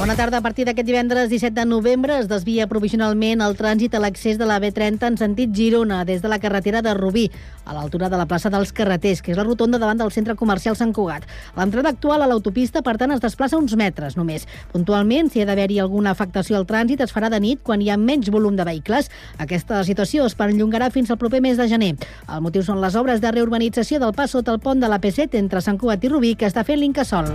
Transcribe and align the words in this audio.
Bona 0.00 0.16
tarda. 0.16 0.38
A 0.38 0.40
partir 0.40 0.64
d'aquest 0.64 0.86
divendres 0.88 1.28
17 1.28 1.52
de 1.52 1.66
novembre 1.68 2.14
es 2.22 2.28
desvia 2.28 2.64
provisionalment 2.70 3.42
el 3.44 3.52
trànsit 3.58 3.92
a 3.92 3.98
l'accés 4.00 4.38
de 4.40 4.46
la 4.48 4.56
B30 4.56 5.02
en 5.10 5.18
sentit 5.20 5.52
Girona 5.52 5.98
des 6.08 6.22
de 6.24 6.30
la 6.32 6.38
carretera 6.40 6.80
de 6.80 6.94
Rubí, 6.96 7.26
a 7.66 7.74
l'altura 7.76 8.08
de 8.08 8.16
la 8.16 8.24
plaça 8.24 8.48
dels 8.48 8.72
Carreters, 8.72 9.20
que 9.20 9.34
és 9.34 9.36
la 9.36 9.44
rotonda 9.44 9.76
davant 9.76 10.00
del 10.00 10.08
centre 10.10 10.38
comercial 10.40 10.78
Sant 10.78 10.94
Cugat. 10.96 11.26
L'entrada 11.52 11.92
actual 11.92 12.24
a 12.24 12.30
l'autopista, 12.30 12.80
per 12.80 12.96
tant, 12.96 13.12
es 13.12 13.20
desplaça 13.20 13.60
uns 13.60 13.76
metres 13.76 14.16
només. 14.16 14.48
Puntualment, 14.72 15.28
si 15.28 15.44
ha 15.44 15.48
d'haver-hi 15.50 15.82
alguna 15.84 16.16
afectació 16.16 16.56
al 16.56 16.64
trànsit, 16.64 17.04
es 17.04 17.12
farà 17.12 17.28
de 17.28 17.36
nit 17.44 17.60
quan 17.62 17.84
hi 17.84 17.92
ha 17.92 18.00
menys 18.00 18.32
volum 18.32 18.56
de 18.56 18.64
vehicles. 18.64 19.12
Aquesta 19.36 19.84
situació 19.84 20.24
es 20.24 20.34
perllongarà 20.34 20.88
fins 20.96 21.12
al 21.12 21.20
proper 21.20 21.42
mes 21.44 21.60
de 21.60 21.68
gener. 21.68 21.98
El 22.24 22.40
motiu 22.40 22.64
són 22.64 22.80
les 22.80 22.96
obres 22.96 23.20
de 23.20 23.36
reurbanització 23.36 24.00
del 24.00 24.16
pas 24.16 24.32
sota 24.32 24.56
el 24.56 24.64
pont 24.64 24.80
de 24.80 24.88
la 24.88 24.96
P7 24.96 25.36
entre 25.36 25.60
Sant 25.60 25.76
Cugat 25.76 26.08
i 26.08 26.14
Rubí 26.16 26.38
que 26.40 26.48
està 26.48 26.64
fent 26.64 26.80
l'Incasol. 26.80 27.34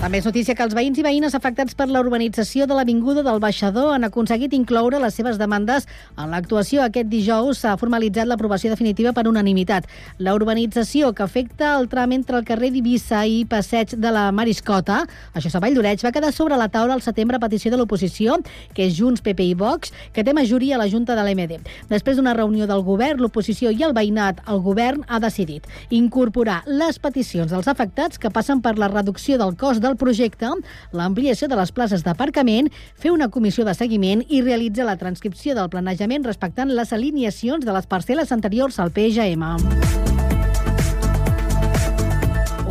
També 0.00 0.16
és 0.16 0.24
notícia 0.24 0.54
que 0.56 0.64
els 0.64 0.72
veïns 0.72 0.96
i 0.96 1.02
veïnes 1.04 1.34
afectats 1.36 1.74
per 1.76 1.84
la 1.92 2.00
urbanització 2.00 2.64
de 2.64 2.72
l'Avinguda 2.72 3.20
del 3.20 3.36
Baixador 3.36 3.90
han 3.92 4.06
aconseguit 4.06 4.54
incloure 4.56 4.96
les 4.96 5.12
seves 5.12 5.36
demandes 5.36 5.84
en 6.16 6.30
l'actuació. 6.32 6.80
Aquest 6.80 7.10
dijous 7.12 7.58
s'ha 7.60 7.74
formalitzat 7.76 8.24
l'aprovació 8.24 8.70
definitiva 8.72 9.12
per 9.12 9.26
unanimitat. 9.28 9.84
La 10.16 10.32
urbanització 10.32 11.10
que 11.12 11.26
afecta 11.26 11.74
el 11.76 11.90
tram 11.92 12.14
entre 12.16 12.38
el 12.40 12.46
carrer 12.48 12.70
d'Ibissa 12.72 13.26
i 13.28 13.42
Passeig 13.44 13.92
de 14.00 14.12
la 14.16 14.22
Mariscota, 14.32 15.02
això 15.36 15.52
a 15.52 15.60
Valldoreix, 15.60 16.00
va 16.06 16.14
quedar 16.16 16.32
sobre 16.32 16.56
la 16.56 16.70
taula 16.72 16.96
al 16.96 17.04
setembre 17.04 17.36
a 17.36 17.44
petició 17.44 17.70
de 17.70 17.82
l'oposició, 17.82 18.38
que 18.72 18.88
és 18.88 18.96
Junts, 18.96 19.20
PP 19.20 19.50
i 19.50 19.52
Vox, 19.52 19.92
que 20.16 20.24
té 20.24 20.32
majoria 20.32 20.78
a 20.78 20.80
la 20.80 20.88
Junta 20.88 21.12
de 21.12 21.26
l'MD. 21.28 21.60
Després 21.92 22.16
d'una 22.16 22.32
reunió 22.32 22.64
del 22.64 22.86
govern, 22.88 23.20
l'oposició 23.20 23.68
i 23.68 23.84
el 23.84 23.92
veïnat, 23.92 24.40
el 24.48 24.64
govern 24.64 25.04
ha 25.08 25.20
decidit 25.20 25.68
incorporar 25.90 26.62
les 26.64 26.96
peticions 26.98 27.52
dels 27.52 27.68
afectats 27.68 28.16
que 28.16 28.32
passen 28.32 28.64
per 28.64 28.78
la 28.80 28.88
reducció 28.88 29.36
del 29.36 29.58
cost 29.60 29.89
del 29.90 29.98
projecte, 30.00 30.50
l'ampliació 30.96 31.50
de 31.50 31.58
les 31.58 31.74
places 31.74 32.06
d'aparcament, 32.06 32.70
fer 32.94 33.12
una 33.14 33.30
comissió 33.34 33.66
de 33.66 33.74
seguiment 33.74 34.24
i 34.28 34.44
realitzar 34.46 34.86
la 34.88 34.98
transcripció 35.00 35.58
del 35.58 35.72
planejament 35.72 36.26
respectant 36.30 36.70
les 36.70 36.94
alineacions 36.96 37.66
de 37.66 37.74
les 37.74 37.90
parcel·les 37.90 38.32
anteriors 38.36 38.78
al 38.78 38.94
PGM. 38.94 40.09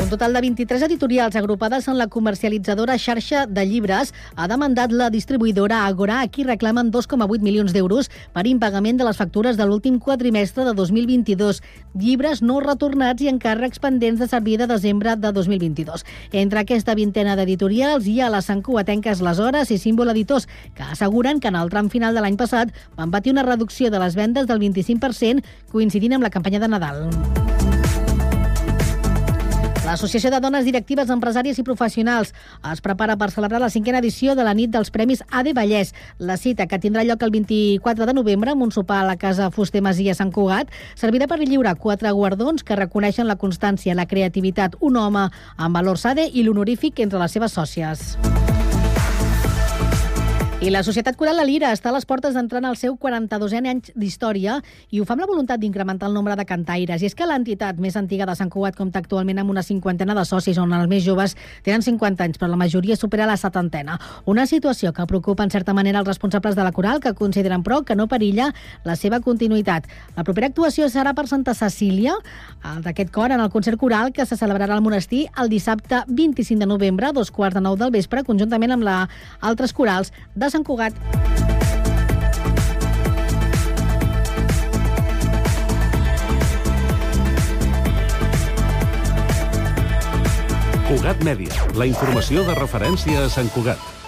Un 0.09 0.17
total 0.17 0.33
de 0.33 0.41
23 0.41 0.81
editorials 0.81 1.35
agrupades 1.35 1.87
en 1.87 1.99
la 1.99 2.07
comercialitzadora 2.07 2.95
xarxa 2.97 3.43
de 3.45 3.61
llibres 3.69 4.09
ha 4.35 4.47
demandat 4.49 4.89
la 4.89 5.11
distribuïdora 5.13 5.83
Agora, 5.85 6.21
a 6.21 6.27
qui 6.27 6.41
reclamen 6.43 6.89
2,8 6.89 7.45
milions 7.45 7.75
d'euros 7.75 8.09
per 8.33 8.47
impagament 8.49 8.97
de 8.97 9.05
les 9.05 9.19
factures 9.21 9.53
de 9.55 9.67
l'últim 9.69 9.99
quadrimestre 9.99 10.65
de 10.65 10.73
2022. 10.73 11.61
Llibres 11.93 12.41
no 12.41 12.57
retornats 12.59 13.21
i 13.21 13.29
encàrrecs 13.29 13.77
pendents 13.77 14.17
de 14.17 14.25
servir 14.25 14.57
de 14.57 14.65
desembre 14.65 15.13
de 15.13 15.29
2022. 15.31 16.03
Entre 16.33 16.65
aquesta 16.65 16.97
vintena 16.97 17.37
d'editorials 17.37 18.09
hi 18.09 18.17
ha 18.19 18.33
les 18.33 18.49
Cuatenques 18.65 19.21
Les 19.21 19.37
Hores 19.37 19.69
i 19.69 19.77
Símbol 19.77 20.09
Editors, 20.09 20.49
que 20.73 20.89
asseguren 20.89 21.39
que 21.39 21.53
en 21.53 21.61
el 21.61 21.69
tram 21.69 21.93
final 21.93 22.17
de 22.17 22.25
l'any 22.25 22.35
passat 22.35 22.73
van 22.97 23.13
patir 23.13 23.37
una 23.37 23.45
reducció 23.45 23.93
de 23.93 24.01
les 24.01 24.17
vendes 24.17 24.49
del 24.49 24.57
25% 24.57 25.45
coincidint 25.69 26.17
amb 26.17 26.25
la 26.25 26.33
campanya 26.33 26.65
de 26.65 26.67
Nadal. 26.67 27.58
L'Associació 29.89 30.29
de 30.29 30.37
Dones 30.37 30.67
Directives, 30.67 31.09
Empresàries 31.09 31.57
i 31.57 31.63
Professionals 31.65 32.29
es 32.69 32.81
prepara 32.85 33.15
per 33.17 33.31
celebrar 33.33 33.57
la 33.63 33.71
cinquena 33.73 33.97
edició 34.03 34.35
de 34.37 34.45
la 34.45 34.53
nit 34.53 34.69
dels 34.69 34.93
Premis 34.93 35.23
AD 35.33 35.49
Vallès. 35.57 35.95
La 36.19 36.37
cita, 36.37 36.67
que 36.69 36.77
tindrà 36.77 37.01
lloc 37.07 37.25
el 37.25 37.33
24 37.33 38.05
de 38.05 38.13
novembre 38.13 38.53
amb 38.53 38.67
un 38.67 38.75
sopar 38.75 38.99
a 39.01 39.07
la 39.07 39.17
Casa 39.17 39.49
Fuster 39.49 39.81
Masia 39.81 40.13
Sant 40.13 40.29
Cugat, 40.35 40.69
servirà 40.93 41.25
per 41.25 41.39
lliurar 41.41 41.73
quatre 41.81 42.13
guardons 42.13 42.61
que 42.61 42.77
reconeixen 42.77 43.25
la 43.25 43.39
constància, 43.41 43.97
la 43.97 44.05
creativitat, 44.05 44.77
un 44.79 45.01
home 45.01 45.25
amb 45.57 45.81
valors 45.81 46.05
ADE 46.05 46.29
i 46.29 46.45
l'honorífic 46.45 47.01
entre 47.01 47.25
les 47.25 47.33
seves 47.33 47.57
sòcies. 47.57 48.13
I 50.59 50.67
la 50.69 50.81
Societat 50.83 51.15
Coral 51.15 51.37
La 51.39 51.45
Lira 51.47 51.69
està 51.71 51.87
a 51.87 51.93
les 51.95 52.03
portes 52.03 52.33
d'entrar 52.35 52.59
en 52.59 52.65
el 52.67 52.75
seu 52.75 52.97
42è 52.99 53.61
any 53.61 53.77
d'història 53.95 54.57
i 54.91 54.99
ho 54.99 55.05
fa 55.07 55.13
amb 55.15 55.21
la 55.23 55.27
voluntat 55.29 55.61
d'incrementar 55.61 56.09
el 56.09 56.17
nombre 56.17 56.35
de 56.35 56.43
cantaires. 56.43 56.99
I 56.99 57.07
és 57.07 57.13
que 57.15 57.23
l'entitat 57.23 57.77
més 57.79 57.95
antiga 57.95 58.25
de 58.27 58.33
Sant 58.35 58.51
Cugat 58.51 58.75
compta 58.75 58.99
actualment 58.99 59.39
amb 59.39 59.53
una 59.53 59.63
cinquantena 59.63 60.11
de 60.17 60.25
socis, 60.27 60.59
on 60.59 60.73
els 60.75 60.89
més 60.91 61.05
joves 61.05 61.37
tenen 61.63 61.79
50 61.85 62.25
anys, 62.25 62.41
però 62.41 62.49
la 62.51 62.59
majoria 62.59 62.97
supera 62.99 63.27
la 63.29 63.37
setantena. 63.39 63.95
Una 64.25 64.43
situació 64.51 64.91
que 64.91 65.05
preocupa 65.07 65.45
en 65.47 65.53
certa 65.53 65.73
manera 65.73 66.01
els 66.03 66.09
responsables 66.11 66.59
de 66.59 66.67
la 66.67 66.73
Coral, 66.75 66.99
que 66.99 67.15
consideren, 67.15 67.63
però, 67.63 67.85
que 67.87 67.95
no 67.95 68.09
perilla 68.11 68.49
la 68.83 68.97
seva 68.99 69.21
continuïtat. 69.23 69.87
La 70.17 70.27
propera 70.27 70.51
actuació 70.51 70.91
serà 70.91 71.15
per 71.15 71.29
Santa 71.31 71.55
Cecília, 71.55 72.17
d'aquest 72.83 73.15
cor, 73.15 73.31
en 73.31 73.39
el 73.39 73.49
concert 73.49 73.79
coral 73.79 74.11
que 74.11 74.27
se 74.27 74.35
celebrarà 74.35 74.75
al 74.75 74.83
monestir 74.83 75.29
el 75.39 75.47
dissabte 75.47 76.03
25 76.09 76.59
de 76.59 76.67
novembre, 76.67 77.07
a 77.07 77.15
dos 77.15 77.31
quarts 77.31 77.55
de 77.55 77.63
nou 77.63 77.79
del 77.79 77.95
vespre, 77.95 78.27
conjuntament 78.27 78.75
amb 78.75 78.83
la 78.83 78.99
altres 79.39 79.71
corals 79.71 80.11
de 80.35 80.48
Sant 80.49 80.65
Cugat. 80.65 80.95
Cugat 90.89 91.21
Mèdia, 91.21 91.53
la 91.77 91.85
informació 91.85 92.41
de 92.49 92.57
referència 92.57 93.27
a 93.27 93.29
Sant 93.29 93.53
Cugat. 93.53 93.98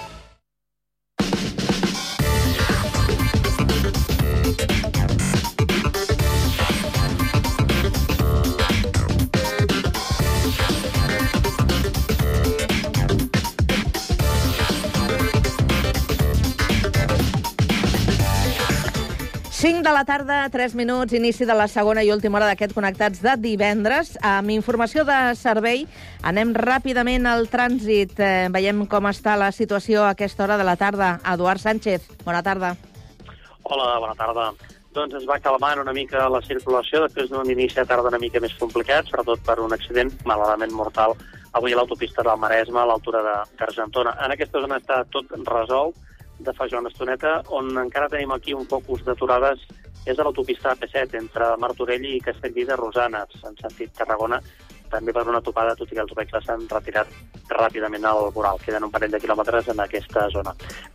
Cinc 19.61 19.83
de 19.85 19.91
la 19.93 20.01
tarda, 20.09 20.49
3 20.49 20.73
minuts, 20.73 21.13
inici 21.13 21.45
de 21.45 21.53
la 21.53 21.67
segona 21.69 22.01
i 22.01 22.07
última 22.09 22.39
hora 22.39 22.47
d'aquest 22.49 22.71
Connectats 22.73 23.19
de 23.21 23.35
divendres. 23.37 24.15
Amb 24.25 24.49
informació 24.49 25.03
de 25.05 25.17
servei, 25.37 25.83
anem 26.25 26.55
ràpidament 26.57 27.29
al 27.29 27.45
trànsit. 27.51 28.15
Eh, 28.17 28.47
veiem 28.49 28.87
com 28.89 29.05
està 29.05 29.35
la 29.37 29.51
situació 29.53 30.01
a 30.01 30.15
aquesta 30.15 30.47
hora 30.47 30.57
de 30.57 30.65
la 30.65 30.73
tarda. 30.81 31.11
Eduard 31.35 31.61
Sánchez, 31.61 32.09
bona 32.25 32.41
tarda. 32.41 32.73
Hola, 33.61 33.99
bona 34.01 34.17
tarda. 34.17 34.49
Doncs 34.97 35.21
es 35.21 35.29
va 35.29 35.37
calmant 35.37 35.85
una 35.85 35.93
mica 35.93 36.25
la 36.25 36.41
circulació 36.41 37.05
després 37.05 37.29
d'un 37.29 37.53
inici 37.53 37.77
de 37.77 37.85
tarda 37.85 38.09
una 38.09 38.23
mica 38.25 38.41
més 38.41 38.57
complicat, 38.57 39.13
sobretot 39.13 39.45
per 39.45 39.59
un 39.61 39.77
accident 39.77 40.09
malauradament 40.25 40.73
mortal 40.73 41.13
avui 41.53 41.75
a 41.75 41.77
l'autopista 41.77 42.25
del 42.25 42.41
Maresme, 42.41 42.81
a 42.81 42.89
l'altura 42.89 43.21
d'Argentona. 43.21 44.17
En 44.25 44.33
aquesta 44.33 44.65
zona 44.65 44.81
està 44.81 45.03
tot 45.13 45.29
resolt, 45.45 45.93
de 46.45 46.53
fa 46.57 46.67
ja 46.69 46.79
una 46.79 46.89
estoneta, 46.89 47.41
on 47.57 47.71
encara 47.77 48.09
tenim 48.09 48.31
aquí 48.35 48.53
un 48.57 48.67
focus 48.69 49.05
d'aturades 49.05 49.63
és 50.05 50.17
a 50.17 50.25
l'autopista 50.25 50.73
AP7, 50.73 51.17
entre 51.19 51.51
Martorell 51.61 52.05
i 52.09 52.19
Castellví 52.25 52.65
de 52.65 52.77
Rosanes, 52.79 53.37
en 53.45 53.57
sentit 53.59 53.93
Tarragona, 53.97 54.39
també 54.91 55.13
per 55.15 55.23
una 55.29 55.41
topada, 55.45 55.75
tot 55.79 55.91
i 55.91 55.95
que 55.95 56.03
els 56.03 56.13
vehicles 56.17 56.45
s'han 56.45 56.65
retirat 56.69 57.11
ràpidament 57.51 58.05
al 58.07 58.29
voral. 58.35 58.59
Queden 58.65 58.87
un 58.87 58.91
parell 58.91 59.13
de 59.13 59.21
quilòmetres 59.23 59.69
en 59.71 59.83
aquesta 59.83 60.27
zona. 60.33 60.53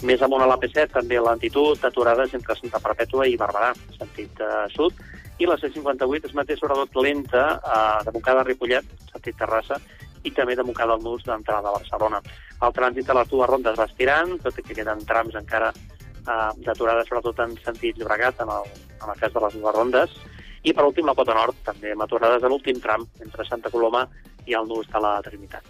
Més 0.09 0.23
amunt 0.23 0.45
a 0.45 0.49
l'AP7, 0.51 0.91
també 0.99 1.21
lentitud, 1.23 1.85
aturades 1.85 2.35
entre 2.37 2.59
Santa 2.59 2.83
Perpètua 2.83 3.29
i 3.31 3.39
Barberà, 3.41 3.73
sentit 3.97 4.43
eh, 4.43 4.67
sud, 4.75 5.01
i 5.39 5.49
la 5.49 5.59
C58 5.61 6.31
es 6.31 6.37
manté 6.37 6.57
sobretot 6.57 6.99
lenta 7.05 7.47
eh, 7.57 8.05
de 8.05 8.13
Montcada 8.13 8.43
a 8.45 8.49
Ripollet, 8.49 8.93
sentit 9.13 9.39
Terrassa, 9.41 9.81
i 10.27 10.33
també 10.35 10.57
de 10.59 10.65
Montcada 10.67 10.97
al 10.97 11.05
Nus 11.05 11.25
d'entrada 11.27 11.71
a 11.71 11.77
Barcelona. 11.79 12.21
El 12.67 12.75
trànsit 12.77 13.11
a 13.11 13.19
les 13.21 13.31
dues 13.31 13.51
rondes 13.51 13.79
va 13.79 13.87
estirant, 13.89 14.37
tot 14.43 14.59
i 14.59 14.65
que 14.67 14.77
queden 14.79 15.05
trams 15.09 15.37
encara 15.39 15.73
eh, 15.73 16.51
d'aturada, 16.67 17.05
sobretot 17.07 17.45
en 17.47 17.55
sentit 17.65 17.99
Llobregat, 17.99 18.43
en 18.45 18.53
el, 18.53 18.71
en 18.97 19.13
el 19.13 19.21
cas 19.21 19.35
de 19.35 19.45
les 19.47 19.59
dues 19.61 19.77
rondes. 19.77 20.17
I 20.67 20.75
per 20.75 20.87
últim, 20.89 21.07
la 21.07 21.15
Pota 21.15 21.37
Nord, 21.37 21.59
també 21.67 21.95
amb 21.95 22.03
aturades 22.03 22.43
a 22.43 22.51
l'últim 22.51 22.81
tram, 22.83 23.07
entre 23.23 23.47
Santa 23.47 23.71
Coloma 23.71 24.07
i 24.47 24.57
el 24.59 24.67
Nus 24.67 24.89
de 24.91 25.03
la 25.03 25.17
Trinitat. 25.23 25.67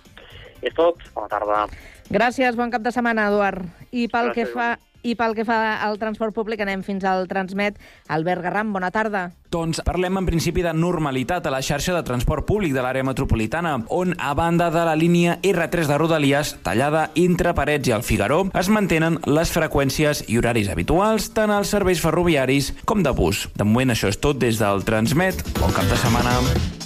És 0.65 0.73
tot. 0.77 1.03
Bona 1.15 1.29
tarda. 1.29 1.67
Gràcies, 2.09 2.57
bon 2.57 2.73
cap 2.73 2.85
de 2.85 2.93
setmana, 2.95 3.27
Eduard. 3.29 3.67
I 3.91 4.07
pel 4.09 4.31
Gràcies, 4.31 4.35
que 4.35 4.55
fa 4.55 4.69
i 5.07 5.15
pel 5.15 5.37
que 5.39 5.47
fa 5.47 5.79
al 5.87 6.01
transport 6.03 6.35
públic 6.35 6.61
anem 6.65 6.83
fins 6.87 7.07
al 7.07 7.29
Transmet. 7.31 7.79
Albert 8.13 8.43
Garram, 8.43 8.73
bona 8.75 8.91
tarda. 8.91 9.31
Doncs 9.53 9.81
parlem 9.87 10.19
en 10.19 10.27
principi 10.27 10.65
de 10.65 10.73
normalitat 10.75 11.47
a 11.47 11.53
la 11.55 11.63
xarxa 11.63 11.95
de 11.95 12.03
transport 12.05 12.47
públic 12.49 12.75
de 12.75 12.83
l'àrea 12.83 13.07
metropolitana, 13.07 13.77
on, 13.95 14.17
a 14.19 14.35
banda 14.35 14.69
de 14.75 14.83
la 14.89 14.97
línia 14.99 15.39
R3 15.43 15.87
de 15.87 15.99
Rodalies, 15.99 16.57
tallada 16.67 17.11
entre 17.15 17.55
Parets 17.55 17.89
i 17.89 17.95
el 17.97 18.07
Figaró, 18.07 18.43
es 18.59 18.71
mantenen 18.73 19.21
les 19.31 19.55
freqüències 19.55 20.25
i 20.27 20.41
horaris 20.41 20.73
habituals 20.73 21.31
tant 21.37 21.55
als 21.55 21.71
serveis 21.73 22.03
ferroviaris 22.03 22.73
com 22.85 23.07
de 23.07 23.15
bus. 23.15 23.47
De 23.55 23.65
moment 23.65 23.95
això 23.95 24.11
és 24.11 24.19
tot 24.19 24.43
des 24.43 24.59
del 24.59 24.85
Transmet. 24.89 25.47
Bon 25.61 25.73
cap 25.73 25.87
de 25.87 26.03
setmana. 26.03 26.86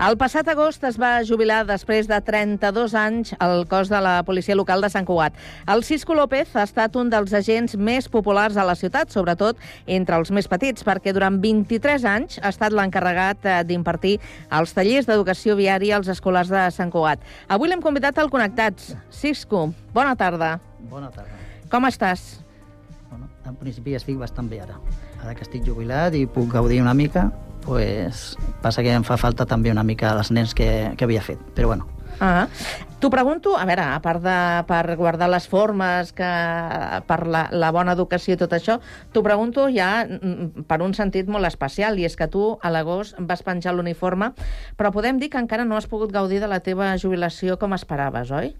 El 0.00 0.14
passat 0.16 0.48
agost 0.48 0.80
es 0.88 0.96
va 0.96 1.18
jubilar 1.28 1.58
després 1.68 2.06
de 2.08 2.16
32 2.24 2.94
anys 2.96 3.34
el 3.44 3.66
cos 3.68 3.90
de 3.92 3.98
la 4.00 4.14
policia 4.24 4.54
local 4.56 4.80
de 4.80 4.88
Sant 4.88 5.04
Cugat. 5.04 5.34
El 5.68 5.84
Cisco 5.84 6.14
López 6.16 6.54
ha 6.56 6.62
estat 6.64 6.94
un 6.96 7.10
dels 7.12 7.34
agents 7.36 7.76
més 7.76 8.08
populars 8.08 8.56
a 8.56 8.64
la 8.64 8.72
ciutat, 8.80 9.12
sobretot 9.12 9.60
entre 9.84 10.16
els 10.16 10.32
més 10.32 10.48
petits, 10.48 10.86
perquè 10.88 11.12
durant 11.12 11.36
23 11.42 12.06
anys 12.14 12.38
ha 12.40 12.48
estat 12.48 12.72
l'encarregat 12.72 13.44
eh, 13.44 13.58
d'impartir 13.68 14.14
els 14.56 14.72
tallers 14.72 15.10
d'educació 15.10 15.58
viària 15.60 15.98
als 15.98 16.08
escolars 16.08 16.48
de 16.48 16.64
Sant 16.72 16.88
Cugat. 16.96 17.20
Avui 17.52 17.68
l'hem 17.68 17.84
convidat 17.84 18.16
al 18.24 18.32
Connectats. 18.32 18.94
Cisco, 19.12 19.66
bona 19.92 20.16
tarda. 20.16 20.54
Bona 20.88 21.12
tarda. 21.12 21.36
Com 21.68 21.84
estàs? 21.92 22.40
Bueno, 23.12 23.28
en 23.44 23.60
principi 23.60 24.00
estic 24.00 24.16
bastant 24.16 24.48
bé 24.48 24.64
ara. 24.64 24.80
Ara 25.20 25.36
que 25.36 25.44
estic 25.44 25.68
jubilat 25.68 26.16
i 26.16 26.24
puc 26.24 26.48
gaudir 26.56 26.80
una 26.80 26.96
mica, 26.96 27.28
pues, 27.70 28.34
passa 28.64 28.82
que 28.82 28.98
em 28.98 29.06
fa 29.06 29.16
falta 29.20 29.46
també 29.46 29.70
una 29.70 29.86
mica 29.86 30.10
els 30.18 30.34
nens 30.34 30.58
que, 30.58 30.92
que 30.98 31.06
havia 31.06 31.22
fet. 31.22 31.40
Però 31.54 31.70
bueno, 31.70 31.88
Ah, 32.20 32.48
T'ho 33.00 33.08
pregunto, 33.08 33.54
a 33.56 33.64
veure, 33.64 33.80
a 33.80 34.00
part 34.04 34.20
de 34.20 34.32
per 34.68 34.94
guardar 35.00 35.30
les 35.32 35.46
formes, 35.48 36.10
que 36.12 36.28
per 37.08 37.16
la, 37.32 37.46
la 37.48 37.70
bona 37.72 37.94
educació 37.96 38.34
i 38.36 38.38
tot 38.40 38.52
això, 38.52 38.74
t'ho 39.14 39.22
pregunto 39.24 39.70
ja 39.72 40.02
mm, 40.04 40.66
per 40.68 40.82
un 40.84 40.92
sentit 40.92 41.30
molt 41.32 41.48
especial, 41.48 41.96
i 41.96 42.04
és 42.04 42.18
que 42.20 42.28
tu 42.28 42.42
a 42.60 42.68
l'agost 42.68 43.16
vas 43.24 43.40
penjar 43.46 43.72
l'uniforme, 43.72 44.34
però 44.76 44.90
podem 44.92 45.16
dir 45.16 45.30
que 45.32 45.40
encara 45.40 45.64
no 45.64 45.78
has 45.78 45.88
pogut 45.88 46.12
gaudir 46.12 46.42
de 46.44 46.50
la 46.52 46.60
teva 46.60 46.90
jubilació 47.00 47.56
com 47.56 47.72
esperaves, 47.72 48.34
oi? 48.36 48.52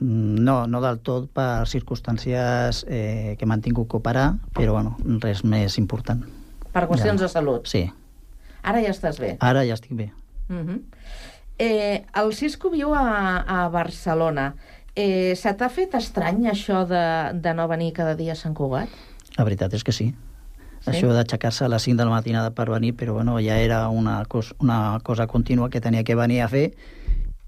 mm, 0.00 0.40
no, 0.48 0.62
no 0.64 0.80
del 0.80 1.02
tot 1.04 1.28
per 1.28 1.68
circumstàncies 1.68 2.86
eh, 2.88 3.36
que 3.36 3.44
m'han 3.44 3.60
tingut 3.68 3.90
que 3.90 4.00
operar, 4.00 4.30
però 4.56 4.78
bueno, 4.78 4.96
res 5.20 5.44
més 5.44 5.76
important. 5.76 6.24
Per 6.74 6.84
qüestions 6.90 7.20
Ja. 7.20 7.26
de 7.26 7.28
salut. 7.32 7.66
Sí, 7.70 7.86
Ara 8.64 8.80
ja 8.82 8.90
estàs 8.90 9.18
bé. 9.20 9.36
ara 9.40 9.62
ja 9.64 9.74
estic 9.74 9.92
bé. 9.92 10.10
Uh 10.50 10.56
-huh. 10.56 10.80
eh, 11.58 12.04
el 12.14 12.32
Cisco 12.34 12.70
viu 12.70 12.94
a, 12.94 13.38
a 13.64 13.68
Barcelona. 13.68 14.54
Eh, 14.96 15.34
se 15.36 15.52
t'ha 15.54 15.68
fet 15.68 15.94
estrany 15.94 16.46
això 16.50 16.84
de, 16.86 17.38
de 17.40 17.54
no 17.54 17.66
venir 17.68 17.92
cada 17.92 18.14
dia 18.14 18.32
a 18.32 18.36
Sant 18.36 18.54
Cugat? 18.54 18.88
La 19.36 19.44
veritat 19.44 19.72
és 19.74 19.82
que 19.84 19.92
sí. 19.92 20.14
Sí? 20.14 20.14
sí? 20.80 20.90
Això 20.90 21.12
d'aixecar-se 21.12 21.64
a 21.64 21.68
les 21.68 21.82
5 21.82 21.96
de 21.96 22.04
la 22.04 22.10
matinada 22.10 22.50
per 22.50 22.70
venir, 22.70 22.94
però 22.94 23.12
bueno, 23.14 23.38
ja 23.40 23.58
era 23.58 23.88
una, 23.88 24.24
cos, 24.26 24.54
una 24.60 25.00
cosa 25.02 25.26
contínua 25.26 25.70
que 25.70 25.80
tenia 25.80 26.04
que 26.04 26.14
venir 26.14 26.42
a 26.42 26.48
fer 26.48 26.74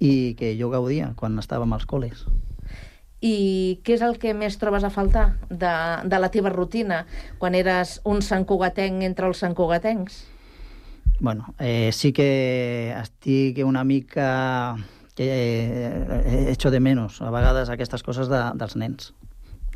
i 0.00 0.34
que 0.34 0.56
jo 0.60 0.70
gaudia 0.70 1.12
quan 1.16 1.38
estàvem 1.38 1.72
als 1.72 1.86
col·les. 1.86 2.26
I 3.20 3.80
què 3.82 3.94
és 3.96 4.02
el 4.04 4.18
que 4.20 4.34
més 4.36 4.58
trobes 4.60 4.84
a 4.84 4.90
faltar 4.92 5.38
de, 5.48 5.72
de 6.04 6.18
la 6.20 6.28
teva 6.30 6.50
rutina 6.52 7.04
quan 7.38 7.54
eres 7.56 8.00
un 8.04 8.20
santcugatenc 8.22 9.02
entre 9.02 9.26
els 9.26 9.38
santcugatencs? 9.40 10.24
Bueno, 11.18 11.54
eh, 11.58 11.90
sí 11.96 12.12
que 12.12 12.92
estic 13.00 13.62
una 13.64 13.84
mica... 13.84 14.76
que 15.16 15.24
eh, 15.32 16.50
echo 16.52 16.70
de 16.70 16.78
menos 16.78 17.22
a 17.22 17.30
vegades 17.32 17.70
aquestes 17.72 18.02
coses 18.04 18.28
de, 18.28 18.36
dels 18.54 18.76
nens. 18.76 19.14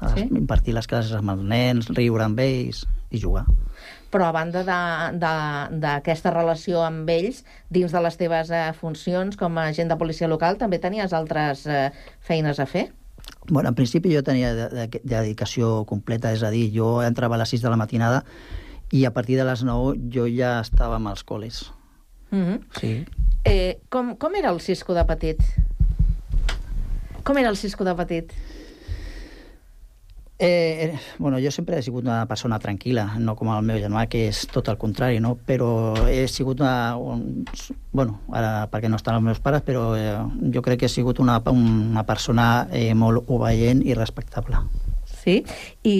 Sí? 0.00 0.10
Sí? 0.20 0.26
Impartir 0.36 0.74
les 0.76 0.84
classes 0.86 1.14
amb 1.16 1.32
els 1.32 1.40
nens, 1.48 1.88
riure 1.96 2.26
amb 2.26 2.38
ells 2.44 2.82
i 3.08 3.18
jugar. 3.22 3.46
Però 4.12 4.26
a 4.28 4.34
banda 4.36 4.60
de- 4.68 5.16
de- 5.16 5.80
d'aquesta 5.80 6.28
relació 6.34 6.82
amb 6.84 7.08
ells, 7.08 7.40
dins 7.72 7.88
de 7.92 8.02
les 8.04 8.20
teves 8.20 8.52
eh, 8.52 8.66
funcions 8.76 9.36
com 9.40 9.56
a 9.56 9.70
agent 9.72 9.88
de 9.88 9.96
policia 9.96 10.28
local, 10.28 10.58
també 10.60 10.76
tenies 10.78 11.16
altres 11.16 11.64
eh, 11.66 11.88
feines 12.20 12.60
a 12.60 12.66
fer? 12.68 12.90
Bueno, 13.50 13.68
en 13.68 13.74
principi 13.74 14.14
jo 14.14 14.22
tenia 14.22 14.54
de, 14.54 14.68
de, 14.70 14.86
de 14.88 15.16
dedicació 15.16 15.84
completa, 15.84 16.30
és 16.32 16.44
a 16.46 16.50
dir, 16.54 16.68
jo 16.74 17.00
entrava 17.02 17.34
a 17.34 17.40
les 17.42 17.50
6 17.50 17.64
de 17.66 17.72
la 17.72 17.78
matinada 17.80 18.22
i 18.94 19.04
a 19.04 19.12
partir 19.14 19.36
de 19.38 19.44
les 19.46 19.64
9 19.66 19.98
jo 20.14 20.26
ja 20.30 20.60
estava 20.62 20.96
amb 20.96 21.10
els 21.10 21.24
col·les. 21.26 21.64
Mm 22.30 22.44
-hmm. 22.46 22.60
Sí. 22.80 23.04
eh, 23.44 23.80
com, 23.88 24.16
com 24.16 24.34
era 24.34 24.50
el 24.50 24.60
Cisco 24.60 24.94
de 24.94 25.04
petit? 25.04 25.42
Com 27.24 27.38
era 27.38 27.48
el 27.48 27.56
Cisco 27.56 27.84
de 27.84 27.94
petit? 27.94 28.32
Eh, 30.42 30.96
bueno, 31.18 31.36
jo 31.38 31.50
sempre 31.52 31.76
he 31.76 31.82
sigut 31.84 32.06
una 32.06 32.22
persona 32.24 32.56
tranquil·la, 32.58 33.18
no 33.20 33.34
com 33.36 33.50
el 33.52 33.60
meu 33.68 33.76
germà, 33.82 34.06
que 34.08 34.22
és 34.30 34.46
tot 34.48 34.70
el 34.72 34.78
contrari, 34.80 35.18
no? 35.20 35.34
però 35.36 35.92
he 36.08 36.22
sigut 36.32 36.62
una... 36.64 36.96
Un, 36.96 37.44
bueno, 37.92 38.22
ara 38.32 38.64
perquè 38.72 38.88
no 38.88 38.96
estan 38.96 39.18
els 39.18 39.26
meus 39.26 39.40
pares, 39.44 39.60
però 39.66 39.90
eh, 39.98 40.14
jo 40.54 40.62
crec 40.64 40.80
que 40.80 40.88
he 40.88 40.92
sigut 40.94 41.20
una, 41.20 41.36
una 41.52 42.06
persona 42.08 42.46
eh, 42.72 42.94
molt 42.96 43.28
obeient 43.28 43.84
i 43.84 43.92
respectable. 43.98 44.62
Sí? 45.20 45.42
I 45.84 45.98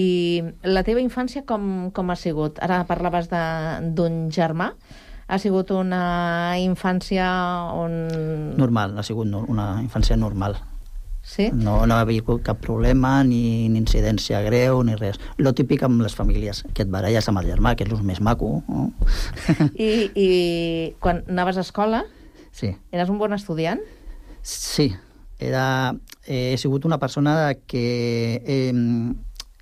la 0.65 0.81
teva 0.81 1.05
infància 1.05 1.45
com, 1.45 1.91
com 1.93 2.09
ha 2.09 2.17
sigut? 2.17 2.57
Ara 2.65 2.81
parlaves 2.89 3.29
d'un 3.29 4.23
germà. 4.33 4.71
Ha 5.31 5.37
sigut 5.39 5.69
una 5.71 6.57
infància 6.57 7.29
on... 7.77 7.93
Normal, 8.57 8.97
ha 8.97 9.05
sigut 9.05 9.29
no- 9.29 9.45
una 9.47 9.75
infància 9.85 10.17
normal. 10.17 10.57
Sí? 11.21 11.49
No, 11.53 11.85
no 11.85 11.95
ha 11.95 12.01
hagut 12.01 12.41
cap 12.43 12.59
problema, 12.63 13.21
ni, 13.23 13.69
ni 13.69 13.79
incidència 13.79 14.41
greu, 14.41 14.81
ni 14.83 14.95
res. 14.97 15.19
Lo 15.37 15.53
típic 15.53 15.83
amb 15.85 16.01
les 16.01 16.15
famílies, 16.17 16.63
que 16.73 16.83
et 16.85 16.91
baralles 16.91 17.29
amb 17.29 17.43
el 17.43 17.51
germà, 17.51 17.75
que 17.77 17.85
és 17.85 17.93
el 17.93 18.01
més 18.03 18.21
maco. 18.21 18.61
No? 18.67 18.89
I, 19.75 20.09
I 20.17 20.29
quan 20.99 21.23
anaves 21.29 21.61
a 21.61 21.65
escola, 21.65 22.03
sí. 22.51 22.73
eres 22.91 23.13
un 23.13 23.21
bon 23.21 23.37
estudiant? 23.37 23.83
Sí, 24.41 24.89
era, 25.37 25.93
eh, 26.25 26.53
he 26.53 26.57
sigut 26.57 26.85
una 26.89 26.97
persona 26.99 27.53
que 27.67 28.41
eh, 28.41 28.73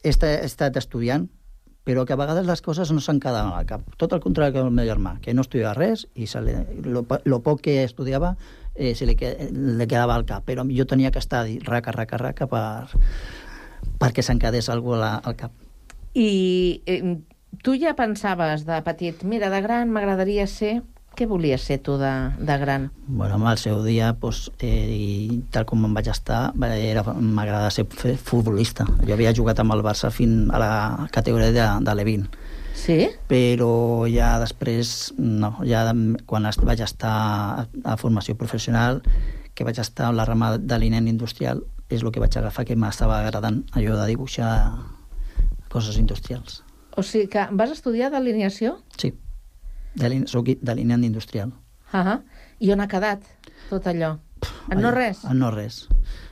he, 0.03 0.09
he 0.09 0.39
estat 0.47 0.79
estudiant, 0.79 1.27
però 1.83 2.05
que 2.05 2.13
a 2.13 2.19
vegades 2.19 2.45
les 2.45 2.61
coses 2.61 2.91
no 2.93 3.01
se'n 3.01 3.19
quedaven 3.19 3.51
al 3.55 3.67
cap. 3.67 3.83
Tot 3.97 4.13
el 4.13 4.23
contrari 4.23 4.53
que 4.53 4.63
el 4.63 4.71
meu 4.71 4.87
germà, 4.87 5.17
que 5.23 5.33
no 5.33 5.43
estudiava 5.43 5.73
res 5.75 6.05
i 6.15 6.27
se 6.29 6.41
li, 6.45 6.55
lo, 6.85 7.03
lo 7.25 7.39
poc 7.43 7.63
que 7.65 7.81
estudiava 7.83 8.35
eh, 8.79 8.95
se 8.95 9.05
li, 9.05 9.15
que, 9.19 9.35
li 9.51 9.87
quedava 9.87 10.15
al 10.15 10.25
cap. 10.25 10.47
Però 10.47 10.63
jo 10.65 10.87
tenia 10.87 11.11
que 11.11 11.19
estar 11.21 11.43
raca, 11.67 11.93
raca, 11.93 12.17
raca 12.17 12.47
per, 12.49 12.87
perquè 13.99 14.23
se'n 14.25 14.39
quedés 14.39 14.71
alguna 14.71 15.19
cosa 15.19 15.27
al 15.29 15.35
cap. 15.37 15.65
I 16.17 16.81
eh, 16.89 17.01
tu 17.63 17.75
ja 17.77 17.93
pensaves 17.97 18.65
de 18.65 18.79
petit, 18.85 19.21
mira, 19.23 19.51
de 19.51 19.61
gran 19.65 19.91
m'agradaria 19.91 20.47
ser... 20.47 20.79
Què 21.19 21.25
volies 21.27 21.63
ser 21.65 21.79
tu 21.83 21.97
de, 21.99 22.09
de 22.47 22.55
gran? 22.61 22.85
Bueno, 23.07 23.35
amb 23.35 23.47
el 23.49 23.57
seu 23.59 23.81
dia, 23.83 24.13
pues, 24.21 24.45
eh, 24.63 24.69
i 24.93 25.39
tal 25.51 25.65
com 25.67 25.81
em 25.83 25.97
vaig 25.97 26.07
estar, 26.07 26.53
m'agrada 26.55 27.71
ser 27.73 27.83
futbolista. 28.15 28.85
Jo 29.01 29.17
havia 29.17 29.33
jugat 29.35 29.59
amb 29.59 29.73
el 29.75 29.81
Barça 29.83 30.13
fins 30.15 30.53
a 30.53 30.61
la 30.61 30.69
categoria 31.11 31.49
de, 31.51 31.65
de 31.83 31.97
l'E20, 31.97 32.29
Sí? 32.79 33.09
però 33.27 34.07
ja 34.07 34.37
després, 34.39 35.11
no, 35.19 35.51
ja 35.67 35.83
quan 36.25 36.47
vaig 36.47 36.83
estar 36.85 37.13
a, 37.83 37.97
formació 37.99 38.37
professional, 38.39 39.01
que 39.53 39.65
vaig 39.67 39.81
estar 39.83 40.07
amb 40.07 40.17
la 40.17 40.25
rama 40.25 40.53
de 40.57 40.79
l'INEN 40.79 41.09
industrial, 41.11 41.65
és 41.89 42.03
el 42.03 42.13
que 42.15 42.23
vaig 42.23 42.37
agafar 42.37 42.65
que 42.65 42.77
m'estava 42.79 43.19
agradant, 43.19 43.63
allò 43.75 43.97
de 43.99 44.07
dibuixar 44.13 44.51
coses 45.69 45.97
industrials. 45.97 46.63
O 46.95 47.03
sigui 47.03 47.27
que 47.33 47.45
vas 47.51 47.73
estudiar 47.75 48.09
d'alineació? 48.13 48.77
Sí, 48.97 49.13
de 49.95 50.09
l'INEN, 50.09 50.27
soc 50.31 50.53
de 50.61 50.75
l'INEN 50.75 51.03
industrial. 51.03 51.51
Uh 51.91 51.99
-huh. 52.05 52.21
I 52.59 52.71
on 52.71 52.81
ha 52.81 52.87
quedat 52.87 53.21
tot 53.69 53.85
allò? 53.87 54.17
En 54.71 54.81
no 54.81 54.91
res? 54.91 55.23
en 55.25 55.39
no 55.39 55.51
res. 55.51 55.87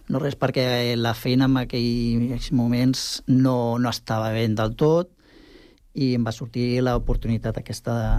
No 0.07 0.19
res 0.19 0.37
perquè 0.39 0.95
la 0.95 1.13
feina 1.13 1.45
en 1.45 1.57
aquells 1.57 2.51
moments 2.51 3.23
no, 3.27 3.77
no 3.79 3.89
estava 3.89 4.31
ben 4.31 4.55
del 4.55 4.75
tot 4.75 5.16
i 5.97 6.13
em 6.17 6.25
va 6.27 6.33
sortir 6.35 6.77
l'oportunitat 6.85 7.57
aquesta 7.61 7.95
de, 7.97 8.11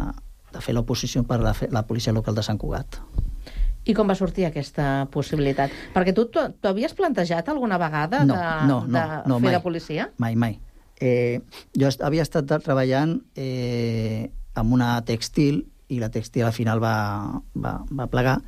de 0.56 0.62
fer 0.64 0.74
l'oposició 0.74 1.22
per 1.28 1.38
la, 1.44 1.54
la 1.74 1.84
policia 1.86 2.14
local 2.16 2.34
de 2.38 2.44
Sant 2.46 2.58
Cugat. 2.58 3.00
I 3.88 3.94
com 3.96 4.10
va 4.10 4.16
sortir 4.18 4.44
aquesta 4.48 5.06
possibilitat? 5.14 5.72
Perquè 5.94 6.12
tu 6.16 6.26
t'ho 6.28 6.48
havies 6.68 6.92
plantejat 6.98 7.46
alguna 7.48 7.78
vegada 7.80 8.24
No, 8.26 8.34
de, 8.36 8.48
no, 8.68 8.80
no, 8.84 8.98
de 8.98 9.04
no, 9.30 9.38
fer 9.38 9.46
mai. 9.46 9.54
de 9.54 9.62
policia? 9.64 10.08
Mai, 10.18 10.34
mai. 10.36 10.58
Eh, 11.00 11.38
jo 11.78 11.88
havia 12.04 12.24
estat 12.26 12.50
treballant 12.64 13.14
eh, 13.38 14.28
amb 14.58 14.74
una 14.74 14.96
textil 15.06 15.62
i 15.88 16.00
la 16.02 16.10
textil 16.12 16.44
al 16.44 16.52
final 16.52 16.82
va, 16.82 16.96
va, 17.54 17.78
va 17.88 18.08
plegar 18.10 18.40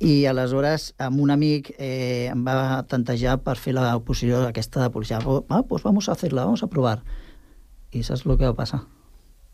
i 0.00 0.24
aleshores 0.30 0.94
amb 0.96 1.20
un 1.20 1.34
amic 1.34 1.74
eh, 1.76 2.30
em 2.32 2.44
va 2.46 2.80
tantejar 2.88 3.34
per 3.44 3.58
fer 3.60 3.74
l'oposició 3.76 4.46
aquesta 4.46 4.80
de 4.86 4.88
policia. 4.94 5.18
Ah, 5.50 5.60
pues 5.68 5.82
vamos 5.84 6.08
a 6.08 6.12
hacerla, 6.12 6.46
vamos 6.46 6.62
a 6.62 6.68
provar. 6.72 7.02
I 7.92 8.02
saps 8.06 8.24
el 8.26 8.36
que 8.38 8.46
va 8.46 8.54
passar? 8.54 8.82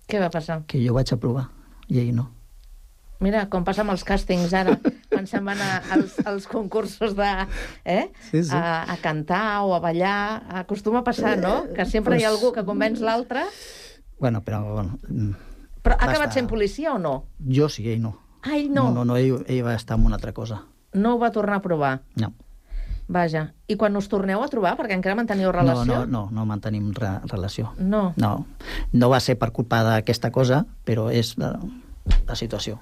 Què 0.06 0.20
va 0.22 0.30
passar? 0.30 0.60
Que 0.68 0.80
jo 0.84 0.94
vaig 0.94 1.10
aprovar 1.14 1.48
i 1.88 2.00
ell 2.02 2.12
no. 2.14 2.30
Mira, 3.24 3.46
com 3.48 3.64
passa 3.64 3.80
amb 3.80 3.94
els 3.94 4.02
càstings 4.04 4.52
ara. 4.52 4.74
Quan 5.08 5.24
se'n 5.26 5.44
van 5.46 5.60
a, 5.64 5.68
als, 5.94 6.18
als 6.28 6.44
concursos 6.50 7.14
de... 7.16 7.28
Eh? 7.88 8.10
Sí, 8.30 8.42
sí. 8.44 8.52
A, 8.52 8.82
a 8.92 8.96
cantar 9.00 9.62
o 9.64 9.72
a 9.72 9.78
ballar. 9.80 10.42
Acostuma 10.60 11.00
a 11.00 11.04
passar, 11.06 11.38
no? 11.40 11.62
Que 11.72 11.86
sempre 11.88 12.18
hi 12.20 12.26
ha 12.26 12.28
algú 12.34 12.50
que 12.52 12.64
convenç 12.68 13.00
l'altre. 13.00 13.46
Bueno, 14.20 14.42
però... 14.44 14.60
Bueno, 14.68 14.98
mm, 15.08 15.32
Però 15.86 15.94
ha 15.96 16.02
acabat 16.10 16.26
estar- 16.28 16.34
sent 16.42 16.48
policia 16.50 16.92
o 16.92 16.98
no? 16.98 17.14
jo 17.48 17.70
sí, 17.72 17.86
ell 17.88 18.02
no. 18.02 18.18
Ah, 18.42 18.56
ell 18.58 18.68
no. 18.68 18.90
No, 18.90 19.00
no, 19.00 19.04
no 19.12 19.16
ell, 19.16 19.40
ell 19.48 19.62
va 19.64 19.74
estar 19.78 19.96
en 19.96 20.04
una 20.10 20.18
altra 20.20 20.34
cosa. 20.36 20.64
No 20.92 21.14
ho 21.14 21.18
va 21.18 21.30
tornar 21.32 21.56
a 21.60 21.62
provar. 21.64 22.00
No. 22.20 22.34
Vaja. 23.08 23.52
I 23.70 23.76
quan 23.78 23.96
us 23.96 24.08
torneu 24.10 24.42
a 24.42 24.48
trobar, 24.50 24.74
perquè 24.78 24.96
encara 24.96 25.14
manteniu 25.14 25.46
No, 25.48 25.54
relació? 25.54 25.84
no, 25.84 26.06
no, 26.06 26.28
no 26.32 26.46
mantenim 26.46 26.90
re, 26.94 27.20
relació. 27.30 27.72
No. 27.78 28.12
No, 28.16 28.46
no 28.92 29.08
va 29.10 29.20
ser 29.20 29.38
per 29.38 29.52
culpa 29.52 29.84
d'aquesta 29.86 30.32
cosa, 30.34 30.64
però 30.84 31.06
és 31.12 31.36
la, 31.38 31.54
la 32.26 32.34
situació. 32.34 32.80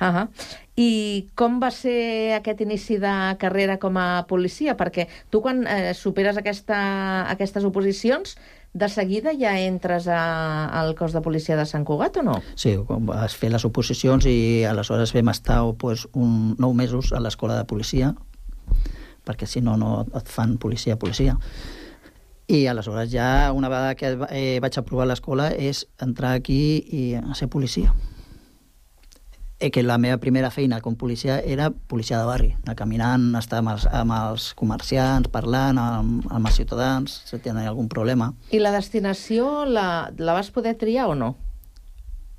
Uh 0.00 0.06
-huh. 0.06 0.28
I 0.76 1.28
com 1.34 1.60
va 1.60 1.70
ser 1.70 2.32
aquest 2.32 2.60
inici 2.60 2.96
de 2.98 3.36
carrera 3.38 3.78
com 3.78 3.96
a 3.96 4.24
policia? 4.26 4.76
Perquè 4.76 5.08
tu 5.28 5.42
quan 5.42 5.66
eh, 5.66 5.92
superes 5.94 6.36
aquesta, 6.36 7.28
aquestes 7.28 7.64
oposicions, 7.64 8.36
de 8.72 8.88
seguida 8.88 9.32
ja 9.34 9.58
entres 9.58 10.06
a, 10.06 10.68
al 10.80 10.94
cos 10.94 11.12
de 11.12 11.20
policia 11.20 11.56
de 11.56 11.66
Sant 11.66 11.84
Cugat 11.84 12.16
o 12.16 12.22
no? 12.22 12.42
Sí, 12.54 12.76
vas 12.88 13.34
fer 13.34 13.50
les 13.50 13.64
oposicions 13.64 14.26
i 14.26 14.64
aleshores 14.64 15.12
vam 15.12 15.28
estar 15.28 15.60
pues, 15.76 16.06
un, 16.12 16.54
nou 16.58 16.72
mesos 16.72 17.12
a 17.12 17.20
l'escola 17.20 17.56
de 17.58 17.64
policia, 17.64 18.14
perquè 19.26 19.46
si 19.46 19.62
no, 19.64 19.76
no 19.80 20.04
et 20.06 20.28
fan 20.28 20.56
policia 20.58 20.98
policia. 21.00 21.36
I 22.50 22.64
aleshores 22.66 23.12
ja, 23.12 23.52
una 23.54 23.68
vegada 23.70 23.94
que 23.94 24.16
eh, 24.34 24.58
vaig 24.62 24.78
aprovar 24.78 25.06
l'escola, 25.06 25.50
és 25.54 25.84
entrar 26.02 26.34
aquí 26.34 26.62
i 26.90 27.04
ser 27.38 27.46
policia. 27.48 27.94
Eh, 29.60 29.68
que 29.70 29.82
la 29.84 29.98
meva 30.00 30.16
primera 30.16 30.48
feina 30.50 30.80
com 30.80 30.96
policia 30.96 31.36
era 31.44 31.68
policia 31.70 32.18
de 32.18 32.24
barri, 32.24 32.54
anar 32.64 32.74
caminant, 32.78 33.26
estar 33.36 33.60
amb 33.60 33.74
els, 33.74 33.84
amb 33.92 34.14
els 34.16 34.46
comerciants, 34.56 35.28
parlant 35.28 35.78
amb, 35.78 36.24
amb 36.32 36.48
els 36.48 36.56
ciutadans, 36.56 37.20
si 37.28 37.38
tenen 37.44 37.68
algun 37.68 37.90
problema. 37.92 38.32
I 38.56 38.62
la 38.64 38.72
destinació 38.72 39.66
la, 39.68 40.08
la 40.16 40.34
vas 40.38 40.48
poder 40.50 40.74
triar 40.80 41.10
o 41.12 41.14
no? 41.14 41.34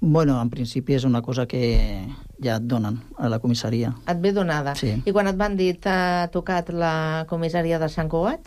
Bueno, 0.03 0.39
en 0.41 0.50
principi 0.50 0.96
és 0.98 1.03
una 1.05 1.22
cosa 1.22 1.46
que 1.46 2.08
ja 2.41 2.55
et 2.58 2.63
donen 2.65 2.96
a 3.22 3.29
la 3.29 3.38
comissaria. 3.39 3.91
Et 4.10 4.17
ve 4.22 4.31
donada. 4.34 4.74
Sí. 4.75 4.96
I 5.05 5.12
quan 5.13 5.27
et 5.29 5.38
van 5.38 5.53
dir 5.60 5.75
t'ha 5.79 6.27
tocat 6.34 6.72
la 6.74 7.25
comissaria 7.29 7.77
de 7.79 7.88
Sant 7.89 8.10
Cugat? 8.10 8.39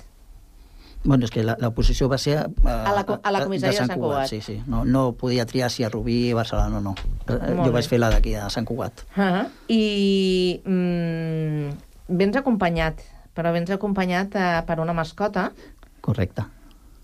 Bueno, 1.05 1.25
és 1.27 1.31
que 1.31 1.45
la- 1.45 1.55
l'oposició 1.61 2.09
va 2.09 2.17
ser... 2.19 2.39
Uh, 2.65 2.69
A 2.69 2.93
la 2.97 3.05
a 3.23 3.31
la 3.31 3.43
comissaria 3.45 3.83
de 3.83 3.87
Sant 3.87 4.01
Cugat. 4.01 4.27
Sí, 4.27 4.41
sí. 4.41 4.57
No, 4.67 4.85
no 4.85 5.13
podia 5.13 5.45
triar 5.47 5.71
si 5.71 5.85
a 5.85 5.91
Rubí, 5.91 6.33
Barcelona, 6.33 6.71
no, 6.71 6.81
no. 6.81 6.95
Eh, 7.29 7.37
Molt 7.55 7.59
Jo 7.61 7.65
bé. 7.69 7.71
vaig 7.79 7.89
fer 7.89 8.01
la 8.01 8.11
d'aquí, 8.11 8.33
de 8.35 8.51
Sant 8.51 8.67
Cugat. 8.67 9.05
Uh 9.17 9.23
-huh. 9.23 9.47
I 9.69 10.61
mm, 10.65 11.69
vens 12.09 12.37
acompanyat, 12.37 12.99
però 13.37 13.53
vens 13.53 13.71
acompanyat 13.71 14.35
eh, 14.35 14.63
per 14.67 14.81
una 14.81 14.93
mascota, 14.93 15.53
Correcte. 16.01 16.43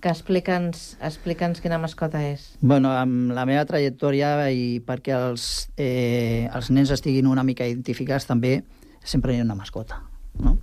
Que 0.00 0.08
explica'ns 0.08 0.96
explica 1.04 1.48
quina 1.60 1.78
mascota 1.78 2.22
és. 2.24 2.56
Bueno, 2.60 2.92
amb 2.96 3.34
la 3.36 3.44
meva 3.48 3.66
trajectòria 3.68 4.48
i 4.50 4.80
perquè 4.86 5.12
els, 5.16 5.70
eh, 5.76 6.48
els 6.54 6.70
nens 6.70 6.90
estiguin 6.90 7.28
una 7.28 7.44
mica 7.44 7.68
identificats 7.68 8.26
també, 8.26 8.62
sempre 9.04 9.34
hi 9.34 9.40
ha 9.40 9.44
una 9.44 9.58
mascota, 9.58 10.02
no? 10.40 10.56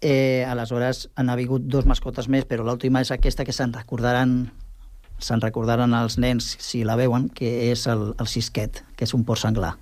Eh, 0.00 0.44
aleshores, 0.44 1.08
han 1.16 1.30
hagut 1.30 1.62
dos 1.64 1.86
mascotes 1.86 2.28
més, 2.28 2.44
però 2.44 2.64
l'última 2.66 3.00
és 3.00 3.10
aquesta 3.14 3.44
que 3.44 3.54
se'n 3.56 3.72
recordaran 3.72 4.52
se'n 5.22 5.40
recordaran 5.40 5.94
els 5.94 6.18
nens 6.18 6.56
si 6.60 6.82
la 6.84 6.96
veuen, 6.98 7.28
que 7.30 7.70
és 7.70 7.86
el, 7.86 8.12
el 8.18 8.28
cisquet, 8.28 8.82
que 8.98 9.06
és 9.06 9.14
un 9.14 9.24
porc 9.24 9.40
senglar. 9.40 9.76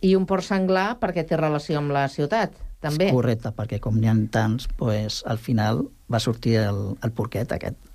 I 0.00 0.14
un 0.16 0.24
port 0.26 0.42
senglar 0.42 0.96
perquè 0.98 1.26
té 1.28 1.36
relació 1.36 1.78
amb 1.78 1.92
la 1.92 2.06
ciutat, 2.08 2.56
també. 2.80 3.10
Correcte, 3.12 3.52
perquè 3.52 3.78
com 3.84 4.00
n'hi 4.00 4.08
ha 4.08 4.16
tants, 4.32 4.66
pues, 4.80 5.20
al 5.28 5.38
final 5.38 5.84
va 6.10 6.18
sortir 6.18 6.56
el, 6.64 6.80
el 7.04 7.12
porquet 7.12 7.52
aquest. 7.52 7.89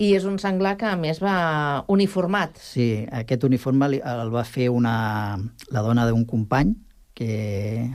I 0.00 0.14
és 0.16 0.24
un 0.24 0.38
senglar 0.38 0.76
que, 0.80 0.86
a 0.88 0.96
més, 0.96 1.20
va 1.20 1.84
uniformat. 1.88 2.56
Sí, 2.56 3.06
aquest 3.12 3.44
uniforme 3.44 3.86
el 4.00 4.30
va 4.32 4.44
fer 4.44 4.70
una, 4.72 5.36
la 5.68 5.82
dona 5.84 6.06
d'un 6.08 6.24
company 6.24 6.74
que 7.14 7.90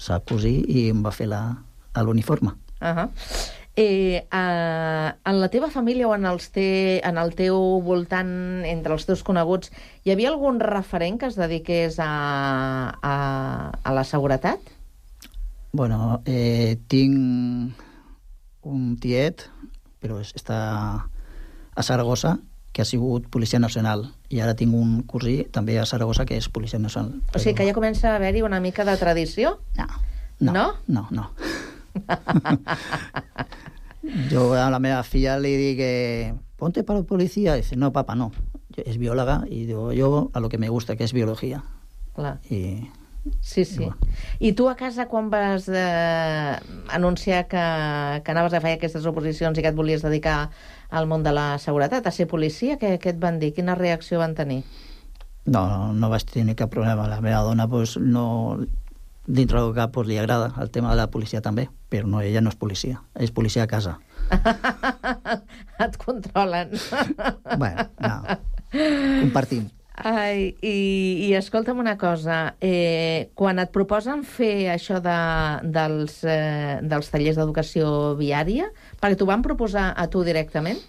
sap 0.00 0.24
cosir 0.30 0.62
i 0.72 0.88
em 0.88 1.02
va 1.04 1.12
fer 1.12 1.26
la- 1.28 1.58
l'uniforme. 2.02 2.54
Uh 2.80 2.86
-huh. 2.96 3.08
eh, 3.76 4.24
eh, 4.32 5.12
en 5.24 5.40
la 5.40 5.48
teva 5.48 5.70
família 5.70 6.08
o 6.08 6.14
en, 6.14 6.24
els 6.26 6.50
te, 6.50 7.06
en 7.06 7.18
el 7.18 7.34
teu 7.34 7.80
voltant, 7.84 8.64
entre 8.64 8.92
els 8.94 9.06
teus 9.06 9.22
coneguts, 9.22 9.70
hi 10.04 10.10
havia 10.12 10.30
algun 10.30 10.60
referent 10.60 11.18
que 11.20 11.26
es 11.26 11.36
dediqués 11.36 11.98
a, 11.98 12.98
a, 13.02 13.70
a 13.82 13.92
la 13.92 14.04
seguretat? 14.04 14.58
Bueno, 15.72 16.22
eh, 16.24 16.78
tinc 16.88 17.72
un 18.62 18.96
tiet, 18.98 19.48
però 20.00 20.18
és, 20.20 20.32
està 20.34 21.06
a 21.76 21.82
Saragossa, 21.82 22.38
que 22.72 22.82
ha 22.82 22.84
sigut 22.86 23.26
policia 23.30 23.58
nacional, 23.58 24.06
i 24.30 24.40
ara 24.40 24.54
tinc 24.54 24.74
un 24.74 25.02
cosí 25.10 25.44
també 25.50 25.78
a 25.78 25.86
Saragossa 25.86 26.24
que 26.24 26.36
és 26.38 26.48
policia 26.48 26.78
nacional. 26.78 27.16
O 27.34 27.38
sigui 27.42 27.54
que 27.58 27.66
ja 27.66 27.74
comença 27.74 28.12
a 28.12 28.16
haver-hi 28.16 28.42
una 28.46 28.60
mica 28.60 28.84
de 28.86 28.96
tradició? 28.96 29.58
No, 29.76 29.86
no, 30.40 30.52
No? 30.52 30.66
no. 30.86 31.08
no. 31.10 31.30
Jo 34.30 34.54
a 34.54 34.70
la 34.72 34.78
meva 34.80 35.02
filla 35.04 35.34
li 35.38 35.50
dic 35.58 35.76
que 35.78 36.34
ponte 36.56 36.82
para 36.84 37.02
policía, 37.02 37.54
dice 37.54 37.76
no 37.76 37.92
papa 37.92 38.14
no, 38.14 38.30
es 38.76 38.96
bióloga 38.98 39.44
y 39.48 39.66
digo 39.66 39.92
yo 39.92 40.30
a 40.32 40.40
lo 40.40 40.48
que 40.48 40.56
me 40.58 40.68
gusta 40.70 40.96
que 40.96 41.04
es 41.04 41.12
biología 41.12 41.62
Clar. 42.14 42.40
y 42.48 42.88
Sí, 43.40 43.66
sí. 43.68 43.88
I 44.40 44.52
tu 44.56 44.68
a 44.70 44.76
casa, 44.76 45.06
quan 45.08 45.28
vas 45.30 45.68
eh, 45.68 46.56
anunciar 46.88 47.46
que, 47.48 47.64
que 48.24 48.32
anaves 48.32 48.54
a 48.56 48.62
fer 48.64 48.76
aquestes 48.78 49.04
oposicions 49.06 49.58
i 49.58 49.64
que 49.64 49.72
et 49.72 49.76
volies 49.76 50.04
dedicar 50.06 50.50
al 50.90 51.06
món 51.06 51.22
de 51.22 51.34
la 51.36 51.58
seguretat, 51.58 52.06
a 52.06 52.14
ser 52.14 52.26
policia, 52.30 52.78
què, 52.80 52.96
què 53.02 53.12
et 53.12 53.20
van 53.20 53.38
dir? 53.42 53.52
Quina 53.54 53.76
reacció 53.78 54.22
van 54.22 54.34
tenir? 54.38 54.62
no, 55.44 55.66
no, 55.68 55.92
no 55.92 56.10
vaig 56.10 56.24
tenir 56.28 56.56
cap 56.56 56.70
problema. 56.70 57.08
La 57.08 57.20
meva 57.20 57.42
dona 57.46 57.66
pues, 57.68 57.96
no, 57.96 58.60
dintre 59.26 59.60
del 59.60 59.74
cap 59.74 59.92
pues, 59.94 60.08
li 60.08 60.18
agrada 60.18 60.52
el 60.60 60.70
tema 60.70 60.90
de 60.90 61.00
la 61.00 61.10
policia 61.10 61.42
també, 61.42 61.68
però 61.90 62.06
no, 62.06 62.22
ella 62.22 62.42
no 62.44 62.52
és 62.52 62.58
policia, 62.60 63.02
és 63.18 63.32
policia 63.34 63.64
a 63.64 63.70
casa. 63.70 63.98
et 65.84 65.98
controlen. 66.04 66.76
bueno, 67.56 67.88
no, 67.98 68.38
compartim. 68.70 69.68
Ai, 70.00 70.54
i, 70.64 70.76
i 71.26 71.32
escolta'm 71.36 71.80
una 71.82 71.98
cosa, 72.00 72.54
eh, 72.64 73.28
quan 73.36 73.60
et 73.60 73.72
proposen 73.74 74.22
fer 74.24 74.70
això 74.72 74.96
de, 75.04 75.16
dels, 75.74 76.22
eh, 76.24 76.78
dels 76.80 77.10
tallers 77.12 77.36
d'educació 77.36 78.14
viària, 78.16 78.70
perquè 79.02 79.18
t'ho 79.20 79.28
van 79.28 79.44
proposar 79.44 79.90
a 79.92 80.06
tu 80.08 80.22
directament? 80.24 80.80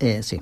Eh, 0.00 0.22
sí. 0.26 0.40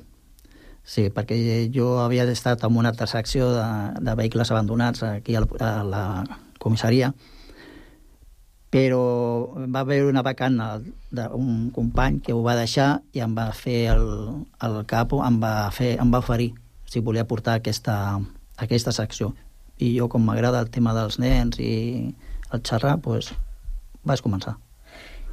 Sí, 0.81 1.11
perquè 1.13 1.37
jo 1.69 1.99
havia 2.01 2.25
estat 2.25 2.63
en 2.65 2.79
una 2.81 2.89
altra 2.89 3.05
secció 3.05 3.51
de, 3.53 3.67
de 4.01 4.15
vehicles 4.17 4.49
abandonats 4.49 5.05
aquí 5.05 5.37
al, 5.37 5.45
a 5.61 5.83
la 5.85 6.05
comissaria, 6.57 7.11
però 8.73 9.03
va 9.69 9.83
haver 9.83 10.01
una 10.07 10.23
vacant 10.25 10.57
d'un 11.13 11.69
company 11.75 12.17
que 12.25 12.33
ho 12.33 12.41
va 12.41 12.57
deixar 12.57 13.03
i 13.13 13.21
em 13.21 13.37
va 13.37 13.51
fer 13.53 13.91
el, 13.93 14.07
el 14.65 14.81
capo, 14.89 15.21
em 15.27 15.37
va, 15.43 15.69
fer, 15.75 15.93
em 16.01 16.09
va 16.09 16.23
oferir 16.25 16.49
si 16.91 16.99
volia 16.99 17.27
portar 17.27 17.59
aquesta, 17.59 18.19
aquesta 18.59 18.91
secció. 18.91 19.31
I 19.79 19.93
jo, 19.95 20.09
com 20.11 20.25
m'agrada 20.27 20.59
el 20.61 20.69
tema 20.73 20.93
dels 20.97 21.17
nens 21.21 21.57
i 21.63 22.11
el 22.51 22.61
xerrar, 22.67 22.97
doncs 23.01 23.31
vaig 24.03 24.21
començar. 24.25 24.57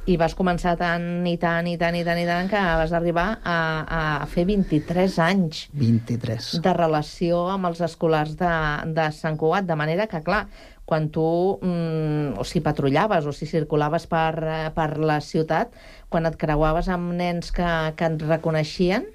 I 0.09 0.15
vas 0.17 0.33
començar 0.33 0.71
tant 0.79 1.27
i 1.27 1.35
tant 1.37 1.67
i 1.69 1.75
tant 1.77 1.93
i 1.99 2.05
tant 2.07 2.17
i 2.17 2.25
tant 2.25 2.47
que 2.49 2.61
vas 2.79 2.93
arribar 2.95 3.27
a, 3.43 3.57
a 3.83 4.01
fer 4.31 4.47
23 4.47 5.19
anys 5.21 5.65
23. 5.77 6.47
de 6.63 6.73
relació 6.73 7.43
amb 7.51 7.69
els 7.69 7.83
escolars 7.85 8.33
de, 8.39 8.55
de 8.95 9.09
Sant 9.13 9.37
Cugat, 9.37 9.67
de 9.69 9.77
manera 9.77 10.07
que, 10.09 10.23
clar, 10.25 10.45
quan 10.89 11.11
tu, 11.13 11.59
mm, 11.61 12.39
o 12.41 12.47
si 12.47 12.63
patrullaves 12.65 13.27
o 13.29 13.35
si 13.35 13.45
circulaves 13.45 14.07
per, 14.09 14.71
per 14.73 14.89
la 14.97 15.19
ciutat, 15.21 15.75
quan 16.09 16.25
et 16.25 16.39
creuaves 16.39 16.89
amb 16.89 17.13
nens 17.19 17.51
que, 17.53 17.69
que 17.99 18.09
et 18.09 18.25
reconeixien, 18.31 19.05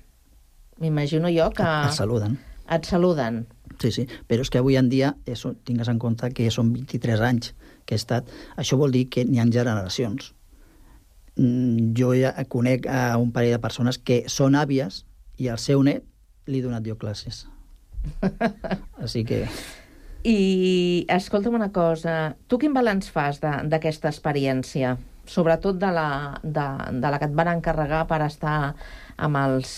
m'imagino 0.80 1.28
jo 1.32 1.50
que 1.54 1.62
Et 1.62 1.92
saluden. 1.92 2.38
et 2.70 2.84
saluden. 2.84 3.46
Sí, 3.80 3.90
sí, 3.90 4.06
però 4.28 4.40
és 4.44 4.50
que 4.50 4.58
avui 4.58 4.76
en 4.76 4.88
dia 4.88 5.14
és, 5.26 5.42
tingues 5.64 5.88
en 5.88 5.98
compte 5.98 6.30
que 6.32 6.50
són 6.50 6.72
23 6.72 7.20
anys 7.20 7.54
que 7.84 7.94
he 7.94 8.00
estat. 8.00 8.28
Això 8.56 8.76
vol 8.78 8.92
dir 8.92 9.08
que 9.10 9.24
n'hi 9.24 9.40
ha 9.40 9.44
generacions. 9.50 10.32
Mm, 11.36 11.94
Jo 11.98 12.12
ja 12.14 12.32
conec 12.48 12.86
a 12.86 13.16
un 13.18 13.32
parell 13.32 13.56
de 13.56 13.58
persones 13.58 13.98
que 13.98 14.24
són 14.28 14.54
àvies 14.54 15.04
i 15.36 15.48
al 15.48 15.58
seu 15.58 15.82
net 15.82 16.04
li 16.46 16.58
he 16.58 16.62
donat 16.62 16.84
jo 16.86 16.96
classes. 16.96 17.46
Així 19.02 19.24
que... 19.24 19.46
I 20.24 21.04
escolta'm 21.12 21.54
una 21.54 21.68
cosa, 21.72 22.34
tu 22.48 22.56
quin 22.58 22.72
balanç 22.72 23.10
fas 23.12 23.40
d'aquesta 23.42 24.08
experiència? 24.08 24.94
Sobretot 25.28 25.76
de 25.80 25.90
la, 25.92 26.06
de, 26.42 26.64
de 27.00 27.10
la 27.12 27.18
que 27.18 27.28
et 27.28 27.34
van 27.36 27.50
encarregar 27.58 28.06
per 28.08 28.22
estar 28.24 28.74
amb 29.16 29.36
els, 29.36 29.68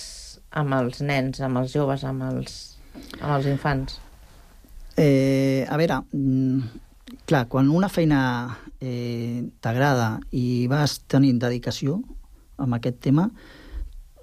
amb 0.57 0.77
els 0.79 1.03
nens, 1.05 1.41
amb 1.45 1.61
els 1.61 1.75
joves, 1.75 2.05
amb 2.09 2.25
els, 2.31 2.57
amb 3.21 3.31
els 3.37 3.49
infants. 3.51 4.01
Eh, 4.97 5.67
a 5.69 5.77
veure, 5.77 6.01
mm, 6.17 7.21
clar, 7.29 7.45
quan 7.53 7.69
una 7.69 7.91
feina 7.93 8.21
eh, 8.81 9.45
t'agrada 9.61 10.17
i 10.33 10.67
vas 10.73 10.99
tenint 11.07 11.39
dedicació 11.43 12.01
amb 12.57 12.79
aquest 12.79 13.03
tema, 13.05 13.29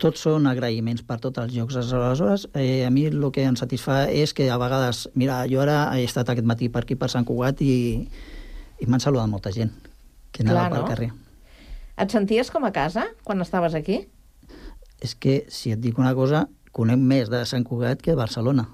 tots 0.02 0.26
són 0.26 0.50
agraïments 0.50 1.04
per 1.06 1.20
tots 1.22 1.40
els 1.40 1.54
jocs. 1.54 1.78
Aleshores, 1.78 2.48
eh, 2.58 2.84
a 2.86 2.90
mi 2.92 3.06
el 3.08 3.30
que 3.32 3.46
em 3.46 3.56
satisfà 3.60 4.08
és 4.10 4.34
que 4.34 4.50
a 4.50 4.58
vegades, 4.58 5.08
mira, 5.16 5.44
jo 5.48 5.62
ara 5.62 5.86
he 5.96 6.04
estat 6.04 6.34
aquest 6.34 6.50
matí 6.50 6.70
per 6.74 6.84
aquí, 6.84 6.98
per 7.00 7.12
Sant 7.14 7.28
Cugat, 7.30 7.62
i, 7.62 8.08
i 8.82 8.90
m'han 8.90 9.04
saludat 9.04 9.30
molta 9.30 9.54
gent 9.54 9.72
que 10.34 10.44
anava 10.44 10.66
Clar, 10.66 10.72
pel 10.74 10.82
no? 10.82 10.90
carrer. 10.90 11.12
Et 12.04 12.10
senties 12.10 12.50
com 12.50 12.66
a 12.66 12.74
casa 12.74 13.06
quan 13.24 13.42
estaves 13.46 13.78
aquí? 13.78 14.02
És 15.04 15.16
que, 15.20 15.44
si 15.52 15.74
et 15.76 15.82
dic 15.84 15.98
una 16.00 16.14
cosa, 16.16 16.46
conec 16.72 17.02
més 17.02 17.30
de 17.30 17.44
Sant 17.50 17.66
Cugat 17.68 18.02
que 18.02 18.14
de 18.14 18.20
Barcelona, 18.20 18.68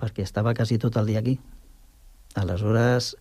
perquè 0.00 0.24
estava 0.26 0.52
quasi 0.58 0.78
tot 0.82 0.96
el 1.00 1.06
dia 1.08 1.22
aquí. 1.22 1.36
Aleshores, 2.36 3.14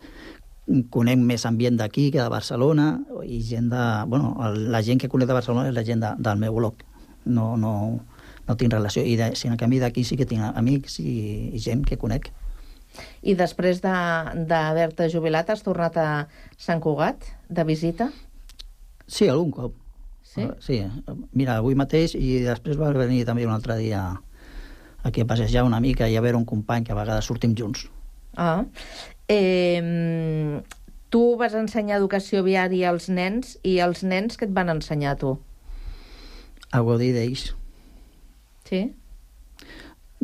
conec 0.91 1.21
més 1.21 1.45
ambient 1.45 1.77
d'aquí 1.79 2.09
que 2.11 2.19
de 2.23 2.29
Barcelona, 2.33 2.87
i 3.23 3.39
gent 3.45 3.69
de... 3.71 3.83
Bueno, 4.09 4.33
la 4.73 4.81
gent 4.83 4.99
que 4.99 5.09
conec 5.11 5.29
de 5.29 5.37
Barcelona 5.37 5.69
és 5.69 5.77
la 5.77 5.85
gent 5.87 6.01
de, 6.03 6.11
del 6.17 6.41
meu 6.41 6.57
bloc. 6.57 6.81
No, 7.25 7.53
no, 7.57 7.75
no 8.47 8.57
tinc 8.57 8.73
relació. 8.73 9.05
I 9.05 9.15
de, 9.21 9.29
si 9.37 9.47
en 9.47 9.55
canvi 9.61 9.79
d'aquí 9.83 10.03
sí 10.03 10.17
que 10.17 10.25
tinc 10.29 10.43
amics 10.57 10.99
i, 10.99 11.13
i 11.55 11.61
gent 11.61 11.85
que 11.85 11.99
conec. 12.01 12.31
I 13.21 13.35
després 13.37 13.81
de- 13.83 14.45
d'haver-te 14.49 15.07
jubilat 15.13 15.49
has 15.53 15.63
tornat 15.63 15.97
a 16.01 16.09
Sant 16.57 16.81
Cugat 16.83 17.29
de 17.49 17.63
visita? 17.67 18.09
Sí, 19.05 19.29
algun 19.29 19.51
cop. 19.53 19.73
Sí? 20.35 20.43
Uh, 20.43 20.53
sí. 20.59 20.81
Mira, 21.31 21.57
avui 21.61 21.77
mateix 21.79 22.15
i 22.19 22.41
després 22.43 22.77
va 22.79 22.91
venir 22.95 23.23
també 23.27 23.45
un 23.47 23.55
altre 23.55 23.77
dia 23.79 24.03
aquí 25.05 25.21
a 25.21 25.29
passejar 25.29 25.63
una 25.63 25.79
mica 25.79 26.09
i 26.09 26.17
a 26.17 26.23
veure 26.25 26.37
un 26.37 26.47
company 26.49 26.83
que 26.83 26.91
a 26.91 26.97
vegades 26.97 27.29
sortim 27.29 27.55
junts. 27.55 27.85
Ah. 28.35 28.65
Eh, 29.31 30.59
tu 31.09 31.23
vas 31.39 31.55
ensenyar 31.55 32.01
educació 32.01 32.43
viària 32.43 32.89
als 32.91 33.07
nens 33.07 33.55
i 33.63 33.77
els 33.79 34.03
nens 34.03 34.35
què 34.35 34.49
et 34.49 34.53
van 34.53 34.73
ensenyar 34.73 35.15
tu? 35.21 35.37
A 36.75 36.81
gaudir 36.83 37.13
d'ells. 37.15 37.53
Sí? 38.67 38.81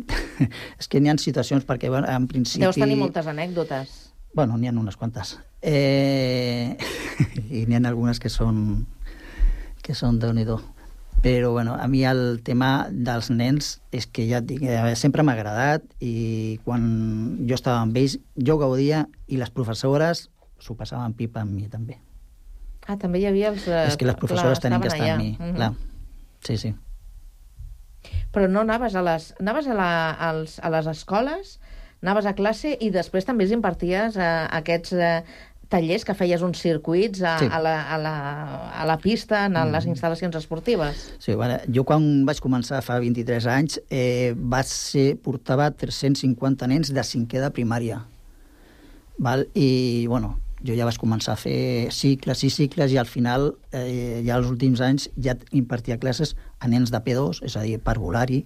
És 0.80 0.90
que 0.90 1.00
n'hi 1.00 1.08
ha 1.08 1.16
situacions 1.16 1.64
perquè, 1.64 1.88
bueno, 1.88 2.10
en 2.10 2.26
principi... 2.28 2.66
Deus 2.66 2.76
tenir 2.76 2.98
moltes 3.00 3.30
anècdotes. 3.30 3.94
Bueno, 4.34 4.58
n'hi 4.58 4.68
ha 4.68 4.74
unes 4.76 4.98
quantes. 4.98 5.38
Eh... 5.62 6.76
I 7.56 7.64
n'hi 7.64 7.78
ha 7.78 7.84
algunes 7.88 8.20
que 8.20 8.28
són 8.32 8.82
que 9.82 9.94
són 9.98 10.18
déu 10.22 10.32
nhi 10.32 10.46
Però, 11.22 11.52
bueno, 11.52 11.76
a 11.78 11.86
mi 11.86 12.00
el 12.04 12.40
tema 12.42 12.88
dels 12.90 13.28
nens 13.30 13.76
és 13.94 14.08
que 14.10 14.24
ja 14.26 14.40
et 14.40 14.46
dic, 14.48 14.62
eh, 14.66 14.96
sempre 14.98 15.22
m'ha 15.22 15.36
agradat 15.36 15.84
i 16.02 16.58
quan 16.64 16.82
jo 17.46 17.54
estava 17.54 17.78
amb 17.84 17.96
ells 17.96 18.16
jo 18.34 18.56
gaudia 18.58 19.04
i 19.28 19.38
les 19.38 19.50
professores 19.54 20.24
s'ho 20.58 20.74
passaven 20.74 21.14
pipa 21.14 21.44
amb 21.44 21.54
mi 21.54 21.68
també. 21.70 22.00
Ah, 22.88 22.96
també 22.98 23.20
hi 23.22 23.26
havia 23.30 23.52
els... 23.52 23.68
eh, 23.68 23.84
és 23.86 23.96
que 23.96 24.08
les 24.08 24.18
professores 24.18 24.58
clar, 24.58 24.62
tenien 24.66 24.82
que 24.82 24.88
estar 24.90 24.98
amb 24.98 25.10
allà. 25.12 25.16
mi, 25.22 25.36
Mhm. 25.38 25.54
clar. 25.54 25.72
Sí, 26.42 26.56
sí. 26.58 26.74
Però 28.34 28.48
no 28.50 28.64
anaves 28.66 28.96
a 28.98 29.02
les, 29.06 29.34
anaves 29.38 29.68
a, 29.68 29.74
la, 29.78 30.10
als, 30.10 30.58
a 30.58 30.70
les 30.74 30.88
escoles, 30.90 31.60
anaves 32.02 32.26
a 32.26 32.34
classe 32.34 32.74
i 32.80 32.90
després 32.90 33.24
també 33.28 33.44
els 33.44 33.52
imparties 33.54 34.16
eh, 34.18 34.48
aquests 34.58 34.92
eh, 34.98 35.22
tallers 35.72 36.04
que 36.04 36.14
feies 36.14 36.42
uns 36.44 36.60
circuits 36.60 37.22
a, 37.24 37.38
Sí. 37.40 37.48
a, 37.50 37.58
la, 37.64 37.72
a, 37.94 37.98
la, 37.98 38.12
a 38.82 38.84
la 38.86 38.98
pista, 39.00 39.46
en 39.48 39.56
les 39.72 39.86
instal·lacions 39.88 40.36
esportives. 40.38 41.06
Sí, 41.18 41.32
bueno, 41.34 41.56
jo 41.72 41.86
quan 41.88 42.04
vaig 42.28 42.38
començar 42.44 42.82
fa 42.84 43.00
23 43.02 43.48
anys 43.50 43.80
eh, 43.88 44.34
vaig 44.36 44.68
ser, 44.68 45.16
portava 45.24 45.70
350 45.72 46.68
nens 46.70 46.92
de 46.92 47.02
cinquè 47.08 47.40
de 47.42 47.50
primària. 47.56 48.02
Val? 49.18 49.46
I, 49.56 50.06
bueno, 50.08 50.36
jo 50.62 50.76
ja 50.78 50.86
vaig 50.86 50.96
començar 51.00 51.34
a 51.34 51.40
fer 51.40 51.88
cicles 51.90 52.44
i 52.46 52.50
cicles 52.54 52.92
i 52.94 52.98
al 53.00 53.08
final, 53.10 53.54
eh, 53.72 54.20
ja 54.26 54.36
els 54.38 54.46
últims 54.52 54.80
anys, 54.84 55.08
ja 55.18 55.34
impartia 55.50 55.98
classes 55.98 56.36
a 56.60 56.68
nens 56.70 56.92
de 56.94 57.00
P2, 57.02 57.42
és 57.48 57.56
a 57.56 57.64
dir, 57.66 57.80
parvulari, 57.82 58.44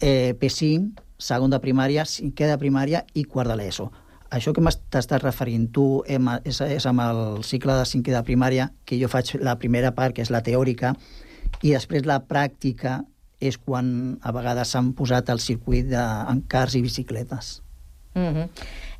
eh, 0.00 0.34
P5, 0.38 0.92
segon 1.18 1.50
de 1.50 1.58
primària, 1.62 2.04
cinquè 2.06 2.46
de 2.50 2.58
primària 2.60 3.04
i 3.14 3.24
quart 3.24 3.50
de 3.50 3.56
l'ESO. 3.58 3.88
Això 4.30 4.52
que 4.52 4.62
t'estàs 4.92 5.22
referint 5.22 5.68
tu 5.72 6.02
em, 6.06 6.26
és, 6.44 6.60
és 6.60 6.86
amb 6.86 7.00
el 7.00 7.20
cicle 7.48 7.76
de 7.78 7.86
cinquè 7.88 8.12
de 8.12 8.24
primària, 8.26 8.68
que 8.84 8.98
jo 9.00 9.08
faig 9.08 9.36
la 9.40 9.56
primera 9.60 9.94
part, 9.96 10.14
que 10.14 10.24
és 10.24 10.32
la 10.34 10.42
teòrica, 10.44 10.94
i 11.62 11.72
després 11.72 12.04
la 12.06 12.20
pràctica 12.20 13.00
és 13.40 13.56
quan 13.56 14.18
a 14.20 14.32
vegades 14.34 14.74
s'han 14.74 14.92
posat 14.98 15.30
al 15.30 15.40
circuit 15.40 15.86
de, 15.88 16.02
en 16.02 16.42
cars 16.50 16.74
i 16.74 16.82
bicicletes. 16.82 17.62
Mm 18.14 18.34
-hmm. 18.34 18.48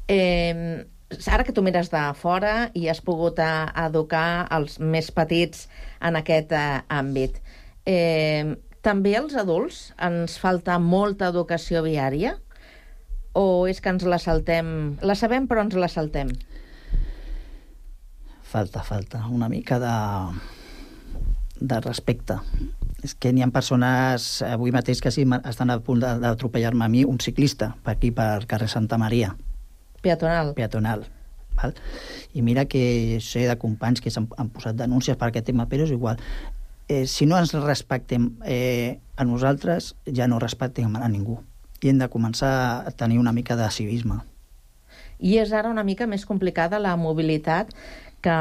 eh, 0.08 0.86
ara 1.26 1.44
que 1.44 1.52
tu 1.52 1.62
mires 1.62 1.90
de 1.90 2.14
fora 2.14 2.70
i 2.74 2.88
has 2.88 3.00
pogut 3.00 3.38
eh, 3.38 3.66
educar 3.86 4.46
els 4.50 4.78
més 4.78 5.10
petits 5.10 5.68
en 6.00 6.16
aquest 6.16 6.52
eh, 6.52 6.80
àmbit, 6.88 7.40
eh, 7.86 8.56
també 8.82 9.16
als 9.16 9.34
adults 9.34 9.92
ens 9.98 10.38
falta 10.38 10.78
molta 10.78 11.28
educació 11.28 11.82
viària? 11.82 12.38
O 13.38 13.66
és 13.70 13.78
que 13.80 13.92
ens 13.94 14.02
la 14.02 14.18
saltem... 14.18 14.98
La 15.06 15.14
sabem, 15.14 15.46
però 15.46 15.62
ens 15.62 15.76
la 15.78 15.88
saltem? 15.92 16.32
Falta, 18.42 18.82
falta 18.82 19.20
una 19.30 19.46
mica 19.52 19.78
de, 19.78 19.94
de 21.60 21.80
respecte. 21.84 22.40
És 23.06 23.14
que 23.14 23.30
n'hi 23.30 23.44
ha 23.44 23.50
persones, 23.54 24.40
avui 24.42 24.72
mateix 24.74 24.98
que 25.04 25.12
sí, 25.14 25.22
estan 25.46 25.70
a 25.70 25.78
punt 25.84 26.02
d'atropellar-me 26.02 26.88
a 26.88 26.90
mi, 26.90 27.04
un 27.06 27.20
ciclista, 27.22 27.76
per 27.84 27.94
aquí, 27.94 28.10
per 28.10 28.48
carrer 28.50 28.66
Santa 28.72 28.98
Maria, 28.98 29.36
Peatonal. 30.02 30.54
peatonal. 30.54 31.04
Val? 31.58 31.74
I 32.34 32.42
mira 32.42 32.66
que 32.70 33.18
sé 33.22 33.46
de 33.46 33.58
companys 33.58 34.02
que 34.02 34.10
s'han 34.14 34.28
han 34.38 34.50
posat 34.54 34.78
denúncies 34.78 35.18
per 35.18 35.30
aquest 35.30 35.46
tema, 35.50 35.66
però 35.70 35.86
és 35.86 35.94
igual. 35.94 36.18
Eh, 36.88 37.04
si 37.06 37.26
no 37.26 37.38
ens 37.38 37.52
respectem 37.54 38.32
eh, 38.46 38.98
a 39.16 39.26
nosaltres, 39.26 39.94
ja 40.14 40.26
no 40.26 40.38
respectem 40.42 40.96
a 40.96 41.08
ningú. 41.08 41.40
I 41.82 41.92
hem 41.92 42.00
de 42.00 42.08
començar 42.10 42.52
a 42.86 42.90
tenir 42.90 43.18
una 43.18 43.32
mica 43.32 43.56
de 43.56 43.68
civisme. 43.70 44.20
I 45.18 45.38
és 45.42 45.52
ara 45.52 45.70
una 45.70 45.84
mica 45.86 46.06
més 46.06 46.24
complicada 46.26 46.78
la 46.78 46.94
mobilitat 46.96 47.72
que 48.20 48.34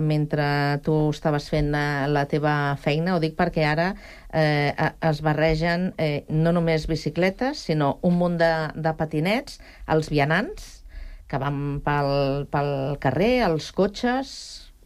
mentre 0.00 0.78
tu 0.86 0.94
estaves 1.10 1.48
fent 1.50 1.72
eh, 1.74 2.06
la 2.06 2.26
teva 2.30 2.76
feina, 2.78 3.16
ho 3.16 3.22
dic 3.22 3.34
perquè 3.38 3.64
ara 3.66 3.88
eh, 4.30 4.70
es 5.02 5.20
barregen 5.26 5.90
eh, 5.98 6.24
no 6.30 6.52
només 6.54 6.86
bicicletes, 6.86 7.64
sinó 7.66 7.96
un 8.06 8.18
munt 8.20 8.38
de, 8.38 8.52
de 8.74 8.94
patinets, 8.98 9.58
els 9.90 10.10
vianants, 10.14 10.68
que 11.26 11.40
van 11.42 11.80
pel, 11.84 12.46
pel 12.52 12.72
carrer, 13.02 13.34
els 13.50 13.72
cotxes... 13.74 14.32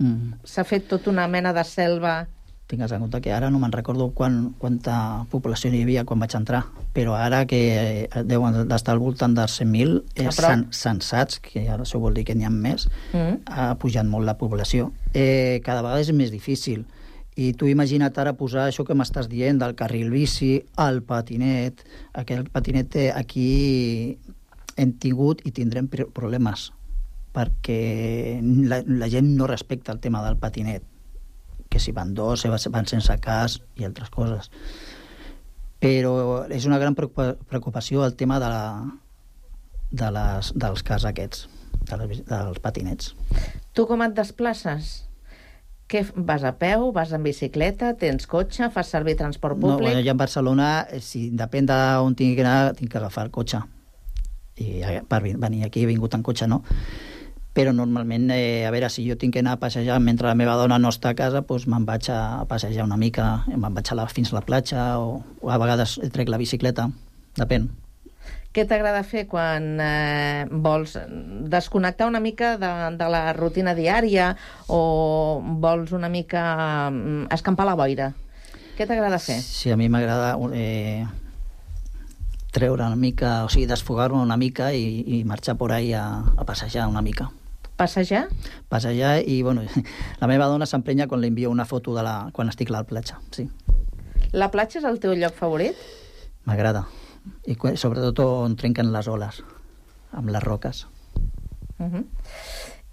Mm. 0.00 0.38
S'ha 0.48 0.64
fet 0.64 0.86
tota 0.88 1.12
una 1.12 1.28
mena 1.28 1.52
de 1.56 1.64
selva... 1.68 2.22
Tingues 2.70 2.92
en 2.94 3.00
compte 3.02 3.18
que 3.24 3.33
ara 3.35 3.48
no 3.50 3.59
me'n 3.59 3.72
recordo 3.74 4.11
quan, 4.14 4.52
quanta 4.62 5.24
població 5.33 5.72
hi 5.74 5.80
havia 5.83 6.04
quan 6.06 6.20
vaig 6.22 6.37
entrar, 6.38 6.61
però 6.94 7.16
ara 7.18 7.40
que 7.50 7.59
eh, 8.06 8.22
deuen 8.28 8.61
d'estar 8.70 8.94
al 8.94 9.00
voltant 9.02 9.35
dels 9.35 9.56
100.000 9.59 9.96
A 9.98 10.28
eh, 10.28 10.30
sen, 10.37 10.62
sensats, 10.70 11.40
que 11.42 11.64
ara 11.66 11.83
això 11.83 11.98
vol 11.98 12.14
dir 12.14 12.22
que 12.28 12.37
n'hi 12.38 12.46
ha 12.46 12.50
més, 12.54 12.87
Mm. 13.11 13.40
ha 13.50 13.74
pujat 13.83 14.06
molt 14.06 14.24
la 14.28 14.37
població. 14.38 14.92
Eh, 15.14 15.59
cada 15.66 15.83
vegada 15.83 16.00
és 16.00 16.12
més 16.14 16.30
difícil. 16.30 16.85
I 17.40 17.52
tu 17.59 17.66
imagina't 17.66 18.14
ara 18.22 18.35
posar 18.38 18.68
això 18.68 18.85
que 18.87 18.94
m'estàs 18.94 19.26
dient 19.30 19.59
del 19.59 19.74
carril 19.74 20.11
bici, 20.11 20.62
el 20.78 21.02
patinet. 21.02 21.83
Aquest 22.14 22.50
patinet 22.54 22.94
eh, 22.96 23.11
aquí 23.14 24.18
hem 24.76 24.92
tingut 25.02 25.42
i 25.46 25.50
tindrem 25.50 25.88
pr- 25.90 26.06
problemes 26.14 26.70
perquè 27.35 28.40
la, 28.42 28.80
la 28.87 29.09
gent 29.11 29.28
no 29.38 29.46
respecta 29.46 29.92
el 29.94 30.00
tema 30.02 30.22
del 30.24 30.37
patinet 30.37 30.83
que 31.70 31.78
si 31.80 31.92
van 31.94 32.14
dos, 32.14 32.42
van 32.74 32.87
sense 32.90 33.14
cas 33.22 33.61
i 33.78 33.87
altres 33.87 34.11
coses. 34.11 34.50
Però 35.80 36.44
és 36.52 36.66
una 36.68 36.78
gran 36.83 36.94
preocupa- 36.98 37.37
preocupació 37.48 38.04
el 38.04 38.16
tema 38.18 38.40
de 38.42 38.48
la, 38.52 38.64
de 39.90 40.11
les, 40.12 40.50
dels 40.54 40.83
cars 40.85 41.06
aquests, 41.09 41.46
de 41.88 41.96
les, 42.02 42.24
dels 42.28 42.59
patinets. 42.61 43.14
Tu 43.72 43.87
com 43.88 44.02
et 44.04 44.12
desplaces? 44.18 45.06
Què, 45.90 46.04
vas 46.14 46.44
a 46.46 46.52
peu, 46.59 46.90
vas 46.94 47.11
en 47.16 47.24
bicicleta, 47.26 47.94
tens 47.98 48.28
cotxe, 48.30 48.68
fas 48.70 48.90
servir 48.92 49.16
transport 49.18 49.56
No, 49.59 49.72
públic? 49.72 49.88
bueno, 49.88 50.02
jo 50.06 50.12
a 50.12 50.18
Barcelona, 50.20 50.68
eh, 50.90 51.00
si 51.02 51.30
depèn 51.35 51.66
d'on 51.66 52.14
tingui 52.14 52.37
que 52.38 52.44
anar, 52.44 52.74
tinc 52.78 52.92
que 52.92 52.98
agafar 53.00 53.24
el 53.26 53.33
cotxe. 53.35 53.59
I 54.61 54.83
eh, 54.85 55.00
per 55.09 55.22
venir 55.24 55.64
aquí 55.64 55.83
he 55.83 55.88
vingut 55.88 56.14
en 56.14 56.22
cotxe, 56.22 56.46
no. 56.46 56.61
Però 57.52 57.72
normalment, 57.74 58.28
eh, 58.30 58.64
a 58.66 58.70
veure, 58.70 58.88
si 58.94 59.02
jo 59.08 59.16
tinc 59.18 59.34
que 59.34 59.42
anar 59.42 59.56
a 59.56 59.62
passejar 59.62 59.98
mentre 60.00 60.28
la 60.28 60.36
meva 60.38 60.54
dona 60.54 60.78
no 60.78 60.92
està 60.94 61.10
a 61.10 61.18
casa, 61.18 61.42
doncs 61.42 61.66
me'n 61.66 61.86
vaig 61.88 62.06
a 62.14 62.46
passejar 62.46 62.86
una 62.86 62.98
mica, 63.00 63.42
me'n 63.50 63.74
vaig 63.74 63.90
a 63.90 63.98
la, 63.98 64.06
fins 64.06 64.30
a 64.30 64.38
la 64.38 64.46
platja, 64.46 64.86
o, 65.02 65.22
o 65.42 65.50
a 65.50 65.58
vegades 65.58 65.98
trec 66.14 66.30
la 66.30 66.38
bicicleta, 66.38 66.90
depèn. 67.40 67.66
Què 68.50 68.64
t'agrada 68.66 69.04
fer 69.06 69.28
quan 69.30 69.78
eh, 69.78 70.46
vols 70.50 70.96
desconnectar 71.50 72.08
una 72.10 72.18
mica 72.22 72.56
de, 72.58 72.70
de 72.98 73.10
la 73.10 73.20
rutina 73.36 73.76
diària 73.78 74.32
o 74.66 75.38
vols 75.62 75.92
una 75.94 76.10
mica 76.10 76.42
mm, 76.90 77.28
escampar 77.34 77.68
la 77.68 77.76
boira? 77.78 78.10
Què 78.78 78.88
t'agrada 78.90 79.20
fer? 79.22 79.38
Sí, 79.44 79.70
a 79.70 79.78
mi 79.78 79.86
m'agrada 79.92 80.32
eh, 80.50 81.06
treure 82.50 82.86
una 82.86 82.98
mica, 82.98 83.44
o 83.46 83.50
sigui, 83.52 83.68
desfogar-me 83.70 84.18
una 84.18 84.38
mica 84.40 84.72
i, 84.74 85.04
i 85.18 85.22
marxar 85.22 85.54
por 85.54 85.70
ahí 85.70 85.92
a, 85.94 86.06
a 86.34 86.46
passejar 86.48 86.88
una 86.90 87.02
mica. 87.06 87.30
Passejar? 87.80 88.26
Passejar 88.68 89.22
i, 89.24 89.40
bueno, 89.42 89.62
la 90.20 90.28
meva 90.28 90.50
dona 90.52 90.66
s'emprenya 90.68 91.06
quan 91.08 91.22
li 91.22 91.30
envio 91.32 91.48
una 91.50 91.64
foto 91.64 91.94
de 91.96 92.04
la, 92.04 92.14
quan 92.36 92.52
estic 92.52 92.68
a 92.68 92.74
la 92.76 92.84
platja, 92.84 93.16
sí. 93.32 93.46
La 94.36 94.50
platja 94.52 94.82
és 94.82 94.86
el 94.86 95.00
teu 95.00 95.14
lloc 95.16 95.32
favorit? 95.38 95.78
M'agrada. 96.44 96.84
I 97.48 97.56
sobretot 97.80 98.20
on 98.24 98.56
trenquen 98.60 98.92
les 98.92 99.08
oles, 99.08 99.40
amb 100.12 100.28
les 100.32 100.44
roques, 100.44 100.86
Uh 101.80 101.86
-huh. 101.86 102.04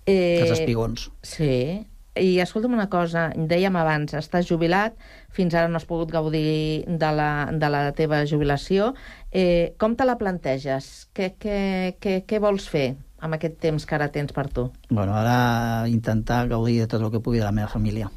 eh, 0.06 0.40
els 0.42 0.52
espigons. 0.60 1.12
Sí. 1.22 1.86
I 2.16 2.40
escolta'm 2.40 2.74
una 2.74 2.88
cosa, 2.90 3.34
dèiem 3.36 3.76
abans, 3.76 4.14
estàs 4.14 4.48
jubilat, 4.48 4.96
fins 5.30 5.54
ara 5.54 5.68
no 5.68 5.76
has 5.76 5.86
pogut 5.86 6.10
gaudir 6.10 6.86
de 6.88 7.12
la, 7.12 7.50
de 7.52 7.70
la 7.70 7.92
teva 7.92 8.26
jubilació. 8.26 8.94
Eh, 9.32 9.76
com 9.78 9.96
te 9.96 10.06
la 10.06 10.18
planteges? 10.18 11.10
Què, 11.14 11.36
què, 11.38 11.98
què, 12.00 12.24
què 12.26 12.40
vols 12.40 12.70
fer 12.70 12.96
amb 13.28 13.38
aquest 13.38 13.60
temps 13.64 13.86
que 13.86 13.96
ara 13.98 14.10
tens 14.14 14.34
per 14.36 14.48
tu? 14.54 14.70
Bueno, 14.90 15.16
ara 15.16 15.88
intentar 15.92 16.48
gaudir 16.50 16.80
de 16.82 16.88
tot 16.92 17.04
el 17.04 17.12
que 17.14 17.22
pugui 17.24 17.42
de 17.42 17.46
la 17.46 17.54
meva 17.56 17.70
família. 17.72 18.10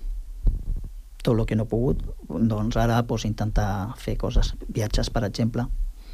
Tot 1.21 1.35
el 1.35 1.45
que 1.47 1.59
no 1.59 1.67
he 1.67 1.71
pogut, 1.71 2.03
doncs 2.29 2.79
ara 2.81 3.03
pues, 3.07 3.27
intentar 3.29 3.93
fer 4.01 4.17
coses, 4.17 4.55
viatges, 4.69 5.11
per 5.13 5.27
exemple. 5.29 5.67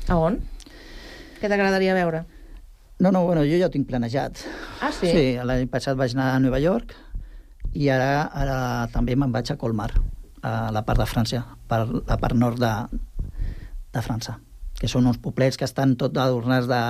A 0.08 0.16
on? 0.18 0.40
Què 1.38 1.50
t'agradaria 1.52 1.94
veure? 1.94 2.24
No, 2.98 3.12
no, 3.12 3.26
bueno, 3.26 3.44
jo 3.44 3.58
ja 3.60 3.68
ho 3.68 3.72
tinc 3.72 3.86
planejat. 3.90 4.40
Ah, 4.80 4.90
sí? 4.90 5.10
Sí, 5.12 5.24
l'any 5.44 5.68
passat 5.68 5.98
vaig 5.98 6.16
anar 6.16 6.30
a 6.32 6.40
Nova 6.40 6.58
York 6.62 6.96
i 7.76 7.90
ara, 7.92 8.24
ara 8.32 8.58
també 8.92 9.16
me'n 9.18 9.34
vaig 9.34 9.52
a 9.52 9.58
Colmar, 9.60 9.90
a 10.40 10.70
la 10.72 10.82
part 10.86 11.02
de 11.02 11.08
França, 11.10 11.42
per 11.68 11.84
la 11.84 12.16
part 12.22 12.38
nord 12.38 12.62
de, 12.62 12.72
de 13.92 14.02
França, 14.02 14.38
que 14.80 14.88
són 14.88 15.06
uns 15.08 15.20
poblets 15.22 15.56
que 15.56 15.64
estan 15.64 15.96
tot 15.96 16.16
adornats 16.20 16.68
de, 16.68 16.82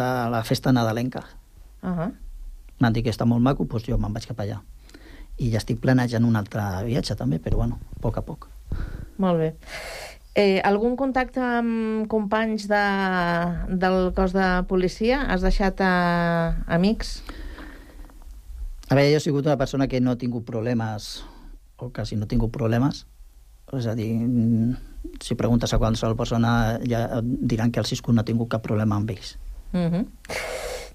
de 0.00 0.10
la 0.34 0.42
festa 0.44 0.72
nadalenca. 0.72 1.24
Uh 1.82 1.88
-huh. 1.88 2.12
M'han 2.80 2.92
dit 2.92 3.04
que 3.04 3.10
està 3.10 3.24
molt 3.24 3.42
maco, 3.42 3.64
doncs 3.64 3.86
jo 3.86 3.98
me'n 3.98 4.12
vaig 4.12 4.26
cap 4.26 4.40
allà. 4.40 4.60
I 5.38 5.50
ja 5.50 5.58
estic 5.58 5.80
planejant 5.80 6.24
un 6.24 6.36
altre 6.36 6.62
viatge 6.84 7.16
també, 7.16 7.38
però 7.38 7.56
bueno, 7.56 7.78
a 7.96 8.00
poc 8.00 8.16
a 8.18 8.22
poc. 8.22 8.48
Molt 9.16 9.38
bé. 9.38 9.54
Eh, 10.34 10.60
algun 10.62 10.94
contacte 10.96 11.40
amb 11.40 12.06
companys 12.06 12.68
de, 12.68 12.84
del 13.68 14.12
cos 14.14 14.32
de 14.32 14.64
policia? 14.68 15.24
Has 15.26 15.42
deixat 15.42 15.80
eh, 15.80 16.54
amics? 16.66 17.22
A 18.88 18.94
veure, 18.94 19.10
jo 19.10 19.16
he 19.16 19.20
sigut 19.20 19.46
una 19.46 19.58
persona 19.58 19.88
que 19.88 20.00
no 20.00 20.12
ha 20.12 20.18
tingut 20.18 20.44
problemes, 20.44 21.24
o 21.76 21.90
quasi 21.90 22.16
no 22.16 22.24
ha 22.24 22.28
tingut 22.28 22.52
problemes. 22.54 23.06
És 23.72 23.86
a 23.86 23.94
dir, 23.94 24.08
si 25.20 25.34
preguntes 25.34 25.72
a 25.72 25.78
qualsevol 25.78 26.16
persona 26.16 26.78
ja 26.86 27.20
diran 27.22 27.70
que 27.70 27.80
el 27.80 27.86
Cisco 27.86 28.12
no 28.12 28.22
ha 28.22 28.28
tingut 28.28 28.50
cap 28.50 28.62
problema 28.62 28.96
amb 28.96 29.10
ells. 29.10 29.38
Uh 29.72 29.90
-huh. 29.90 30.06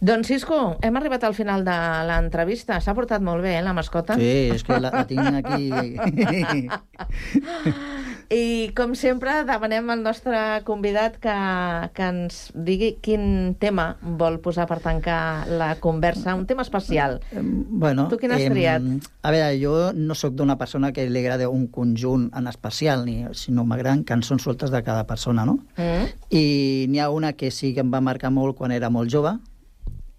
Doncs, 0.01 0.27
Cisco, 0.27 0.77
hem 0.81 0.97
arribat 0.97 1.23
al 1.23 1.33
final 1.33 1.63
de 1.63 1.75
l'entrevista. 2.07 2.81
S'ha 2.81 2.93
portat 2.93 3.21
molt 3.21 3.41
bé, 3.41 3.59
eh, 3.59 3.63
la 3.63 3.73
mascota? 3.73 4.15
Sí, 4.19 4.49
és 4.53 4.63
que 4.63 4.79
la, 4.79 4.91
la 4.91 5.07
tinc 5.07 5.35
aquí... 5.39 5.71
I, 8.29 8.71
com 8.77 8.95
sempre, 8.97 9.31
demanem 9.45 9.89
al 9.93 10.01
nostre 10.03 10.37
convidat 10.67 11.17
que, 11.21 11.35
que 11.95 12.07
ens 12.09 12.39
digui 12.55 12.95
quin 13.05 13.55
tema 13.61 13.87
vol 14.01 14.39
posar 14.43 14.65
per 14.69 14.79
tancar 14.83 15.47
la 15.49 15.75
conversa, 15.83 16.35
un 16.35 16.45
tema 16.49 16.65
especial. 16.65 17.19
bueno, 17.33 18.07
Tu 18.09 18.17
quin 18.21 18.33
has 18.35 18.45
em, 18.45 18.53
triat? 18.53 18.87
A 19.21 19.33
veure, 19.35 19.51
jo 19.61 19.75
no 19.93 20.17
sóc 20.17 20.33
d'una 20.37 20.57
persona 20.57 20.91
que 20.95 21.07
li 21.09 21.21
agrada 21.21 21.49
un 21.49 21.67
conjunt 21.67 22.29
en 22.35 22.47
especial, 22.51 23.05
ni, 23.05 23.23
sinó 23.37 23.65
m'agraden 23.65 24.05
cançons 24.07 24.43
soltes 24.43 24.73
de 24.73 24.83
cada 24.83 25.05
persona, 25.07 25.45
no? 25.45 25.59
Mm? 25.77 26.09
I 26.31 26.45
n'hi 26.89 27.03
ha 27.03 27.11
una 27.13 27.33
que 27.33 27.51
sí 27.51 27.73
que 27.75 27.85
em 27.85 27.93
va 27.93 28.01
marcar 28.01 28.33
molt 28.33 28.57
quan 28.57 28.73
era 28.73 28.89
molt 28.89 29.11
jove, 29.13 29.37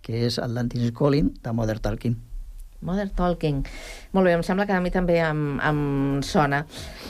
que 0.07 0.27
és 0.29 0.39
el 0.39 0.55
d'Antis 0.55 0.93
Collin, 0.95 1.35
de 1.43 1.53
Modern 1.53 1.83
Talking. 1.83 2.26
Modern 2.87 3.11
Talking. 3.19 3.65
Molt 4.15 4.27
bé, 4.31 4.37
em 4.39 4.43
sembla 4.47 4.65
que 4.67 4.73
a 4.77 4.81
mi 4.81 4.91
també 4.95 5.19
em, 5.21 5.59
em 5.61 5.81
sona. 6.25 6.63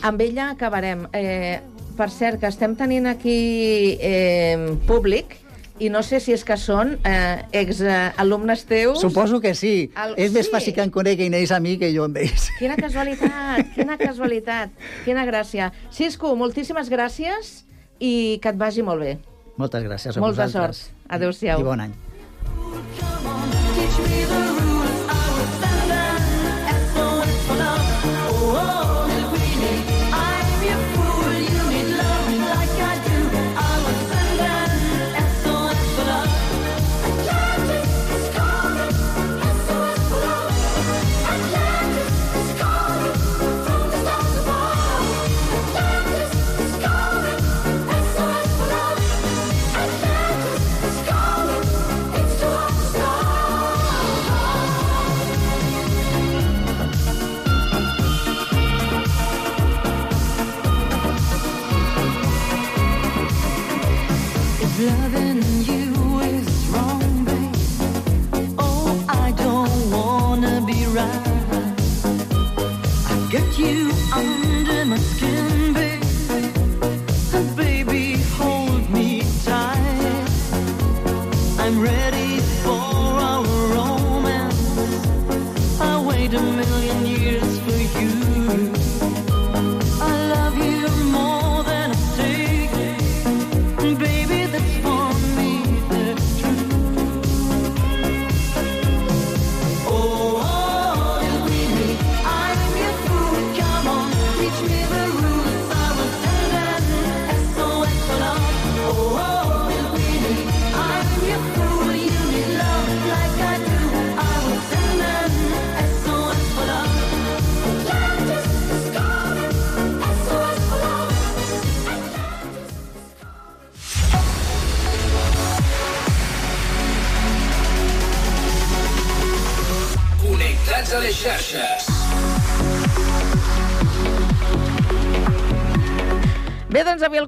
Amb 0.03 0.21
ella 0.25 0.51
acabarem. 0.57 1.07
Eh, 1.15 1.61
per 1.97 2.11
cert, 2.13 2.41
que 2.43 2.49
estem 2.51 2.75
tenint 2.77 3.07
aquí 3.09 3.97
eh, 4.05 4.75
públic 4.89 5.37
i 5.81 5.89
no 5.93 6.01
sé 6.05 6.21
si 6.25 6.33
és 6.33 6.43
que 6.45 6.57
són 6.61 6.95
eh, 7.05 7.43
ex-alumnes 7.57 8.65
teus. 8.69 9.01
Suposo 9.01 9.41
que 9.45 9.55
sí. 9.57 9.91
El- 10.05 10.15
és 10.21 10.33
més 10.33 10.47
sí. 10.49 10.53
fàcil 10.53 10.75
que 10.77 10.83
em 10.85 10.91
coneguin 10.93 11.35
ells 11.37 11.53
a 11.53 11.61
mi 11.61 11.77
que 11.81 11.93
jo 11.95 12.05
amb 12.09 12.17
ells. 12.21 12.49
Quina 12.59 12.77
casualitat, 12.81 13.73
quina 13.77 13.97
casualitat, 14.01 14.69
quina 15.05 15.25
gràcia. 15.29 15.71
Cisco, 15.93 16.33
moltíssimes 16.37 16.89
gràcies 16.93 17.63
i 18.01 18.39
que 18.45 18.49
et 18.53 18.57
vagi 18.61 18.83
molt 18.85 19.01
bé. 19.05 19.17
Moltes 19.57 19.85
gràcies 19.89 20.17
a 20.17 20.21
Molta 20.21 20.45
vosaltres. 20.49 20.77
sort. 20.89 20.93
Adéu-siau. 21.17 21.61
I 21.61 21.65
bon 21.65 21.81
any. 21.81 21.93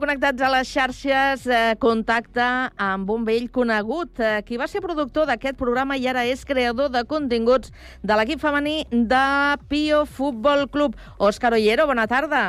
Connectats 0.09 0.41
a 0.41 0.49
les 0.49 0.69
xarxes 0.73 1.43
eh, 1.53 1.75
contacta 1.77 2.45
amb 2.81 3.11
un 3.13 3.27
vell 3.27 3.51
conegut, 3.53 4.23
eh, 4.25 4.39
qui 4.41 4.57
va 4.57 4.65
ser 4.65 4.81
productor 4.81 5.27
d'aquest 5.29 5.59
programa 5.61 5.99
i 6.01 6.07
ara 6.09 6.23
és 6.25 6.47
creador 6.49 6.89
de 6.95 7.03
continguts 7.11 7.69
de 8.01 8.17
l'equip 8.17 8.41
femení 8.41 8.87
de 8.89 9.27
Pio 9.69 10.07
Futbol 10.09 10.65
Club. 10.73 10.97
Òscar 11.21 11.53
Ollero, 11.53 11.85
bona 11.93 12.07
tarda. 12.09 12.41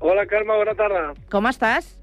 Hola, 0.00 0.24
Carme, 0.24 0.56
bona 0.56 0.72
tarda. 0.72 1.04
Com 1.28 1.50
estàs? 1.52 1.98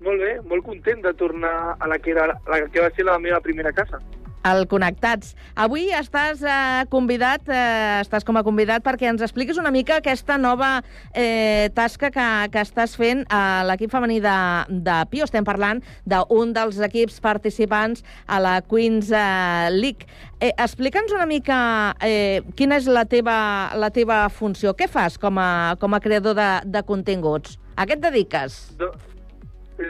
Molt 0.00 0.24
bé, 0.24 0.38
molt 0.48 0.64
content 0.64 1.04
de 1.04 1.12
tornar 1.12 1.76
a 1.76 1.92
la 1.92 2.00
que, 2.00 2.16
era, 2.16 2.30
la 2.48 2.64
que 2.64 2.80
va 2.80 2.88
ser 2.96 3.04
la 3.10 3.20
meva 3.20 3.44
primera 3.44 3.76
casa. 3.76 4.00
Al 4.42 4.66
Connectats. 4.70 5.34
Avui 5.54 5.90
estàs 5.94 6.42
eh, 6.42 6.84
convidat, 6.92 7.46
eh, 7.48 8.00
estàs 8.02 8.26
com 8.26 8.38
a 8.38 8.44
convidat 8.46 8.84
perquè 8.84 9.08
ens 9.10 9.22
expliquis 9.24 9.58
una 9.60 9.72
mica 9.74 10.00
aquesta 10.00 10.38
nova 10.38 10.82
eh, 11.14 11.70
tasca 11.76 12.10
que, 12.14 12.28
que 12.52 12.64
estàs 12.64 12.96
fent 12.98 13.24
a 13.30 13.62
l'equip 13.68 13.92
femení 13.92 14.20
de, 14.24 14.36
de 14.82 14.98
Pio. 15.12 15.26
Estem 15.28 15.46
parlant 15.46 15.82
d'un 16.08 16.52
dels 16.56 16.80
equips 16.82 17.20
participants 17.22 18.04
a 18.26 18.40
la 18.42 18.58
Queens 18.66 19.12
eh, 19.14 19.70
League. 19.74 20.08
Eh, 20.42 20.52
Explica'ns 20.52 21.14
una 21.14 21.26
mica 21.30 21.58
eh, 22.02 22.42
quina 22.58 22.78
és 22.80 22.88
la 22.90 23.06
teva, 23.06 23.36
la 23.78 23.92
teva 23.94 24.24
funció. 24.30 24.74
Què 24.74 24.90
fas 24.90 25.18
com 25.22 25.38
a, 25.38 25.76
com 25.80 25.94
a 25.94 26.02
creador 26.02 26.36
de, 26.38 26.50
de 26.66 26.82
continguts? 26.86 27.58
A 27.76 27.86
què 27.86 27.96
et 27.96 28.02
dediques? 28.02 28.58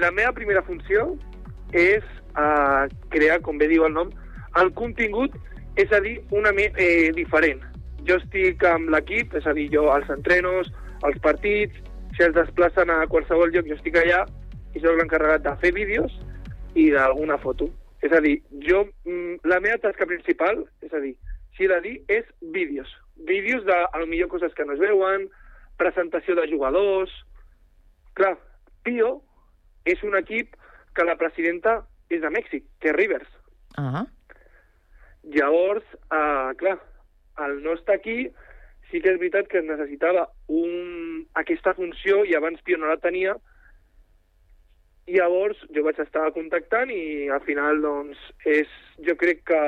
La 0.01 0.13
meva 0.15 0.33
primera 0.37 0.63
funció 0.65 1.15
és 1.73 2.05
uh, 2.37 2.87
crear, 3.13 3.41
com 3.45 3.59
bé 3.59 3.69
diu 3.73 3.87
el 3.89 3.97
nom, 3.97 4.13
el 4.61 4.73
contingut, 4.77 5.35
és 5.81 5.93
a 5.93 6.01
dir, 6.05 6.19
una 6.31 6.53
eh, 6.57 7.13
diferent. 7.17 7.63
Jo 8.07 8.19
estic 8.19 8.65
amb 8.67 8.91
l'equip, 8.93 9.35
és 9.39 9.47
a 9.47 9.55
dir, 9.57 9.69
jo 9.73 9.89
als 9.93 10.11
entrenos, 10.11 10.71
als 11.03 11.19
partits, 11.25 11.77
si 12.17 12.25
es 12.27 12.35
desplacen 12.35 12.91
a 12.91 13.07
qualsevol 13.09 13.53
lloc, 13.55 13.69
jo 13.69 13.79
estic 13.79 13.97
allà 13.97 14.25
i 14.75 14.81
soc 14.81 14.97
l'encarregat 14.99 15.45
de 15.47 15.55
fer 15.63 15.73
vídeos 15.77 16.13
i 16.75 16.91
d'alguna 16.93 17.39
foto. 17.41 17.69
És 18.03 18.13
a 18.13 18.21
dir, 18.21 18.41
jo, 18.67 18.85
mm, 19.05 19.45
la 19.49 19.61
meva 19.61 19.79
tasca 19.79 20.07
principal, 20.07 20.65
és 20.83 20.93
a 20.93 21.01
dir, 21.01 21.15
si 21.57 21.65
he 21.65 21.69
de 21.69 21.81
dir, 21.81 21.97
és 22.09 22.25
vídeos. 22.41 22.91
Vídeos 23.17 23.65
de, 23.65 23.77
a 23.77 23.99
lo 23.99 24.07
millor, 24.07 24.29
coses 24.29 24.55
que 24.55 24.65
no 24.65 24.75
es 24.75 24.83
veuen, 24.83 25.29
presentació 25.77 26.35
de 26.35 26.49
jugadors... 26.51 27.13
Clar, 28.13 28.35
Pio 28.85 29.23
és 29.89 30.03
un 30.05 30.19
equip 30.19 30.53
que 30.93 31.05
la 31.09 31.15
presidenta 31.17 31.79
és 32.13 32.21
de 32.21 32.29
Mèxic, 32.29 32.67
que 32.83 32.91
és 32.91 32.97
Rivers. 32.99 33.31
Ah. 33.81 34.05
Llavors, 35.23 35.85
uh, 36.11 36.51
clar, 36.59 36.79
al 37.37 37.63
no 37.63 37.75
estar 37.79 37.95
aquí, 37.95 38.27
sí 38.91 39.01
que 39.01 39.15
és 39.15 39.21
veritat 39.21 39.49
que 39.49 39.63
es 39.63 39.69
necessitava 39.69 40.27
un... 40.49 41.25
aquesta 41.39 41.75
funció 41.79 42.25
i 42.29 42.35
abans 42.37 42.63
Pio 42.67 42.79
no 42.79 42.91
la 42.91 42.99
tenia. 43.01 43.37
Llavors 45.07 45.59
jo 45.75 45.85
vaig 45.87 45.99
estar 46.03 46.29
contactant 46.35 46.91
i 46.95 47.29
al 47.33 47.43
final, 47.47 47.81
doncs, 47.83 48.19
és, 48.47 48.71
jo 49.07 49.17
crec 49.19 49.43
que 49.51 49.63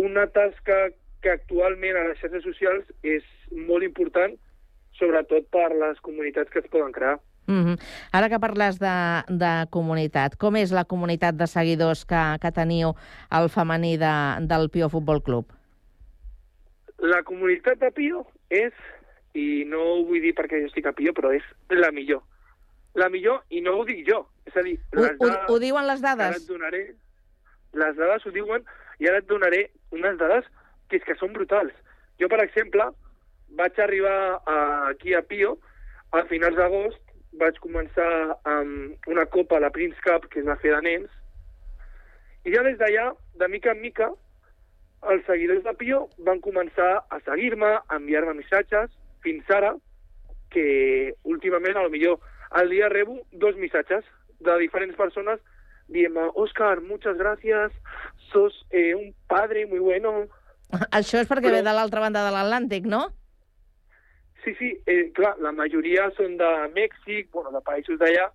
una 0.00 0.26
tasca 0.32 0.86
que 1.24 1.32
actualment 1.32 1.96
a 1.96 2.04
les 2.10 2.20
xarxes 2.20 2.44
socials 2.44 2.92
és 3.02 3.24
molt 3.56 3.84
important, 3.84 4.36
sobretot 5.00 5.48
per 5.52 5.70
les 5.74 5.98
comunitats 6.04 6.52
que 6.52 6.62
es 6.62 6.70
poden 6.72 6.92
crear. 6.92 7.16
Mm 7.46 7.64
-hmm. 7.64 7.78
Ara 8.12 8.28
que 8.28 8.38
parles 8.38 8.78
de, 8.78 9.22
de 9.28 9.66
comunitat, 9.70 10.36
com 10.36 10.56
és 10.56 10.72
la 10.72 10.84
comunitat 10.84 11.34
de 11.34 11.46
seguidors 11.46 12.04
que, 12.04 12.38
que 12.42 12.52
teniu 12.52 12.94
al 13.30 13.48
femení 13.48 13.96
de, 13.96 14.14
del 14.46 14.70
Pio 14.70 14.88
Futbol 14.88 15.22
Club? 15.22 15.52
La 16.98 17.22
comunitat 17.22 17.78
de 17.78 17.90
Pio 17.92 18.26
és, 18.50 18.72
i 19.34 19.64
no 19.66 19.78
ho 19.78 20.04
vull 20.04 20.20
dir 20.20 20.34
perquè 20.34 20.60
jo 20.60 20.66
estic 20.66 20.86
a 20.86 20.92
Pio, 20.92 21.12
però 21.12 21.32
és 21.32 21.44
la 21.68 21.90
millor. 21.92 22.22
La 22.94 23.08
millor, 23.08 23.42
i 23.50 23.60
no 23.60 23.76
ho 23.76 23.84
dic 23.84 24.06
jo. 24.08 24.26
És 24.46 24.56
a 24.56 24.62
dir, 24.62 24.78
Ho, 24.96 25.00
les 25.00 25.16
ho, 25.20 25.26
dades 25.26 25.50
ho 25.50 25.58
diuen 25.58 25.86
les 25.86 26.00
que 26.00 26.06
ara 26.06 26.16
dades? 26.16 26.42
et 26.42 26.48
donaré, 26.48 26.94
les 27.74 27.96
dades 27.96 28.26
ho 28.26 28.30
diuen, 28.30 28.64
i 28.98 29.08
ara 29.08 29.18
et 29.18 29.28
donaré 29.28 29.70
unes 29.92 30.16
dades 30.18 30.44
que 30.88 30.96
és 30.96 31.04
que 31.04 31.14
són 31.20 31.32
brutals. 31.32 31.72
Jo, 32.20 32.28
per 32.28 32.40
exemple, 32.40 32.88
vaig 33.58 33.78
arribar 33.78 34.40
a, 34.46 34.88
aquí 34.90 35.14
a 35.14 35.22
Pio 35.22 35.58
a 36.12 36.24
finals 36.30 36.56
d'agost, 36.56 37.00
vaig 37.40 37.58
començar 37.62 38.36
amb 38.44 39.08
una 39.12 39.26
copa, 39.26 39.60
la 39.60 39.70
Prince 39.70 39.98
Cup, 40.04 40.28
que 40.32 40.40
es 40.40 40.46
va 40.46 40.56
fer 40.62 40.72
de 40.74 40.82
nens, 40.82 41.10
i 42.46 42.54
ja 42.54 42.62
des 42.62 42.78
d'allà, 42.78 43.10
de 43.40 43.48
mica 43.48 43.72
en 43.74 43.80
mica, 43.82 44.10
els 45.10 45.26
seguidors 45.26 45.64
de 45.64 45.74
Pio 45.78 46.06
van 46.26 46.40
començar 46.40 47.04
a 47.10 47.18
seguir-me, 47.26 47.72
a 47.76 47.98
enviar-me 47.98 48.34
missatges, 48.38 48.90
fins 49.22 49.50
ara, 49.50 49.74
que 50.50 51.12
últimament, 51.24 51.76
a 51.76 51.82
lo 51.82 51.90
millor, 51.90 52.20
al 52.50 52.70
dia 52.70 52.88
rebo 52.88 53.18
dos 53.32 53.56
missatges 53.56 54.04
de 54.40 54.56
diferents 54.62 54.96
persones 54.96 55.40
dient-me, 55.88 56.30
Òscar, 56.34 56.80
muchas 56.82 57.16
gracias, 57.16 57.72
sos 58.32 58.54
eh, 58.70 58.94
un 58.94 59.14
padre 59.28 59.66
muy 59.66 59.78
bueno. 59.78 60.26
Això 60.90 61.20
és 61.20 61.28
perquè 61.28 61.46
Però- 61.46 61.58
ve 61.60 61.62
de 61.62 61.74
l'altra 61.76 62.00
banda 62.00 62.24
de 62.26 62.32
l'Atlàntic, 62.34 62.86
no? 62.90 63.04
Sí, 64.46 64.54
sí, 64.60 64.68
eh, 64.86 65.10
clar, 65.10 65.32
la 65.42 65.50
majoria 65.50 66.04
són 66.14 66.36
de 66.38 66.46
Mèxic, 66.70 67.32
bueno, 67.34 67.50
de 67.50 67.58
països 67.66 67.98
d'allà, 67.98 68.28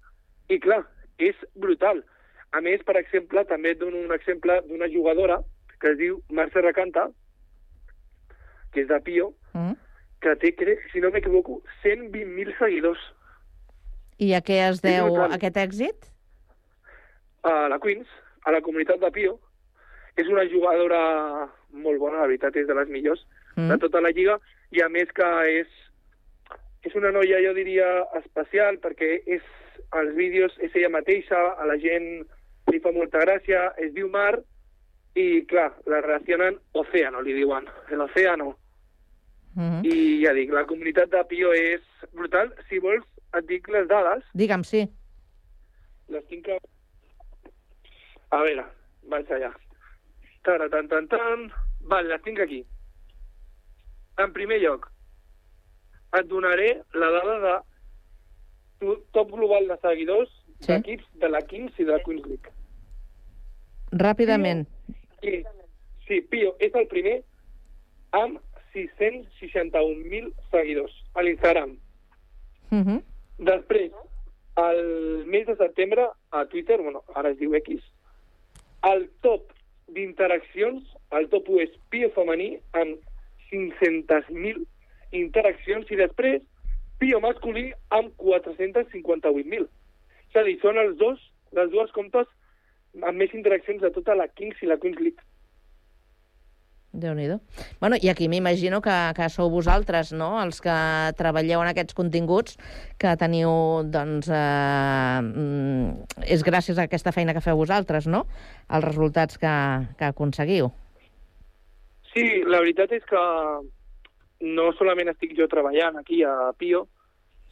i 0.51 0.57
clar, 0.59 0.81
és 1.23 1.37
brutal. 1.55 2.01
A 2.51 2.59
més, 2.59 2.81
per 2.83 2.97
exemple, 2.99 3.45
també 3.47 3.71
et 3.71 3.79
dono 3.79 3.95
un 4.03 4.11
exemple 4.11 4.57
d'una 4.67 4.89
jugadora 4.91 5.37
que 5.79 5.93
es 5.93 5.97
diu 6.01 6.17
Mercè 6.35 6.59
Recanta, 6.65 7.05
que 8.73 8.81
és 8.83 8.89
de 8.89 8.99
Pio, 9.07 9.29
Mm. 9.55 9.73
que 10.21 10.35
té, 10.35 10.51
crec, 10.55 10.83
si 10.91 10.99
no 10.99 11.09
m'equivoco, 11.11 11.61
120.000 11.81 12.51
seguidors 12.59 12.99
I 14.19 14.33
a 14.35 14.41
què 14.41 14.59
es 14.69 14.81
deu 14.81 15.07
brutal. 15.13 15.31
aquest 15.33 15.55
èxit? 15.57 16.11
a 17.43 17.67
la 17.69 17.79
Queens, 17.79 18.07
a 18.45 18.51
la 18.51 18.61
comunitat 18.61 18.99
de 18.99 19.09
Pio. 19.11 19.39
És 20.15 20.27
una 20.27 20.43
jugadora 20.45 21.49
molt 21.71 21.97
bona, 21.99 22.19
la 22.19 22.27
veritat, 22.27 22.55
és 22.55 22.67
de 22.67 22.73
les 22.75 22.89
millors 22.89 23.25
Mm. 23.55 23.69
de 23.71 23.77
tota 23.77 24.01
la 24.01 24.11
lliga, 24.11 24.39
i 24.71 24.81
a 24.81 24.89
més 24.89 25.07
que 25.11 25.23
és, 25.61 25.67
és 26.81 26.95
una 26.97 27.11
noia, 27.13 27.41
jo 27.45 27.53
diria, 27.57 27.87
especial, 28.19 28.79
perquè 28.81 29.19
és, 29.29 29.43
als 29.97 30.15
vídeos 30.17 30.55
és 30.65 30.73
ella 30.75 30.89
mateixa, 30.97 31.41
a 31.57 31.67
la 31.69 31.77
gent 31.81 32.07
li 32.71 32.79
fa 32.81 32.93
molta 32.95 33.21
gràcia, 33.21 33.67
es 33.81 33.93
diu 33.93 34.09
Mar, 34.09 34.39
i 35.15 35.43
clar, 35.45 35.69
la 35.91 35.99
relacionen 36.01 36.57
Océano, 36.79 37.21
li 37.21 37.35
diuen, 37.35 37.67
l'Océano. 37.91 38.53
Mm. 39.55 39.81
I 39.83 39.95
ja 40.23 40.33
dic, 40.33 40.53
la 40.55 40.63
comunitat 40.67 41.11
de 41.11 41.23
Pio 41.27 41.51
és 41.51 41.83
brutal. 42.15 42.53
Si 42.69 42.79
vols, 42.79 43.03
et 43.35 43.47
dic 43.49 43.67
les 43.71 43.87
dades, 43.89 44.23
Digue'm, 44.37 44.63
sí. 44.67 44.85
les 46.11 46.23
tinc 46.31 46.47
a... 46.51 46.59
A 48.31 48.39
veure, 48.45 48.63
vaig 49.11 49.31
allà. 49.35 49.51
Tara, 50.47 50.69
tan, 50.71 50.87
tan, 50.87 51.09
tan... 51.11 51.49
Vale, 51.81 52.07
les 52.13 52.23
tinc 52.23 52.39
aquí. 52.39 52.61
En 54.21 54.31
primer 54.35 54.61
lloc, 54.61 54.90
et 56.19 56.27
donaré 56.27 56.81
la 56.93 57.09
dada 57.11 57.35
de 57.39 57.55
to- 58.79 59.03
top 59.11 59.31
global 59.31 59.67
de 59.67 59.77
seguidors 59.81 60.29
Sí. 60.59 60.67
d'equips 60.73 61.05
de 61.15 61.29
la 61.29 61.41
Kings 61.41 61.79
i 61.79 61.83
de 61.83 61.91
la 61.91 61.99
Queens 62.03 62.25
League. 62.27 62.49
Ràpidament. 63.91 64.67
I, 65.23 65.43
sí, 66.07 66.21
Pio 66.21 66.55
és 66.59 66.73
el 66.75 66.87
primer 66.87 67.23
amb 68.11 68.39
661.000 68.73 70.31
seguidors 70.51 70.93
a 71.13 71.21
l'Instagram. 71.23 71.77
Mm 72.69 72.83
-hmm. 72.83 73.01
Després, 73.39 73.91
al 74.55 75.25
mes 75.25 75.45
de 75.47 75.55
setembre, 75.55 76.07
a 76.31 76.45
Twitter, 76.45 76.81
bueno, 76.81 77.03
ara 77.15 77.29
es 77.31 77.37
diu 77.37 77.53
X, 77.55 77.81
el 78.83 79.09
top 79.21 79.51
d'interaccions, 79.87 80.83
el 81.11 81.27
top 81.29 81.49
1 81.49 81.59
és 81.61 81.69
Pio 81.89 82.09
femení, 82.11 82.59
amb 82.73 82.97
500.000 83.49 84.65
interaccions, 85.11 85.89
i 85.91 85.99
després 85.99 86.41
Pio 87.01 87.17
masculí 87.19 87.71
amb 87.89 88.13
458.000. 88.21 89.65
És 90.29 90.37
a 90.37 90.45
dir, 90.45 90.59
són 90.61 90.77
els 90.77 90.93
dos, 90.99 91.19
les 91.57 91.71
dues 91.73 91.91
comptes 91.95 92.29
amb 93.01 93.17
més 93.17 93.33
interaccions 93.33 93.81
de 93.81 93.89
tota 93.95 94.13
la 94.15 94.27
Kings 94.29 94.61
i 94.61 94.69
la 94.69 94.77
Queens 94.77 94.99
League. 95.01 95.25
déu 96.93 97.13
nhi 97.15 97.27
Bueno, 97.79 97.95
i 98.01 98.09
aquí 98.09 98.27
m'imagino 98.27 98.81
que, 98.81 99.13
que 99.15 99.29
sou 99.29 99.49
vosaltres, 99.49 100.11
no?, 100.11 100.41
els 100.43 100.61
que 100.61 100.75
treballeu 101.17 101.61
en 101.61 101.69
aquests 101.71 101.95
continguts, 101.95 102.57
que 102.99 103.15
teniu, 103.17 103.83
doncs, 103.87 104.27
eh, 104.27 105.21
és 106.35 106.43
gràcies 106.43 106.77
a 106.77 106.83
aquesta 106.83 107.11
feina 107.11 107.33
que 107.33 107.41
feu 107.41 107.55
vosaltres, 107.57 108.07
no?, 108.07 108.25
els 108.69 108.83
resultats 108.83 109.37
que, 109.37 109.55
que 109.97 110.05
aconseguiu. 110.11 110.71
Sí, 112.13 112.43
la 112.43 112.59
veritat 112.59 112.91
és 112.91 113.03
que 113.07 113.23
no 114.41 114.71
solament 114.73 115.11
estic 115.11 115.35
jo 115.37 115.47
treballant 115.47 115.97
aquí 115.99 116.23
a 116.23 116.51
Pio, 116.57 116.87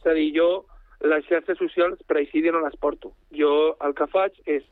és 0.00 0.06
a 0.10 0.14
dir, 0.16 0.30
jo 0.36 0.66
les 1.00 1.24
xarxes 1.28 1.58
socials 1.58 2.00
per 2.06 2.18
així 2.20 2.42
no 2.50 2.60
les 2.60 2.76
porto. 2.76 3.14
Jo 3.32 3.76
el 3.80 3.94
que 3.94 4.06
faig 4.10 4.36
és 4.46 4.64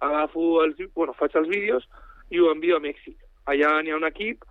agafo 0.00 0.62
els, 0.64 0.76
bueno, 0.94 1.14
faig 1.16 1.36
els 1.36 1.48
vídeos 1.48 1.86
i 2.30 2.40
ho 2.40 2.50
envio 2.52 2.76
a 2.76 2.84
Mèxic. 2.84 3.16
Allà 3.46 3.80
n'hi 3.82 3.92
ha 3.92 3.96
un 3.96 4.08
equip 4.08 4.44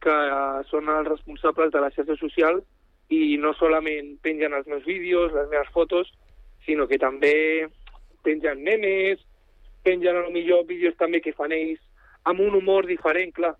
que 0.00 0.12
eh, 0.12 0.62
són 0.70 0.88
els 0.88 1.08
responsables 1.08 1.72
de 1.72 1.80
les 1.84 1.94
xarxes 1.94 2.20
socials 2.20 2.64
i 3.10 3.36
no 3.36 3.52
solament 3.58 4.16
pengen 4.22 4.54
els 4.54 4.66
meus 4.66 4.84
vídeos, 4.84 5.32
les 5.34 5.48
meves 5.50 5.68
fotos, 5.74 6.08
sinó 6.64 6.86
que 6.88 6.98
també 6.98 7.66
pengen 8.22 8.62
memes, 8.62 9.20
pengen 9.82 10.16
a 10.16 10.20
lo 10.20 10.30
millor 10.30 10.66
vídeos 10.68 10.96
també 10.96 11.20
que 11.20 11.34
fan 11.36 11.52
ells 11.52 11.80
amb 12.24 12.40
un 12.44 12.54
humor 12.54 12.86
diferent, 12.86 13.32
clar. 13.34 13.56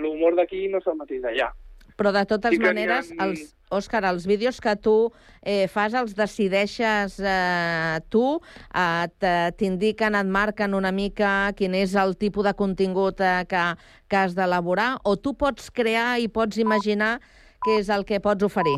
L'humor 0.00 0.34
d'aquí 0.36 0.66
no 0.72 0.80
és 0.80 0.86
el 0.88 0.96
mateix 0.96 1.20
d'allà. 1.22 1.50
Però 1.96 2.12
de 2.12 2.24
totes 2.28 2.52
Sí 2.52 2.58
maneres, 2.60 3.12
ha- 3.16 3.24
els, 3.24 3.52
Òscar, 3.72 4.04
els 4.06 4.26
vídeos 4.30 4.60
que 4.62 4.76
tu 4.78 5.10
eh, 5.42 5.66
fas 5.66 5.94
els 5.98 6.12
decideixes 6.14 7.16
eh, 7.18 7.98
tu, 8.12 8.40
eh, 8.74 9.08
te- 9.18 9.52
t'indiquen, 9.58 10.14
et 10.14 10.26
marquen 10.28 10.74
una 10.78 10.92
mica 10.92 11.52
quin 11.58 11.74
és 11.74 11.96
el 11.98 12.14
tipus 12.16 12.44
de 12.46 12.52
contingut 12.54 13.18
eh, 13.20 13.42
que, 13.48 13.64
que 14.08 14.16
has 14.20 14.36
d'elaborar, 14.36 14.98
o 15.02 15.16
tu 15.16 15.34
pots 15.34 15.70
crear 15.74 16.20
i 16.22 16.28
pots 16.28 16.58
imaginar 16.62 17.16
què 17.66 17.80
és 17.80 17.88
el 17.90 18.04
que 18.06 18.20
pots 18.22 18.44
oferir? 18.46 18.76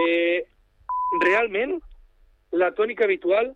Eh, 0.00 0.46
realment, 1.20 1.76
la 2.52 2.70
tònica 2.74 3.04
habitual 3.04 3.52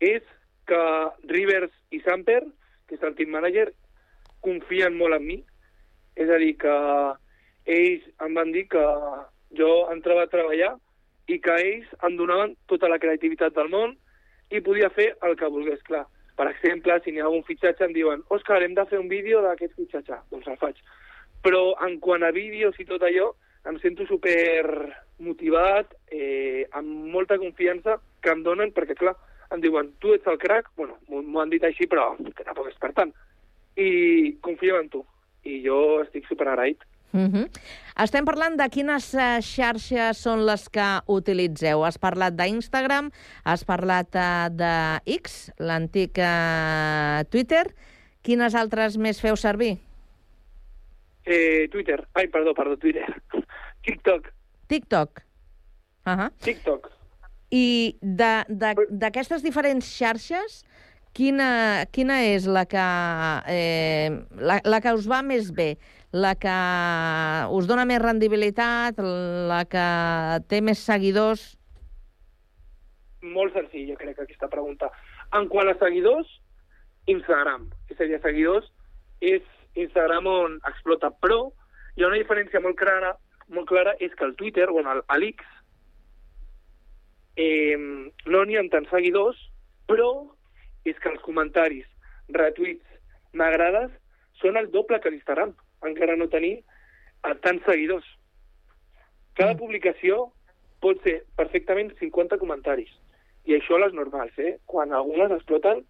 és 0.00 0.22
que 0.68 0.82
Rivers 1.28 1.72
i 1.90 1.98
Samper, 2.06 2.44
que 2.86 2.94
és 2.96 3.02
el 3.02 3.16
team 3.18 3.34
manager, 3.34 3.72
confien 4.44 4.94
molt 4.96 5.18
en 5.18 5.26
mi. 5.26 5.40
És 6.16 6.30
a 6.30 6.38
dir, 6.38 6.54
que 6.60 6.76
ells 7.72 8.08
em 8.24 8.34
van 8.34 8.52
dir 8.52 8.66
que 8.72 8.84
jo 9.58 9.70
entrava 9.92 10.24
a 10.26 10.32
treballar 10.32 10.74
i 11.30 11.38
que 11.40 11.54
ells 11.60 11.92
em 12.06 12.16
donaven 12.18 12.56
tota 12.70 12.90
la 12.90 12.98
creativitat 13.02 13.54
del 13.56 13.70
món 13.72 13.94
i 14.50 14.60
podia 14.60 14.90
fer 14.92 15.12
el 15.22 15.36
que 15.38 15.48
volgués, 15.48 15.82
clar. 15.86 16.04
Per 16.36 16.48
exemple, 16.48 16.96
si 17.04 17.12
n'hi 17.12 17.20
ha 17.20 17.28
algun 17.28 17.44
fitxatge 17.46 17.86
em 17.86 17.94
diuen 17.96 18.24
Òscar, 18.32 18.62
hem 18.64 18.74
de 18.74 18.84
fer 18.88 18.98
un 19.00 19.08
vídeo 19.08 19.42
d'aquest 19.44 19.76
fitxatge. 19.76 20.18
Doncs 20.32 20.48
el 20.48 20.58
faig. 20.60 20.78
Però 21.44 21.72
en 21.86 21.98
quant 22.00 22.24
a 22.24 22.32
vídeos 22.34 22.78
i 22.80 22.86
tot 22.88 23.04
allò, 23.04 23.32
em 23.68 23.78
sento 23.82 24.06
super 24.08 24.64
motivat, 25.22 25.92
eh, 26.10 26.66
amb 26.72 27.12
molta 27.14 27.38
confiança 27.38 27.98
que 28.22 28.32
em 28.32 28.42
donen, 28.42 28.72
perquè 28.74 28.96
clar, 28.98 29.14
em 29.52 29.60
diuen, 29.60 29.92
tu 30.00 30.14
ets 30.16 30.26
el 30.26 30.38
crac, 30.40 30.70
bueno, 30.76 30.96
m'ho 31.08 31.40
han 31.40 31.52
dit 31.52 31.64
així, 31.64 31.86
però 31.86 32.12
que 32.16 32.44
tampoc 32.44 32.70
és 32.72 32.78
per 32.80 32.92
tant. 32.96 33.12
I 33.76 34.38
confio 34.40 34.80
en 34.80 34.88
tu. 34.92 35.04
I 35.44 35.62
jo 35.64 36.02
estic 36.02 36.26
super 36.28 36.48
agraït. 36.48 36.82
Uh 37.12 37.28
-huh. 37.28 37.46
Estem 38.02 38.24
parlant 38.24 38.56
de 38.56 38.68
quines 38.72 39.14
eh, 39.14 39.40
xarxes 39.44 40.16
són 40.16 40.46
les 40.46 40.68
que 40.68 41.00
utilitzeu. 41.06 41.84
Has 41.84 41.98
parlat 41.98 42.32
d'Instagram, 42.34 43.10
has 43.44 43.64
parlat 43.64 44.08
eh, 44.14 44.48
de 44.50 44.74
X, 45.04 45.52
l'antic 45.58 46.16
eh, 46.16 47.24
Twitter. 47.30 47.74
Quines 48.22 48.54
altres 48.54 48.96
més 48.96 49.20
feu 49.20 49.36
servir? 49.36 49.78
Eh, 51.24 51.68
Twitter. 51.70 52.06
Ai, 52.14 52.28
perdó, 52.28 52.54
perdó, 52.54 52.76
Twitter. 52.76 53.06
TikTok. 53.84 54.32
TikTok. 54.68 55.22
Uh 56.06 56.12
-huh. 56.12 56.30
TikTok. 56.40 56.90
I 57.50 57.96
d'aquestes 58.00 59.42
diferents 59.42 59.84
xarxes, 59.98 60.64
quina, 61.16 61.86
quina 61.92 62.20
és 62.32 62.46
la 62.46 62.64
que, 62.68 62.84
eh, 63.52 64.10
la, 64.38 64.60
la 64.64 64.80
que 64.80 64.94
us 64.96 65.08
va 65.10 65.22
més 65.22 65.50
bé? 65.54 65.76
La 66.12 66.34
que 66.36 66.52
us 67.56 67.68
dona 67.68 67.86
més 67.88 68.02
rendibilitat? 68.02 69.00
La 69.48 69.62
que 69.64 69.86
té 70.48 70.60
més 70.60 70.82
seguidors? 70.84 71.44
Molt 73.22 73.54
jo 73.54 73.96
crec, 73.96 74.18
aquesta 74.18 74.48
pregunta. 74.48 74.90
En 75.32 75.48
quant 75.48 75.70
a 75.70 75.76
seguidors, 75.80 76.28
Instagram. 77.06 77.70
És 77.88 78.00
a 78.00 78.08
dir, 78.08 78.18
seguidors 78.20 78.68
és 79.22 79.42
Instagram 79.78 80.26
on 80.26 80.58
explota, 80.68 81.10
però 81.22 81.46
hi 81.96 82.02
ha 82.02 82.10
una 82.10 82.20
diferència 82.20 82.60
molt 82.60 82.76
clara, 82.76 83.14
molt 83.48 83.68
clara 83.68 83.94
és 84.00 84.12
que 84.18 84.24
el 84.24 84.36
Twitter, 84.36 84.68
bueno, 84.70 84.92
el, 84.92 85.02
a 85.06 85.18
l'X, 85.18 85.44
eh, 87.36 87.76
no 88.26 88.44
n'hi 88.44 88.58
ha 88.58 88.64
tants 88.72 88.90
seguidors, 88.92 89.38
però 89.88 90.10
és 90.84 90.98
que 90.98 91.10
els 91.12 91.22
comentaris, 91.22 91.86
retuits, 92.34 92.84
m'agrades, 93.32 93.90
són 94.40 94.58
el 94.58 94.70
doble 94.74 94.98
que 95.00 95.12
l'Instagram. 95.12 95.54
Encara 95.86 96.16
no 96.16 96.28
tenir 96.30 96.54
eh, 96.60 97.34
tants 97.44 97.64
seguidors. 97.66 98.06
Cada 99.38 99.56
publicació 99.58 100.26
pot 100.82 101.00
ser 101.06 101.22
perfectament 101.38 101.92
50 102.00 102.38
comentaris. 102.42 102.90
I 103.48 103.56
això 103.56 103.78
a 103.78 103.84
les 103.86 103.94
normals, 103.96 104.36
eh? 104.38 104.56
Quan 104.70 104.92
algunes 104.94 105.32
exploten, 105.34 105.82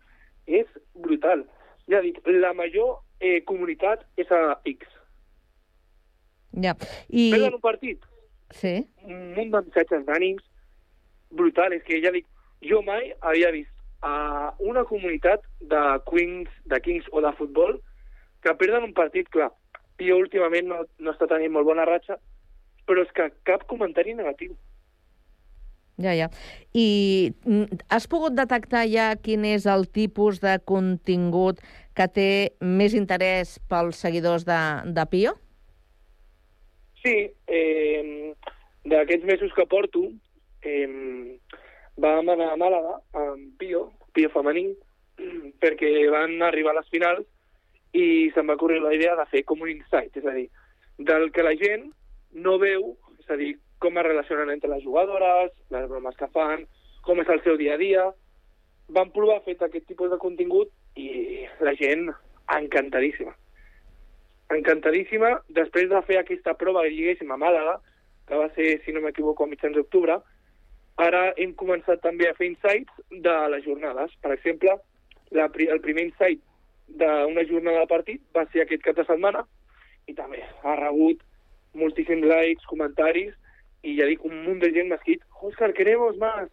és 0.46 0.68
brutal. 0.94 1.44
Ja 1.90 2.00
dic, 2.04 2.20
la 2.28 2.52
major 2.56 3.00
eh, 3.20 3.42
comunitat 3.48 4.04
és 4.20 4.30
a 4.32 4.60
X. 4.68 4.86
Ja. 6.62 6.76
I... 7.08 7.30
Perden 7.32 7.58
un 7.58 7.64
partit, 7.64 8.08
Sí. 8.52 8.86
un 9.08 9.32
munt 9.32 9.52
de 9.52 9.60
missatges 9.64 10.04
d'ànims, 10.04 10.44
brutal. 11.32 11.72
És 11.72 11.84
que 11.86 12.00
ja 12.04 12.12
dic, 12.12 12.26
jo 12.68 12.82
mai 12.84 13.14
havia 13.20 13.50
vist 13.54 13.71
a 14.02 14.54
una 14.58 14.84
comunitat 14.84 15.44
de 15.60 15.82
Queens, 16.08 16.50
de 16.66 16.80
Kings 16.82 17.06
o 17.12 17.22
de 17.22 17.32
futbol 17.38 17.78
que 18.42 18.54
perden 18.58 18.88
un 18.90 18.94
partit, 18.94 19.28
clar. 19.30 19.52
Pio 19.96 20.18
últimament 20.18 20.66
no, 20.66 20.82
no 20.98 21.14
està 21.14 21.28
tenint 21.30 21.52
molt 21.54 21.68
bona 21.68 21.86
ratxa, 21.86 22.18
però 22.88 23.04
és 23.06 23.12
que 23.14 23.30
cap 23.46 23.66
comentari 23.70 24.16
negatiu. 24.18 24.56
Ja, 26.02 26.14
ja. 26.16 26.28
I 26.74 27.30
mm, 27.44 27.84
has 27.92 28.08
pogut 28.10 28.34
detectar 28.34 28.86
ja 28.90 29.12
quin 29.22 29.44
és 29.46 29.68
el 29.70 29.86
tipus 29.86 30.40
de 30.42 30.56
contingut 30.66 31.60
que 31.94 32.08
té 32.08 32.30
més 32.58 32.96
interès 32.98 33.58
pels 33.70 34.00
seguidors 34.02 34.46
de, 34.48 34.58
de 34.96 35.06
Pio? 35.12 35.36
Sí, 37.02 37.14
eh, 37.46 38.32
d'aquests 38.88 39.26
mesos 39.28 39.52
que 39.54 39.66
porto, 39.68 40.06
eh, 40.62 41.38
vam 41.96 42.28
anar 42.32 42.52
a 42.52 42.58
Màlaga 42.60 42.98
amb 43.18 43.52
Pio, 43.60 43.90
Pio 44.12 44.30
femení, 44.32 44.70
perquè 45.62 45.92
van 46.12 46.40
arribar 46.42 46.72
a 46.72 46.80
les 46.80 46.88
finals 46.92 47.26
i 47.92 48.30
se'm 48.34 48.48
va 48.48 48.56
correr 48.60 48.80
la 48.80 48.94
idea 48.96 49.16
de 49.16 49.26
fer 49.30 49.44
com 49.44 49.60
un 49.60 49.70
insight, 49.72 50.16
és 50.16 50.24
a 50.24 50.32
dir, 50.36 50.48
del 50.98 51.30
que 51.32 51.44
la 51.44 51.54
gent 51.60 51.90
no 52.32 52.56
veu, 52.58 52.94
és 53.20 53.28
a 53.30 53.36
dir, 53.36 53.52
com 53.82 53.98
es 53.98 54.06
relacionen 54.06 54.50
entre 54.50 54.70
les 54.70 54.82
jugadores, 54.84 55.52
les 55.74 55.88
bromes 55.90 56.16
que 56.16 56.30
fan, 56.32 56.64
com 57.04 57.20
és 57.20 57.28
el 57.28 57.42
seu 57.44 57.58
dia 57.60 57.74
a 57.74 57.80
dia. 57.80 58.08
Van 58.88 59.10
provar 59.12 59.40
a 59.40 59.44
fer 59.44 59.58
aquest 59.60 59.86
tipus 59.88 60.10
de 60.10 60.18
contingut 60.22 60.70
i 60.96 61.44
la 61.60 61.74
gent 61.76 62.08
encantadíssima 62.56 63.34
encantadíssima. 64.56 65.40
Després 65.56 65.88
de 65.90 66.00
fer 66.06 66.18
aquesta 66.20 66.54
prova 66.58 66.84
que 66.84 66.92
lliguéssim 66.94 67.30
a 67.32 67.38
Màlaga, 67.40 67.78
que 68.28 68.38
va 68.38 68.48
ser, 68.56 68.80
si 68.84 68.92
no 68.92 69.02
m'equivoco, 69.04 69.44
a 69.44 69.50
mitjans 69.50 69.76
d'octubre, 69.76 70.18
ara 71.00 71.32
hem 71.40 71.54
començat 71.56 72.02
també 72.02 72.28
a 72.28 72.34
fer 72.34 72.50
insights 72.50 72.92
de 73.10 73.36
les 73.54 73.64
jornades. 73.64 74.12
Per 74.22 74.32
exemple, 74.34 74.76
la, 75.32 75.48
el 75.48 75.80
primer 75.80 76.08
insight 76.08 76.40
d'una 76.88 77.44
jornada 77.48 77.84
de 77.84 77.90
partit 77.90 78.22
va 78.36 78.44
ser 78.52 78.62
aquest 78.62 78.82
cap 78.84 78.96
de 78.96 79.04
setmana 79.08 79.44
i 80.10 80.14
també 80.14 80.42
ha 80.62 80.74
rebut 80.76 81.22
moltíssims 81.78 82.26
likes, 82.28 82.66
comentaris 82.68 83.32
i 83.82 83.96
ja 83.96 84.06
dic, 84.06 84.24
un 84.24 84.42
munt 84.44 84.60
de 84.60 84.70
gent 84.74 84.90
m'ha 84.90 84.98
escrit 85.00 85.22
Òscar, 85.42 85.72
queremos 85.74 86.16
más, 86.18 86.50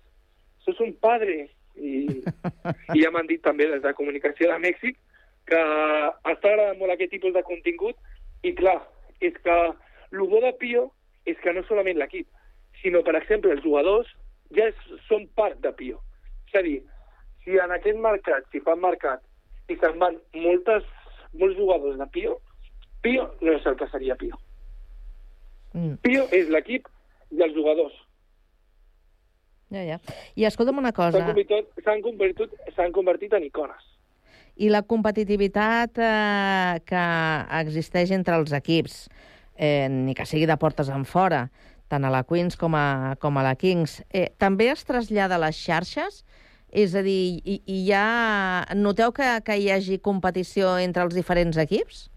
sos 0.66 0.80
un 0.80 0.96
padre. 0.98 1.50
I, 1.78 2.24
i 2.96 3.04
ja 3.04 3.12
m'han 3.14 3.28
dit 3.30 3.42
també 3.46 3.68
des 3.70 3.84
de 3.84 3.94
Comunicació 3.94 4.50
de 4.50 4.58
Mèxic 4.64 4.98
que 5.50 5.60
està 6.32 6.50
agradant 6.50 6.80
molt 6.80 6.94
aquest 6.96 7.14
tipus 7.14 7.36
de 7.36 7.44
contingut 7.46 7.96
i 8.44 8.54
clar, 8.58 8.80
és 9.22 9.36
que 9.44 9.58
el 9.60 10.26
bo 10.32 10.42
de 10.42 10.52
Pio 10.60 10.88
és 11.30 11.38
que 11.44 11.54
no 11.54 11.64
solament 11.68 12.00
l'equip, 12.00 12.28
sinó, 12.82 13.04
per 13.06 13.16
exemple, 13.20 13.54
els 13.54 13.64
jugadors 13.64 14.10
ja 14.56 14.70
és, 14.72 14.86
són 15.08 15.28
part 15.38 15.60
de 15.64 15.72
Pio. 15.78 16.00
És 16.50 16.60
a 16.60 16.64
dir, 16.66 16.78
si 17.44 17.58
en 17.62 17.74
aquest 17.76 18.00
mercat, 18.02 18.48
si 18.52 18.62
fan 18.66 18.82
mercat, 18.82 19.24
i 19.70 19.78
se'n 19.78 20.00
van 20.02 20.18
moltes, 20.36 20.86
molts 21.38 21.58
jugadors 21.58 21.98
de 22.00 22.08
Pio, 22.14 22.38
Pio 23.06 23.30
no 23.42 23.56
és 23.56 23.66
el 23.70 23.78
que 23.80 23.88
seria 23.92 24.18
Pio. 24.20 24.38
Mm. 25.74 26.00
Pio 26.04 26.26
és 26.36 26.50
l'equip 26.50 26.90
i 27.32 27.44
els 27.46 27.54
jugadors. 27.56 27.94
Ja, 29.70 29.84
ja. 29.86 30.00
I 30.34 30.48
escolta'm 30.50 30.82
una 30.82 30.92
cosa, 30.98 31.22
S'han 31.22 31.30
convertit, 31.30 32.56
convertit, 32.58 32.94
convertit 32.96 33.34
en 33.38 33.46
icones. 33.46 33.86
i 34.60 34.68
la 34.68 34.82
competitivitat 34.84 36.00
eh, 36.04 36.80
que 36.84 37.04
existeix 37.62 38.12
entre 38.12 38.36
els 38.36 38.52
equips, 38.52 39.06
eh, 39.56 39.88
ni 39.90 40.16
que 40.18 40.26
sigui 40.28 40.50
de 40.50 40.58
portes 40.60 40.90
en 40.92 41.06
fora, 41.08 41.46
tant 41.90 42.06
a 42.06 42.12
la 42.14 42.24
Queens 42.30 42.58
com 42.60 42.78
a, 42.78 43.16
com 43.22 43.38
a 43.38 43.44
la 43.46 43.56
Kings, 43.60 44.00
eh, 44.14 44.30
també 44.38 44.70
es 44.72 44.86
trasllada 44.88 45.40
a 45.40 45.44
les 45.46 45.58
xarxes? 45.58 46.24
És 46.70 46.94
a 46.94 47.02
dir, 47.02 47.42
hi, 47.42 47.60
hi 47.66 47.82
ha... 47.98 48.66
noteu 48.78 49.12
que, 49.16 49.28
que 49.46 49.58
hi 49.58 49.72
hagi 49.74 49.98
competició 50.06 50.78
entre 50.78 51.08
els 51.08 51.18
diferents 51.18 51.58
equips? 51.58 52.08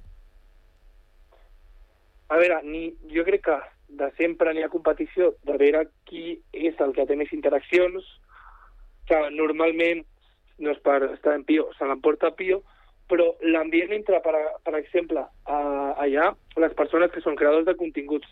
A 2.32 2.36
veure, 2.40 2.60
ni, 2.64 2.90
jo 3.12 3.24
crec 3.24 3.46
que 3.48 3.56
de 4.00 4.08
sempre 4.16 4.52
n'hi 4.52 4.64
ha 4.64 4.72
competició 4.72 5.32
de 5.48 5.56
veure 5.60 5.86
qui 6.08 6.38
és 6.52 6.78
el 6.80 6.92
que 6.96 7.04
té 7.08 7.16
més 7.16 7.32
interaccions, 7.36 8.04
que 9.08 9.18
normalment 9.34 10.04
no 10.62 10.72
és 10.72 10.80
per 10.84 11.00
estar 11.10 11.34
en 11.36 11.44
Pio, 11.48 11.66
se 11.76 11.88
l'emporta 11.88 12.32
Pio, 12.36 12.62
però 13.10 13.26
l'ambient 13.44 13.92
entre, 13.92 14.20
per, 14.24 14.36
per 14.64 14.76
exemple, 14.78 15.24
a, 15.44 15.58
allà, 16.00 16.30
les 16.64 16.76
persones 16.78 17.12
que 17.12 17.20
són 17.24 17.36
creadors 17.36 17.66
de 17.68 17.76
continguts, 17.76 18.28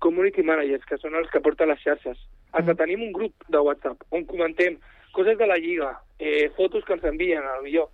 community 0.00 0.42
managers, 0.42 0.84
que 0.88 0.98
són 0.98 1.14
els 1.14 1.30
que 1.30 1.42
porten 1.44 1.70
les 1.70 1.80
xarxes, 1.84 2.18
hasta 2.52 2.74
tenim 2.74 3.04
un 3.06 3.12
grup 3.14 3.46
de 3.48 3.60
WhatsApp 3.62 4.02
on 4.16 4.24
comentem 4.26 4.78
coses 5.12 5.38
de 5.38 5.46
la 5.46 5.58
lliga, 5.58 5.92
eh, 6.18 6.50
fotos 6.56 6.84
que 6.84 6.94
ens 6.96 7.04
envien, 7.04 7.44
al 7.44 7.62
millor. 7.62 7.90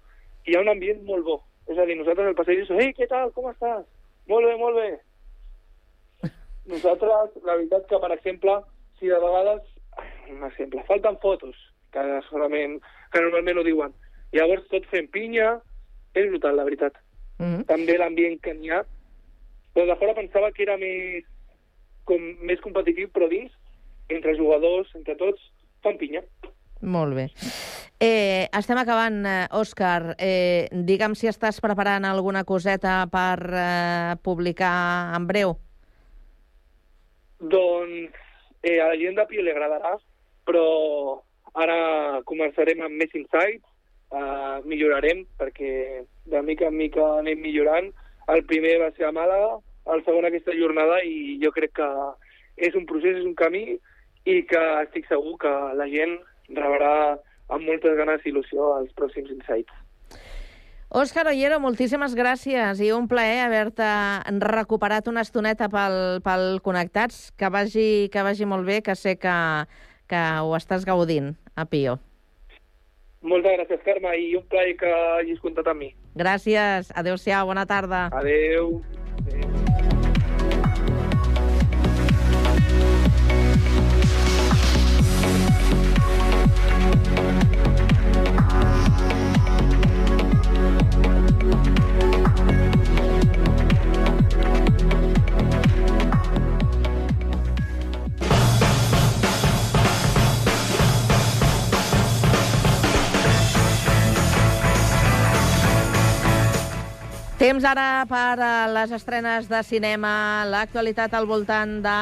Hi 0.47 0.57
ha 0.57 0.63
un 0.63 0.73
ambient 0.73 1.03
molt 1.05 1.25
bo. 1.25 1.37
És 1.67 1.79
a 1.79 1.87
dir, 1.87 1.97
nosaltres 1.99 2.29
al 2.31 2.39
passeig 2.39 2.63
diem, 2.63 2.81
ei, 2.81 2.93
què 2.95 3.09
tal, 3.11 3.33
com 3.35 3.49
estàs? 3.51 3.85
Molt 4.31 4.47
bé, 4.47 4.57
molt 4.61 4.77
bé. 4.79 4.91
Nosaltres, 6.73 7.39
la 7.43 7.57
veritat 7.57 7.89
que, 7.91 7.99
per 8.03 8.13
exemple, 8.15 8.59
si 8.99 9.11
de 9.11 9.19
vegades, 9.23 9.65
un 10.31 10.45
exemple, 10.47 10.85
falten 10.87 11.19
fotos, 11.23 11.57
que 11.95 12.05
solament, 12.29 12.79
que 13.13 13.23
normalment 13.25 13.59
ho 13.63 13.67
diuen, 13.67 13.97
llavors 14.37 14.67
tot 14.71 14.87
fent 14.93 15.09
pinya, 15.15 15.57
és 16.15 16.29
brutal, 16.31 16.57
la 16.57 16.67
veritat. 16.69 16.95
Mm 17.39 17.47
-hmm. 17.47 17.67
També 17.67 17.99
l'ambient 17.99 18.41
que 18.41 18.55
n'hi 18.55 18.71
ha. 18.71 18.85
Però 19.75 19.87
de 19.87 19.97
fora 19.97 20.15
pensava 20.15 20.53
que 20.53 20.63
era 20.63 20.77
més, 20.77 21.25
com, 22.09 22.23
més 22.47 22.63
competitiu, 22.65 23.11
però 23.13 23.29
dins, 23.31 23.53
entre 24.13 24.37
jugadors, 24.39 24.91
entre 24.99 25.17
tots, 25.19 25.43
fan 25.85 25.99
pinya. 26.01 26.23
Molt 26.87 27.17
bé. 27.17 27.29
Eh, 27.99 28.49
estem 28.53 28.79
acabant, 28.79 29.23
eh, 29.25 29.47
Òscar. 29.57 30.17
Eh, 30.19 30.69
digue'm 30.71 31.15
si 31.17 31.31
estàs 31.31 31.61
preparant 31.65 32.05
alguna 32.05 32.45
coseta 32.45 33.07
per 33.11 33.39
eh, 33.49 34.17
publicar 34.23 35.17
en 35.17 35.27
breu. 35.27 35.57
Doncs 37.41 38.13
eh, 38.63 38.81
a 38.81 38.91
la 38.91 38.99
gent 39.01 39.17
de 39.17 39.25
Pio 39.31 39.43
li 39.43 39.53
agradarà, 39.53 39.97
però 40.45 40.67
ara 41.57 42.21
començarem 42.29 42.83
amb 42.85 43.01
més 43.01 43.15
insights, 43.17 43.65
eh, 44.13 44.59
millorarem, 44.69 45.25
perquè 45.41 46.05
de 46.27 46.43
mica 46.43 46.69
en 46.69 46.77
mica 46.77 47.07
anem 47.23 47.41
millorant. 47.41 47.89
El 48.29 48.45
primer 48.45 48.77
va 48.83 48.93
ser 48.97 49.09
a 49.09 49.15
Màlaga, 49.15 49.57
el 49.95 50.05
segon 50.05 50.27
aquesta 50.29 50.55
jornada, 50.57 51.01
i 51.05 51.39
jo 51.43 51.53
crec 51.55 51.77
que 51.81 51.89
és 52.57 52.75
un 52.75 52.87
procés, 52.89 53.21
és 53.21 53.27
un 53.27 53.37
camí, 53.39 53.79
i 54.27 54.43
que 54.51 54.63
estic 54.83 55.07
segur 55.11 55.37
que 55.43 55.53
la 55.79 55.87
gent 55.91 56.17
rebrà 56.51 57.17
amb 57.53 57.67
moltes 57.67 57.95
ganes 57.99 58.25
i 58.25 58.33
il·lusió 58.33 58.73
els 58.81 58.95
pròxims 58.99 59.31
insights. 59.31 59.83
Òscar 60.97 61.27
Ollero, 61.27 61.59
moltíssimes 61.59 62.15
gràcies 62.15 62.79
i 62.81 62.93
un 62.95 63.09
plaer 63.11 63.41
haver-te 63.43 63.89
recuperat 64.47 65.09
una 65.11 65.25
estoneta 65.27 65.67
pel, 65.69 66.23
pel 66.23 66.61
Connectats. 66.63 67.33
Que 67.37 67.51
vagi, 67.51 68.07
que 68.13 68.23
vagi 68.23 68.47
molt 68.47 68.67
bé, 68.67 68.81
que 68.87 68.95
sé 68.95 69.17
que, 69.19 69.37
que 70.07 70.23
ho 70.47 70.55
estàs 70.59 70.87
gaudint 70.87 71.35
a 71.59 71.67
Pio. 71.67 71.99
Moltes 73.27 73.59
gràcies, 73.59 73.83
Carme, 73.83 74.15
i 74.15 74.37
un 74.39 74.47
plaer 74.47 74.77
que 74.79 74.95
hagis 75.19 75.43
comptat 75.43 75.75
amb 75.75 75.83
mi. 75.83 75.93
Gràcies. 76.15 76.95
Adéu-siau, 76.95 77.51
bona 77.51 77.67
tarda. 77.67 78.07
Adeu. 78.15 78.77
Adeu. 79.27 79.56
Temps 107.47 107.63
ara 107.63 108.03
per 108.11 108.41
a 108.43 108.67
les 108.67 108.91
estrenes 108.91 109.45
de 109.47 109.61
cinema, 109.63 110.43
l'actualitat 110.51 111.13
al 111.15 111.29
voltant 111.31 111.77
de 111.85 111.93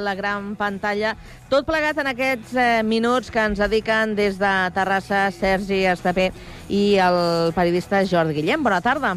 la 0.00 0.14
gran 0.16 0.54
pantalla. 0.56 1.12
Tot 1.50 1.68
plegat 1.68 2.00
en 2.00 2.08
aquests 2.08 2.54
eh, 2.56 2.80
minuts 2.88 3.28
que 3.28 3.44
ens 3.44 3.60
dediquen 3.60 4.16
des 4.16 4.40
de 4.40 4.54
Terrassa 4.72 5.26
Sergi 5.36 5.82
Estapé 5.92 6.30
i 6.72 6.96
el 7.04 7.52
periodista 7.52 8.00
Jordi 8.08 8.38
Guillem. 8.40 8.64
Bona 8.64 8.80
tarda. 8.80 9.12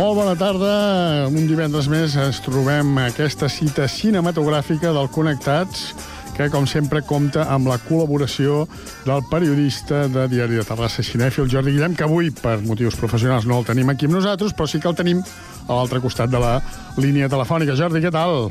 Molt 0.00 0.16
bona 0.16 0.32
tarda. 0.32 1.28
Un 1.28 1.44
divendres 1.44 1.84
més 1.92 2.14
ens 2.16 2.38
trobem 2.40 2.94
aquesta 3.02 3.50
cita 3.52 3.84
cinematogràfica 3.84 4.94
del 4.96 5.10
Connectats, 5.12 5.90
que, 6.38 6.46
com 6.48 6.64
sempre, 6.64 7.02
compta 7.04 7.44
amb 7.52 7.68
la 7.68 7.76
col·laboració 7.84 8.62
del 9.04 9.20
periodista 9.28 10.06
de 10.08 10.24
Diari 10.32 10.56
de 10.56 10.64
Terrassa 10.64 11.04
Cinèfil, 11.04 11.50
Jordi 11.52 11.74
Guillem, 11.74 11.98
que 11.98 12.06
avui, 12.08 12.30
per 12.32 12.62
motius 12.64 12.96
professionals, 12.96 13.44
no 13.44 13.60
el 13.60 13.68
tenim 13.68 13.92
aquí 13.92 14.08
amb 14.08 14.16
nosaltres, 14.16 14.56
però 14.56 14.70
sí 14.72 14.80
que 14.80 14.88
el 14.88 14.96
tenim 14.96 15.20
a 15.68 15.72
l'altre 15.76 16.00
costat 16.00 16.30
de 16.32 16.38
la 16.42 16.60
línia 16.98 17.28
telefònica. 17.28 17.76
Jordi, 17.78 18.00
què 18.02 18.10
tal? 18.12 18.50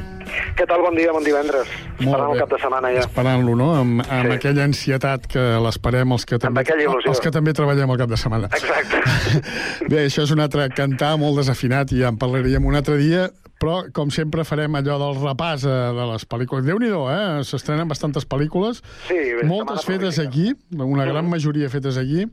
Què 0.56 0.66
tal? 0.70 0.82
Bon 0.86 0.96
dia, 0.96 1.12
bon 1.12 1.24
divendres. 1.26 1.68
Molt 2.00 2.06
Esperant 2.08 2.30
bé. 2.30 2.34
el 2.36 2.40
cap 2.44 2.50
de 2.54 2.60
setmana 2.62 2.92
ja. 2.94 3.04
Esperant-lo, 3.06 3.56
no? 3.56 3.70
Amb, 3.76 4.02
amb 4.06 4.30
Sí. 4.30 4.36
aquella 4.38 4.64
ansietat 4.70 5.28
que 5.28 5.44
l'esperem 5.66 6.12
els 6.12 6.26
que 6.26 6.40
també, 6.40 6.64
els 7.06 7.20
que 7.20 7.32
també 7.32 7.54
treballem 7.54 7.90
el 7.90 7.98
cap 7.98 8.10
de 8.10 8.18
setmana. 8.18 8.50
Exacte. 8.54 9.02
Bé, 9.90 10.06
això 10.08 10.24
és 10.24 10.32
un 10.32 10.40
altre 10.40 10.70
cantar 10.70 11.18
molt 11.18 11.38
desafinat 11.42 11.92
i 11.92 12.02
ja 12.04 12.10
en 12.14 12.18
parlaríem 12.18 12.66
un 12.66 12.76
altre 12.76 12.98
dia, 12.98 13.30
però, 13.60 13.82
com 13.92 14.08
sempre, 14.10 14.46
farem 14.48 14.72
allò 14.80 14.96
del 15.02 15.18
repàs 15.20 15.66
eh, 15.68 15.74
de 15.98 16.06
les 16.14 16.24
pel·lícules. 16.30 16.64
Déu-n'hi-do, 16.64 17.02
eh? 17.12 17.44
S'estrenen 17.44 17.90
bastantes 17.90 18.24
pel·lícules, 18.26 18.80
Sí, 19.10 19.18
bé, 19.36 19.44
moltes 19.44 19.84
fetes 19.84 20.20
aquí, 20.20 20.54
una 20.72 21.04
gran 21.06 21.28
majoria 21.30 21.68
fetes 21.70 21.98
aquí, 22.00 22.24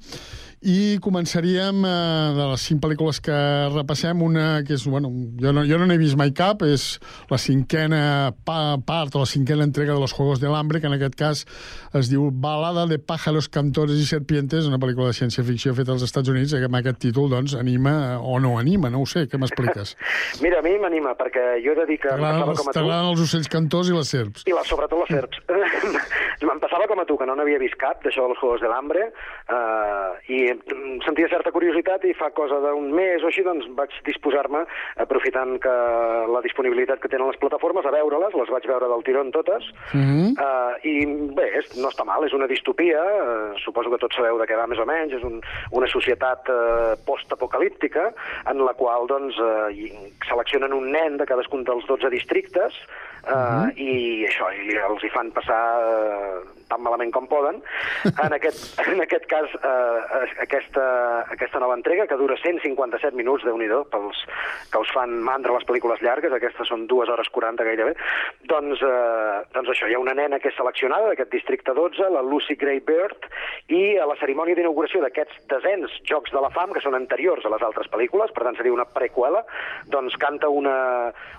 i 0.64 0.96
començaríem 1.04 1.84
eh, 1.84 1.92
de 2.36 2.46
les 2.52 2.62
cinc 2.64 2.80
pel·lícules 2.82 3.20
que 3.20 3.36
repassem, 3.74 4.22
una 4.24 4.62
que 4.66 4.76
és, 4.78 4.86
bueno, 4.88 5.11
jo 5.40 5.52
no, 5.52 5.64
jo 5.68 5.78
no 5.78 5.88
n'he 5.88 5.98
vist 6.00 6.16
mai 6.16 6.32
cap, 6.36 6.64
és 6.64 6.96
la 7.30 7.38
cinquena 7.40 8.32
pa 8.46 8.78
part 8.86 9.14
o 9.16 9.22
la 9.22 9.28
cinquena 9.28 9.66
entrega 9.66 9.92
de 9.92 10.00
los 10.00 10.14
Juegos 10.16 10.40
del 10.40 10.54
Hambre, 10.57 10.80
que 10.80 10.88
en 10.88 10.96
aquest 10.96 11.18
cas 11.18 11.44
es 11.96 12.11
diu 12.11 12.30
Balada 12.32 12.86
de 12.86 12.98
pájaros, 12.98 13.48
cantores 13.48 14.00
y 14.00 14.07
serpientes, 14.07 14.66
una 14.66 14.80
pel·lícula 14.80 15.12
de 15.12 15.18
ciència-ficció 15.20 15.74
feta 15.76 15.92
als 15.92 16.07
Estats 16.07 16.32
Units, 16.32 16.57
que 16.57 16.70
amb 16.70 16.80
aquest 16.80 17.02
títol, 17.04 17.28
doncs, 17.30 17.54
anima 17.61 18.18
o 18.18 18.40
no 18.40 18.57
anima, 18.59 18.90
no 18.90 19.04
ho 19.04 19.07
sé, 19.07 19.26
què 19.28 19.38
m'expliques? 19.38 19.96
Mira, 20.44 20.61
a 20.61 20.66
mi 20.66 20.76
m'anima, 20.80 21.14
perquè 21.20 21.61
jo 21.64 21.76
he 21.76 21.80
de 21.82 21.88
dir 21.92 22.00
que 22.00 22.16
T'agraden 22.16 23.12
els, 23.12 23.22
ocells 23.28 23.52
cantors 23.52 23.92
i 23.92 23.96
les 23.96 24.09
serps? 24.09 24.46
I 24.48 24.57
la, 24.57 24.64
sobretot 24.64 25.04
les 25.04 25.14
serps. 25.18 25.42
em 26.57 26.62
passava 26.62 26.86
com 26.88 27.00
a 27.00 27.04
tu, 27.04 27.18
que 27.20 27.26
no 27.28 27.36
n'havia 27.36 27.61
vist 27.61 27.76
cap, 27.80 28.00
d'això 28.04 28.24
dels 28.26 28.40
Juegos 28.40 28.62
de 28.64 28.70
l'Hambre, 28.70 29.09
eh, 29.52 30.32
i 30.32 30.45
mm, 30.55 31.01
sentia 31.05 31.28
certa 31.28 31.53
curiositat 31.53 32.05
i 32.05 32.14
fa 32.14 32.30
cosa 32.30 32.61
d'un 32.61 32.92
mes 32.92 33.22
o 33.22 33.30
així, 33.30 33.42
doncs 33.47 33.66
vaig 33.78 33.90
disposar-me, 34.07 34.64
aprofitant 34.97 35.59
que 35.62 35.76
la 36.32 36.42
disponibilitat 36.44 37.01
que 37.01 37.09
tenen 37.09 37.28
les 37.30 37.40
plataformes, 37.42 37.86
a 37.86 37.94
veure-les, 37.94 38.34
les 38.34 38.53
vaig 38.55 38.66
veure 38.66 38.88
del 38.88 39.05
tirón 39.07 39.32
totes, 39.32 39.64
Mm 39.92 40.03
-hmm. 40.03 40.26
Uh, 40.36 40.74
I 40.82 41.07
bé, 41.34 41.47
és, 41.59 41.76
no 41.80 41.88
està 41.88 42.05
mal, 42.05 42.24
és 42.24 42.32
una 42.32 42.47
distopia, 42.47 43.01
uh, 43.01 43.57
suposo 43.64 43.90
que 43.90 43.99
tots 43.99 44.16
sabeu 44.16 44.38
de 44.38 44.44
què 44.44 44.57
va 44.57 44.66
més 44.66 44.78
o 44.78 44.84
menys, 44.84 45.12
és 45.12 45.22
un, 45.22 45.40
una 45.70 45.86
societat 45.86 46.49
uh, 46.49 46.92
postapocalíptica 47.07 48.12
en 48.51 48.59
la 48.64 48.74
qual 48.74 49.07
doncs, 49.07 49.38
uh, 49.38 49.72
seleccionen 50.28 50.72
un 50.72 50.90
nen 50.90 51.16
de 51.16 51.26
cadascun 51.26 51.64
dels 51.64 51.86
12 51.86 52.11
districtes 52.11 52.74
uh, 53.24 53.32
uh 53.32 53.36
-huh. 53.36 53.66
i 53.76 54.26
això, 54.26 54.47
i 54.53 54.76
els 54.76 55.03
hi 55.05 55.09
fan 55.09 55.32
passar 55.32 55.64
uh, 55.80 56.55
tan 56.71 56.83
malament 56.85 57.12
com 57.14 57.29
poden. 57.31 57.61
En 58.11 58.37
aquest, 58.37 58.79
en 58.93 59.03
aquest 59.05 59.27
cas, 59.31 59.53
uh, 59.61 60.25
aquesta, 60.43 60.87
aquesta 61.35 61.62
nova 61.62 61.77
entrega, 61.79 62.07
que 62.07 62.19
dura 62.21 62.39
157 62.43 63.17
minuts, 63.17 63.45
de 63.47 63.55
nhi 63.57 63.71
pels 63.91 64.23
que 64.71 64.81
us 64.83 64.93
fan 64.95 65.17
mandra 65.27 65.55
les 65.57 65.67
pel·lícules 65.67 66.03
llargues, 66.05 66.33
aquestes 66.33 66.69
són 66.71 66.87
2 66.91 67.11
hores 67.12 67.31
40 67.35 67.67
gairebé, 67.67 67.97
doncs, 68.51 68.83
uh, 68.83 69.43
doncs 69.55 69.73
això, 69.73 69.89
hi 69.89 69.97
ha 69.97 70.03
una 70.03 70.14
nena 70.14 70.41
que 70.43 70.53
és 70.53 70.59
seleccionada 70.59 71.11
d'aquest 71.11 71.33
districte 71.33 71.75
12, 71.75 72.11
la 72.14 72.23
Lucy 72.23 72.59
Gray 72.61 72.81
Bird, 72.87 73.29
i 73.73 73.97
a 73.99 74.07
la 74.07 74.19
cerimònia 74.21 74.55
d'inauguració 74.59 75.03
d'aquests 75.03 75.47
desens 75.51 75.95
Jocs 76.07 76.35
de 76.35 76.43
la 76.43 76.53
Fam, 76.55 76.75
que 76.75 76.83
són 76.85 76.95
anteriors 76.99 77.45
a 77.47 77.53
les 77.53 77.64
altres 77.67 77.91
pel·lícules, 77.93 78.33
per 78.35 78.47
tant 78.47 78.59
seria 78.59 78.75
una 78.75 78.87
preqüela, 78.87 79.43
doncs 79.93 80.17
canta 80.23 80.51
una, 80.53 80.77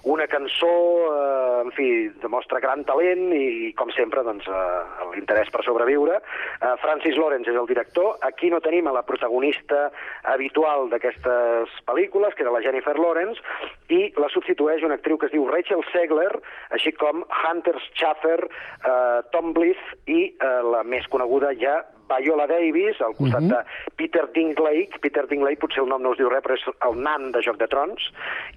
una 0.03 0.27
cançó, 0.31 0.73
eh, 1.11 1.61
en 1.63 1.71
fi, 1.77 1.87
demostra 2.23 2.61
gran 2.63 2.83
talent 2.87 3.29
i, 3.35 3.71
com 3.79 3.91
sempre, 3.95 4.23
doncs, 4.27 4.47
eh, 4.47 5.16
l'interès 5.17 5.51
per 5.53 5.63
sobreviure. 5.65 6.21
Eh, 6.21 6.73
Francis 6.83 7.17
Lawrence 7.17 7.51
és 7.51 7.57
el 7.59 7.67
director. 7.69 8.15
Aquí 8.27 8.51
no 8.53 8.61
tenim 8.63 8.87
a 8.87 8.95
la 8.95 9.03
protagonista 9.07 9.89
habitual 10.23 10.89
d'aquestes 10.93 11.73
pel·lícules, 11.89 12.35
que 12.35 12.45
era 12.45 12.53
la 12.53 12.63
Jennifer 12.63 12.95
Lawrence, 12.99 13.41
i 13.89 14.07
la 14.21 14.31
substitueix 14.33 14.85
una 14.85 14.99
actriu 14.99 15.19
que 15.19 15.29
es 15.29 15.35
diu 15.35 15.47
Rachel 15.49 15.83
Segler, 15.91 16.31
així 16.75 16.93
com 16.95 17.25
Hunter 17.25 17.77
Schaffer, 17.89 18.39
eh, 18.47 19.19
Tom 19.33 19.53
Bliss 19.57 19.81
i 20.05 20.31
eh, 20.31 20.55
la 20.71 20.83
més 20.87 21.07
coneguda 21.11 21.53
ja 21.59 21.81
Viola 22.09 22.47
Davis, 22.47 22.99
al 23.01 23.15
costat 23.15 23.41
Mhm. 23.41 23.49
de 23.49 23.59
Peter 23.95 24.25
Dinklage. 24.33 24.99
Peter 25.01 25.27
Dinklage 25.27 25.59
potser 25.59 25.83
el 25.83 25.89
nom 25.89 26.01
no 26.01 26.11
us 26.11 26.17
diu 26.17 26.29
res, 26.29 26.43
però 26.43 26.53
és 26.55 26.65
el 26.87 27.01
nan 27.01 27.31
de 27.31 27.41
Joc 27.41 27.57
de 27.57 27.67
Trons. 27.67 28.11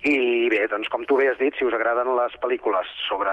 I 0.05 0.49
bé, 0.49 0.67
doncs 0.69 0.89
com 0.89 1.05
tu 1.05 1.17
bé 1.17 1.29
has 1.31 1.39
dit, 1.39 1.55
si 1.59 1.65
us 1.65 1.75
agraden 1.75 2.15
les 2.17 2.33
pel·lícules 2.41 2.87
sobre 3.09 3.31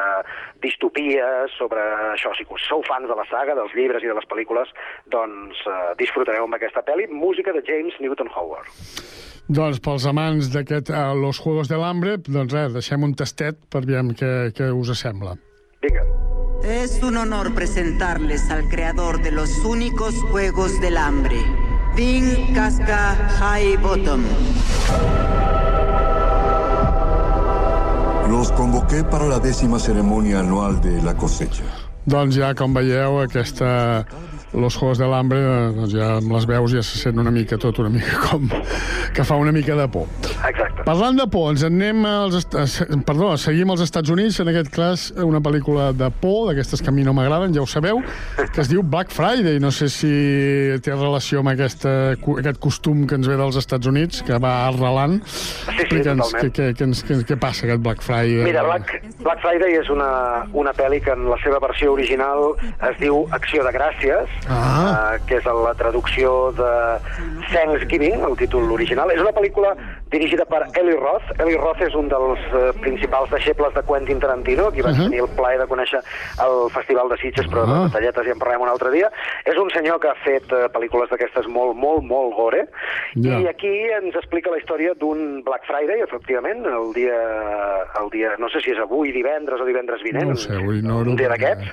distopies, 0.61 1.51
sobre 1.57 1.79
això, 2.13 2.33
si 2.37 2.45
sou 2.67 2.83
fans 2.83 3.07
de 3.07 3.15
la 3.15 3.25
saga, 3.29 3.55
dels 3.55 3.73
llibres 3.73 4.03
i 4.03 4.07
de 4.07 4.13
les 4.17 4.27
pel·lícules, 4.27 4.67
doncs 5.07 5.55
eh, 5.67 5.93
disfrutareu 5.97 6.43
amb 6.43 6.55
aquesta 6.55 6.83
pel·li. 6.83 7.07
Música 7.09 7.53
de 7.53 7.63
James 7.65 7.93
Newton 7.99 8.29
Howard. 8.35 8.67
Doncs 9.47 9.79
pels 9.79 10.05
amants 10.09 10.49
d'aquest 10.51 10.89
uh, 10.91 11.13
Los 11.15 11.39
Juegos 11.39 11.69
del 11.71 11.83
Hambre, 11.83 12.17
doncs 12.17 12.51
res, 12.51 12.73
deixem 12.73 13.03
un 13.03 13.15
tastet 13.15 13.55
per 13.71 13.85
veure 13.87 14.11
què, 14.19 14.51
què 14.51 14.71
us 14.75 14.91
sembla. 14.99 15.37
Vinga. 15.81 16.16
Es 16.67 17.01
un 17.01 17.15
honor 17.15 17.55
presentarles 17.55 18.49
al 18.49 18.67
creador 18.67 19.21
de 19.21 19.31
los 19.31 19.49
únicos 19.59 20.13
Juegos 20.31 20.81
del 20.81 20.97
Hambre, 20.97 21.37
Vin 21.95 22.53
Casca 22.53 23.15
High 23.39 23.77
Bottom. 23.77 24.21
Los 28.29 28.51
convoqué 28.51 29.05
para 29.05 29.27
la 29.27 29.39
décima 29.39 29.79
ceremonia 29.79 30.41
anual 30.41 30.81
de 30.81 31.01
la 31.03 31.15
cosecha. 31.15 31.63
Doncs 32.03 32.35
ja, 32.35 32.51
com 32.53 32.75
veieu, 32.75 33.21
aquesta... 33.23 34.03
Los 34.53 34.75
Juegos 34.79 34.97
de 34.97 35.05
l'Hambre, 35.11 35.39
eh, 35.43 35.71
doncs 35.75 35.91
ja 35.93 36.13
amb 36.17 36.31
les 36.31 36.45
veus 36.47 36.71
ja 36.71 36.81
se 36.81 36.97
sent 37.01 37.19
una 37.19 37.31
mica 37.31 37.57
tot, 37.59 37.79
una 37.83 37.89
mica 37.91 38.19
com... 38.29 38.47
que 39.13 39.23
fa 39.27 39.35
una 39.35 39.51
mica 39.51 39.75
de 39.75 39.87
por. 39.91 40.07
Exacte. 40.47 40.83
Parlant 40.87 41.17
de 41.19 41.25
por, 41.27 41.49
ens 41.51 41.63
en 41.67 41.75
anem 41.81 42.05
als... 42.07 42.45
Se- 42.71 42.85
Perdó, 43.07 43.33
seguim 43.37 43.69
als 43.73 43.81
Estats 43.83 44.09
Units, 44.13 44.39
en 44.39 44.47
aquest 44.51 44.69
cas 44.73 45.07
una 45.23 45.41
pel·lícula 45.43 45.89
de 45.95 46.07
por, 46.21 46.47
d'aquestes 46.49 46.81
que 46.83 46.89
a 46.89 46.95
mi 46.95 47.03
no 47.03 47.13
m'agraden, 47.17 47.53
ja 47.55 47.61
ho 47.63 47.67
sabeu, 47.67 47.99
que 48.37 48.61
es 48.63 48.69
diu 48.71 48.83
Black 48.83 49.11
Friday. 49.11 49.59
No 49.63 49.71
sé 49.75 49.89
si 49.91 50.09
té 50.83 50.95
relació 50.95 51.41
amb 51.43 51.51
aquesta, 51.51 51.93
aquest 52.15 52.59
costum 52.63 53.03
que 53.09 53.17
ens 53.19 53.27
ve 53.27 53.35
dels 53.39 53.57
Estats 53.59 53.87
Units, 53.89 54.23
que 54.27 54.39
va 54.43 54.53
arrelant. 54.69 55.19
sí, 55.27 55.75
Explica'ns 55.77 56.23
totalment. 56.23 56.53
què, 56.55 56.69
què, 56.71 56.87
què, 56.87 56.89
què, 57.09 57.19
què 57.33 57.39
passa 57.41 57.67
aquest 57.67 57.83
Black 57.83 58.01
Friday. 58.05 58.43
Mira, 58.47 58.63
Black, 58.67 58.95
Black 59.23 59.43
Friday 59.43 59.75
és 59.81 59.91
una, 59.93 60.09
una 60.53 60.73
pel·li 60.77 61.01
que 61.03 61.11
en 61.17 61.27
la 61.29 61.37
seva 61.43 61.59
versió 61.63 61.93
original 61.97 62.53
es 62.91 62.97
diu 63.01 63.25
Acció 63.35 63.63
de 63.67 63.75
Gràcies, 63.75 64.36
Ah. 64.47 65.15
eh, 65.15 65.21
que 65.27 65.37
és 65.41 65.45
la 65.45 65.73
traducció 65.75 66.51
de 66.55 66.71
Thanksgiving, 67.51 68.21
el 68.23 68.35
títol 68.37 68.71
original. 68.71 69.11
És 69.11 69.21
una 69.21 69.33
pel·lícula 69.35 69.73
dirigida 70.11 70.45
per 70.47 70.63
Eli 70.79 70.93
Roth. 70.95 71.27
Eli 71.43 71.55
Roth 71.59 71.81
és 71.83 71.95
un 71.95 72.07
dels 72.11 72.39
eh, 72.53 72.71
principals 72.81 73.29
deixebles 73.33 73.73
de 73.75 73.83
Quentin 73.87 74.19
Tarantino, 74.23 74.69
qui 74.71 74.81
vaig 74.81 74.95
Uh-huh. 74.97 75.09
tenir 75.11 75.19
el 75.21 75.29
plaer 75.37 75.59
de 75.59 75.67
conèixer 75.69 75.99
al 76.41 76.71
Festival 76.73 77.09
de 77.11 77.17
Sitges, 77.21 77.45
però 77.51 77.65
de 77.67 77.75
detalletes 77.89 78.25
ja 78.25 78.31
en 78.33 78.39
parlem 78.39 78.61
un 78.65 78.69
altre 78.71 78.89
dia. 78.89 79.11
És 79.45 79.57
un 79.61 79.69
senyor 79.69 79.99
que 79.99 80.09
ha 80.09 80.15
fet 80.23 80.47
eh, 80.51 80.65
pel·lícules 80.73 81.09
d'aquestes 81.11 81.45
molt, 81.47 81.75
molt, 81.75 82.01
molt 82.07 82.33
gore, 82.35 82.63
Ja. 83.17 83.37
i 83.39 83.47
aquí 83.47 83.69
ens 83.97 84.15
explica 84.15 84.49
la 84.49 84.57
història 84.57 84.93
d'un 84.97 85.43
Black 85.43 85.65
Friday, 85.67 86.01
efectivament, 86.01 86.65
el 86.65 86.93
dia, 86.93 87.19
el 88.01 88.09
dia, 88.09 88.33
no 88.39 88.49
sé 88.49 88.61
si 88.61 88.71
és 88.71 88.79
avui, 88.79 89.11
divendres 89.11 89.61
o 89.61 89.65
divendres 89.65 90.01
vinent, 90.03 90.29
No 90.29 90.35
sé, 90.35 90.53
avui 90.55 90.81
no... 90.81 90.97
un 91.05 91.15
dia 91.15 91.29
d'aquests, 91.29 91.69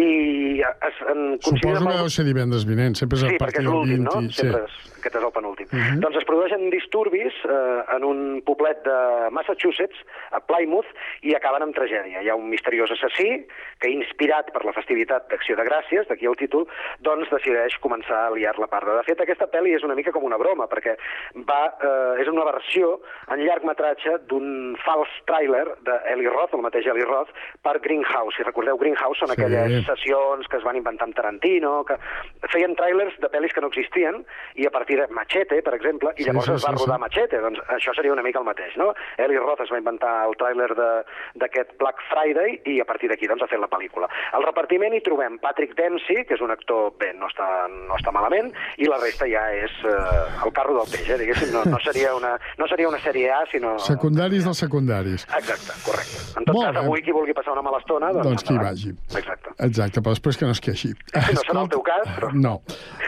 i 0.00 0.60
es, 0.62 1.00
en, 1.12 1.38
considera 1.44 1.78
Suposo 1.80 1.90
que 1.90 1.98
deu 1.98 2.08
ser 2.14 2.24
divendres 2.24 2.64
vinent, 2.68 2.94
sempre 2.96 3.18
és 3.18 3.24
a 3.24 3.28
Sí, 3.28 3.36
perquè 3.36 3.44
partir 3.44 3.64
del 3.66 3.72
l'últim, 3.74 4.06
20. 4.06 4.08
no? 4.08 4.32
Sempre 4.32 4.62
és, 4.64 4.91
aquest 5.02 5.18
és 5.18 5.26
el 5.26 5.34
penúltim. 5.34 5.66
Uh 5.72 5.78
-huh. 5.78 6.00
Doncs 6.00 6.16
es 6.16 6.24
produeixen 6.24 6.70
disturbis 6.70 7.34
eh, 7.44 7.96
en 7.96 8.04
un 8.04 8.42
poblet 8.46 8.82
de 8.84 9.30
Massachusetts, 9.30 9.98
a 10.30 10.40
Plymouth, 10.40 10.86
i 11.22 11.34
acaben 11.34 11.62
amb 11.62 11.74
tragèdia. 11.74 12.22
Hi 12.22 12.28
ha 12.28 12.36
un 12.36 12.48
misteriós 12.48 12.90
assassí 12.90 13.46
que, 13.80 13.90
inspirat 13.90 14.52
per 14.52 14.64
la 14.64 14.72
festivitat 14.72 15.28
d'Acció 15.28 15.56
de 15.56 15.64
Gràcies, 15.64 16.06
d'aquí 16.08 16.26
el 16.26 16.36
títol, 16.36 16.66
doncs 17.00 17.28
decideix 17.30 17.78
començar 17.80 18.26
a 18.26 18.30
liar 18.30 18.58
la 18.58 18.66
parda. 18.66 18.96
De 18.96 19.02
fet, 19.02 19.20
aquesta 19.20 19.46
pel·li 19.50 19.74
és 19.74 19.82
una 19.82 19.94
mica 19.94 20.12
com 20.12 20.22
una 20.24 20.38
broma, 20.38 20.66
perquè 20.68 20.96
va, 21.34 21.74
eh, 21.80 22.22
és 22.22 22.28
una 22.28 22.44
versió 22.44 23.00
en 23.28 23.40
llargmetratge 23.40 24.18
d'un 24.28 24.76
fals 24.84 25.08
tràiler 25.26 25.66
d'Eli 25.82 26.28
Roth, 26.28 26.54
el 26.54 26.62
mateix 26.62 26.86
Eli 26.86 27.02
Roth, 27.04 27.30
per 27.62 27.80
Greenhouse. 27.80 28.36
Si 28.36 28.42
recordeu, 28.42 28.76
Greenhouse 28.78 29.18
són 29.18 29.28
Sí. 29.28 29.40
aquelles 29.40 29.86
sessions 29.86 30.48
que 30.48 30.56
es 30.56 30.62
van 30.64 30.76
inventar 30.76 31.06
amb 31.06 31.14
Tarantino, 31.14 31.84
que 31.84 31.96
feien 32.48 32.74
trailers 32.76 33.18
de 33.18 33.28
pel·lis 33.28 33.52
que 33.52 33.60
no 33.60 33.68
existien, 33.68 34.24
i 34.54 34.66
a 34.66 34.70
partir 34.70 34.91
de 34.96 35.06
Machete, 35.10 35.60
per 35.62 35.74
exemple, 35.74 36.12
i 36.16 36.22
Sí, 36.22 36.28
llavors 36.28 36.46
sí, 36.46 36.52
es 36.56 36.64
va 36.66 36.72
sí, 36.72 36.80
rodar 36.82 36.96
sí. 36.98 37.02
Machete. 37.06 37.40
Doncs 37.42 37.60
això 37.76 37.94
seria 37.96 38.12
una 38.12 38.22
mica 38.22 38.38
el 38.40 38.44
mateix, 38.46 38.76
no? 38.76 38.92
Eli 39.18 39.36
Roth 39.38 39.60
es 39.64 39.70
va 39.72 39.78
inventar 39.78 40.12
el 40.28 40.34
tràiler 40.40 40.68
de- 40.76 41.04
d'aquest 41.42 41.74
Black 41.78 41.98
Friday 42.10 42.60
i 42.66 42.80
a 42.80 42.84
partir 42.84 43.08
d'aquí 43.10 43.26
doncs, 43.28 43.42
ha 43.42 43.48
fet 43.50 43.60
la 43.60 43.68
pel·lícula. 43.68 44.08
Al 44.32 44.44
repartiment 44.44 44.94
hi 44.94 45.00
trobem 45.00 45.38
Patrick 45.38 45.74
Dempsey, 45.76 46.24
que 46.26 46.34
és 46.34 46.40
un 46.40 46.50
actor, 46.50 46.92
bé, 46.98 47.12
no 47.14 47.26
està, 47.30 47.48
no 47.70 47.96
està 47.96 48.12
malament, 48.12 48.52
i 48.78 48.86
la 48.90 48.98
resta 49.02 49.26
ja 49.30 49.46
és 49.54 49.72
eh, 49.84 50.44
el 50.46 50.52
carro 50.52 50.74
del 50.78 50.90
peix, 50.92 51.08
eh, 51.10 51.18
diguéssim. 51.18 51.52
No, 51.52 51.64
no, 51.68 51.78
seria 51.84 52.14
una, 52.16 52.36
no 52.58 52.66
seria 52.68 52.88
una 52.88 52.98
sèrie 52.98 53.30
A, 53.32 53.42
sinó... 53.50 53.78
Secundaris 53.78 54.44
dels 54.44 54.58
secundaris. 54.58 55.26
Exacte, 55.36 55.72
correcte. 55.86 56.20
En 56.38 56.44
tot 56.44 56.54
Molt 56.56 56.66
cas, 56.72 56.82
avui 56.84 57.02
qui 57.02 57.12
vulgui 57.12 57.34
passar 57.36 57.52
una 57.52 57.62
mala 57.62 57.78
estona... 57.78 58.12
Doncs, 58.12 58.26
Doncs 58.28 58.44
qui 58.48 58.56
vagi. 58.58 58.90
Exacte. 59.16 59.52
Exacte, 59.58 60.00
però 60.00 60.14
després 60.16 60.36
que 60.38 60.44
no 60.48 60.52
es 60.56 60.60
queixi. 60.60 60.92
Sí, 60.92 61.34
no 61.36 61.42
serà 61.46 61.62
el 61.64 61.68
teu 61.72 61.82
cas, 61.86 62.06
però... 62.16 62.30
No. 62.34 62.54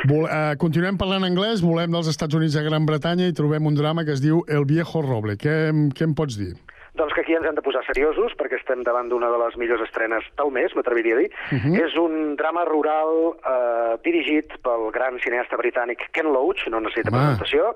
Vol, 0.09 0.27
eh, 0.29 0.55
continuem 0.61 0.97
parlant 1.01 1.25
anglès, 1.25 1.61
volem 1.65 1.74
dels 1.83 2.09
Estats 2.11 2.35
Units 2.39 2.57
a 2.57 2.63
Gran 2.65 2.87
Bretanya 2.87 3.27
i 3.29 3.35
trobem 3.37 3.67
un 3.67 3.75
drama 3.75 4.05
que 4.07 4.15
es 4.15 4.23
diu 4.23 4.45
El 4.49 4.65
viejo 4.69 5.03
roble. 5.03 5.35
Què, 5.41 5.73
què 5.95 6.07
em 6.07 6.15
pots 6.15 6.39
dir? 6.39 6.55
Doncs 6.95 7.13
que 7.13 7.23
aquí 7.23 7.35
ens 7.35 7.47
hem 7.47 7.57
de 7.57 7.63
posar 7.63 7.83
seriosos, 7.89 8.37
perquè 8.39 8.55
estem 8.61 8.85
davant 8.87 9.09
d'una 9.11 9.27
de 9.33 9.39
les 9.41 9.57
millors 9.59 9.83
estrenes 9.83 10.27
del 10.39 10.53
mes, 10.55 10.75
m'atreviria 10.79 11.17
a 11.17 11.19
dir. 11.25 11.31
Mhm. 11.51 11.75
És 11.83 11.97
un 11.99 12.37
drama 12.37 12.65
rural 12.65 13.35
eh, 13.35 13.97
dirigit 14.05 14.55
pel 14.63 14.93
gran 14.95 15.19
cineasta 15.19 15.57
britànic 15.57 16.07
Ken 16.13 16.31
Loach, 16.33 16.69
no 16.69 16.79
necessita 16.81 17.11
Home. 17.11 17.19
presentació. 17.19 17.75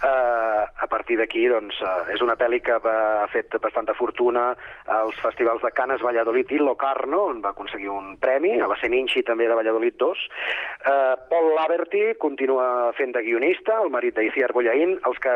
Eh, 0.00 0.64
a 0.80 0.86
partir 0.88 1.18
d'aquí, 1.18 1.46
doncs, 1.48 1.76
eh, 1.82 2.14
és 2.14 2.22
una 2.22 2.36
pel·li 2.36 2.62
que 2.62 2.78
va, 2.78 3.24
ha 3.24 3.26
fet 3.28 3.52
bastanta 3.60 3.92
fortuna 3.94 4.56
als 4.86 5.14
festivals 5.20 5.60
de 5.62 5.70
Canes, 5.70 6.00
Valladolid 6.00 6.50
i 6.50 6.58
Locarno, 6.58 7.24
on 7.26 7.42
va 7.42 7.50
aconseguir 7.50 7.90
un 7.90 8.16
premi, 8.16 8.60
a 8.60 8.66
la 8.66 8.76
Seninci 8.80 9.22
també 9.22 9.46
de 9.46 9.54
Valladolid 9.54 9.96
2. 9.98 10.18
Eh, 10.86 11.14
Paul 11.28 11.54
Laverty 11.54 12.14
continua 12.18 12.92
fent 12.96 13.12
de 13.12 13.22
guionista, 13.22 13.82
el 13.82 13.90
marit 13.90 14.16
d'Iciar 14.16 14.52
Bollaín. 14.52 14.98
Els 15.04 15.18
que 15.18 15.30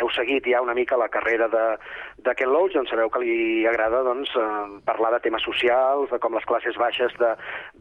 heu 0.00 0.10
seguit 0.10 0.44
ja 0.50 0.62
una 0.62 0.74
mica 0.74 0.96
la 0.96 1.08
carrera 1.08 1.46
de, 1.48 1.78
de 2.18 2.34
Ken 2.34 2.48
Loach, 2.48 2.55
doncs 2.74 2.90
sabeu 2.90 3.10
que 3.12 3.20
li 3.22 3.66
agrada 3.68 4.02
doncs, 4.06 4.30
eh, 4.36 4.80
parlar 4.88 5.12
de 5.14 5.20
temes 5.24 5.42
socials, 5.44 6.10
de 6.10 6.18
com 6.18 6.34
les 6.34 6.44
classes 6.48 6.76
baixes 6.80 7.12
de, 7.20 7.34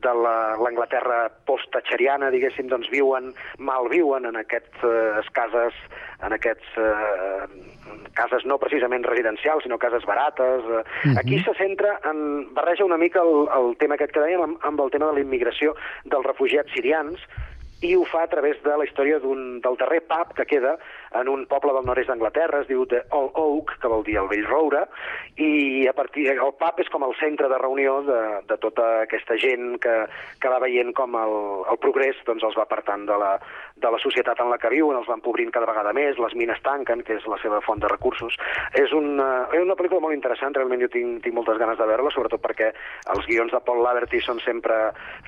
de 0.04 0.14
la- 0.22 0.56
l'Anglaterra 0.62 1.30
post-thatcheriana, 1.48 2.30
diguéssim, 2.32 2.68
doncs 2.68 2.90
viuen, 2.92 3.32
malviuen 3.58 4.26
en 4.26 4.36
aquestes 4.42 5.30
cases, 5.34 5.74
en 6.26 6.34
aquests 6.36 6.78
eh, 6.78 7.48
cases 8.16 8.46
no 8.46 8.58
precisament 8.58 9.06
residencials, 9.06 9.64
sinó 9.64 9.78
cases 9.78 10.06
barates. 10.06 10.64
Eh. 10.64 10.84
Mhm. 11.10 11.18
Aquí 11.18 11.40
se 11.44 11.54
centra 11.56 12.00
en... 12.06 12.54
barreja 12.54 12.86
una 12.86 12.98
mica 12.98 13.22
el, 13.22 13.48
el 13.60 13.76
tema 13.78 13.96
aquest 13.96 14.14
que 14.14 14.24
dèiem 14.24 14.42
amb, 14.44 14.58
amb 14.64 14.80
el 14.82 14.92
tema 14.92 15.08
de 15.12 15.14
la 15.20 15.26
immigració 15.26 15.76
dels 16.06 16.26
refugiats 16.26 16.72
sirians 16.74 17.20
i 17.84 17.92
ho 17.94 18.06
fa 18.08 18.24
a 18.24 18.30
través 18.32 18.56
de 18.64 18.72
la 18.80 18.86
història 18.88 19.20
del 19.20 19.76
darrer 19.78 20.00
pub 20.08 20.32
que 20.38 20.46
queda 20.48 20.78
en 21.20 21.30
un 21.32 21.46
poble 21.50 21.74
del 21.76 21.86
nord-est 21.88 22.12
d'Anglaterra, 22.12 22.62
es 22.64 22.70
diu 22.70 22.86
The 22.90 23.04
Old 23.16 23.38
Oak, 23.40 23.76
que 23.82 23.92
vol 23.92 24.04
dir 24.08 24.18
el 24.22 24.30
vell 24.32 24.46
roure, 24.48 24.86
i 25.42 25.88
a 25.88 25.94
partir 25.96 26.28
el 26.32 26.54
pub 26.60 26.80
és 26.80 26.90
com 26.92 27.04
el 27.08 27.16
centre 27.20 27.50
de 27.52 27.60
reunió 27.60 28.02
de, 28.08 28.22
de 28.48 28.58
tota 28.64 28.86
aquesta 29.04 29.38
gent 29.40 29.76
que, 29.84 29.96
que 30.42 30.52
va 30.52 30.62
veient 30.64 30.94
com 30.96 31.16
el, 31.20 31.36
el 31.72 31.80
progrés 31.84 32.20
doncs, 32.28 32.44
els 32.44 32.58
va 32.58 32.66
apartant 32.68 33.06
de 33.08 33.18
la, 33.20 33.34
de 33.76 33.92
la 33.92 34.00
societat 34.00 34.40
en 34.40 34.52
la 34.52 34.60
que 34.62 34.72
viuen, 34.72 34.98
els 35.00 35.10
va 35.10 35.18
empobrint 35.20 35.52
cada 35.56 35.68
vegada 35.70 35.94
més, 35.96 36.20
les 36.22 36.36
mines 36.40 36.62
tanquen, 36.64 37.04
que 37.04 37.18
és 37.20 37.28
la 37.32 37.40
seva 37.44 37.62
font 37.66 37.82
de 37.84 37.92
recursos. 37.92 38.38
És 38.80 38.94
una, 38.96 39.48
és 39.52 39.64
una 39.64 39.76
pel·lícula 39.80 40.04
molt 40.06 40.16
interessant, 40.16 40.56
realment 40.56 40.84
jo 40.86 40.92
tinc, 40.94 41.20
tinc 41.26 41.36
moltes 41.36 41.60
ganes 41.62 41.80
de 41.80 41.90
veure-la, 41.90 42.14
sobretot 42.16 42.44
perquè 42.44 42.72
els 43.16 43.28
guions 43.28 43.52
de 43.56 43.62
Paul 43.68 43.84
Laverty 43.84 44.22
són 44.24 44.40
sempre 44.46 44.78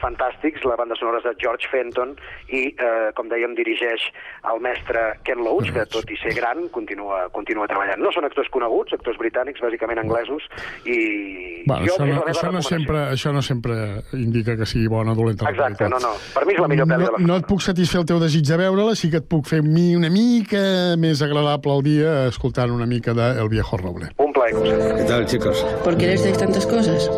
fantàstics, 0.02 0.64
la 0.68 0.80
banda 0.80 0.96
sonora 1.00 1.22
és 1.22 1.28
de 1.28 1.36
George 1.44 1.70
Fenton 1.72 2.16
i, 2.48 2.72
eh, 2.72 3.10
com 3.18 3.32
dèiem, 3.32 3.56
dirigeix 3.58 4.08
el 4.52 4.64
mestre 4.64 5.10
Ken 5.28 5.44
Loach, 5.44 5.74
que 5.78 5.86
tot 5.94 6.10
i 6.12 6.18
ser 6.22 6.34
gran 6.38 6.68
continua, 6.74 7.28
continua 7.34 7.68
treballant. 7.70 8.02
No 8.02 8.12
són 8.16 8.26
actors 8.28 8.50
coneguts, 8.54 8.94
actors 8.98 9.18
britànics, 9.22 9.62
bàsicament 9.64 10.00
anglesos, 10.04 10.44
i... 10.86 11.64
Bueno, 11.68 11.86
jo, 11.86 11.96
això, 11.98 12.06
no, 12.08 12.22
això, 12.32 12.52
no 12.52 12.62
sempre, 12.64 13.00
això 13.12 13.34
no 13.36 13.42
sempre 13.44 13.76
indica 14.16 14.56
que 14.58 14.66
sigui 14.66 14.88
bona 14.88 15.12
o 15.12 15.16
dolenta. 15.16 15.50
Exacte, 15.52 15.90
no, 15.92 16.00
no. 16.00 16.14
Per 16.34 16.46
mi 16.48 16.54
és 16.56 16.62
la 16.64 16.68
millor 16.72 16.88
pel·li 16.88 17.04
no, 17.04 17.12
de 17.12 17.18
la 17.18 17.28
no 17.28 17.40
et 17.42 17.48
puc 17.50 17.62
satisfer 17.66 18.00
el 18.02 18.08
teu 18.08 18.22
desig 18.24 18.46
de 18.48 18.58
veure-la, 18.62 18.96
sí 18.96 19.10
que 19.12 19.20
et 19.20 19.28
puc 19.28 19.46
fer 19.50 19.62
mi- 19.64 19.96
una 19.98 20.10
mica 20.10 20.96
més 20.98 21.22
agradable 21.22 21.76
el 21.78 21.84
dia 21.84 22.14
escoltant 22.32 22.72
una 22.72 22.86
mica 22.88 23.14
de 23.14 23.28
El 23.42 23.50
viejo 23.50 23.78
roble. 23.78 24.08
Un 24.18 24.32
plaer, 24.34 24.56
¿Qué 24.98 25.04
tal, 25.08 25.26
chicos? 25.26 25.66
¿Por 25.84 25.98
qué 25.98 26.08
les 26.08 26.24
decís 26.24 26.38
tantas 26.40 26.66
cosas? 26.66 27.10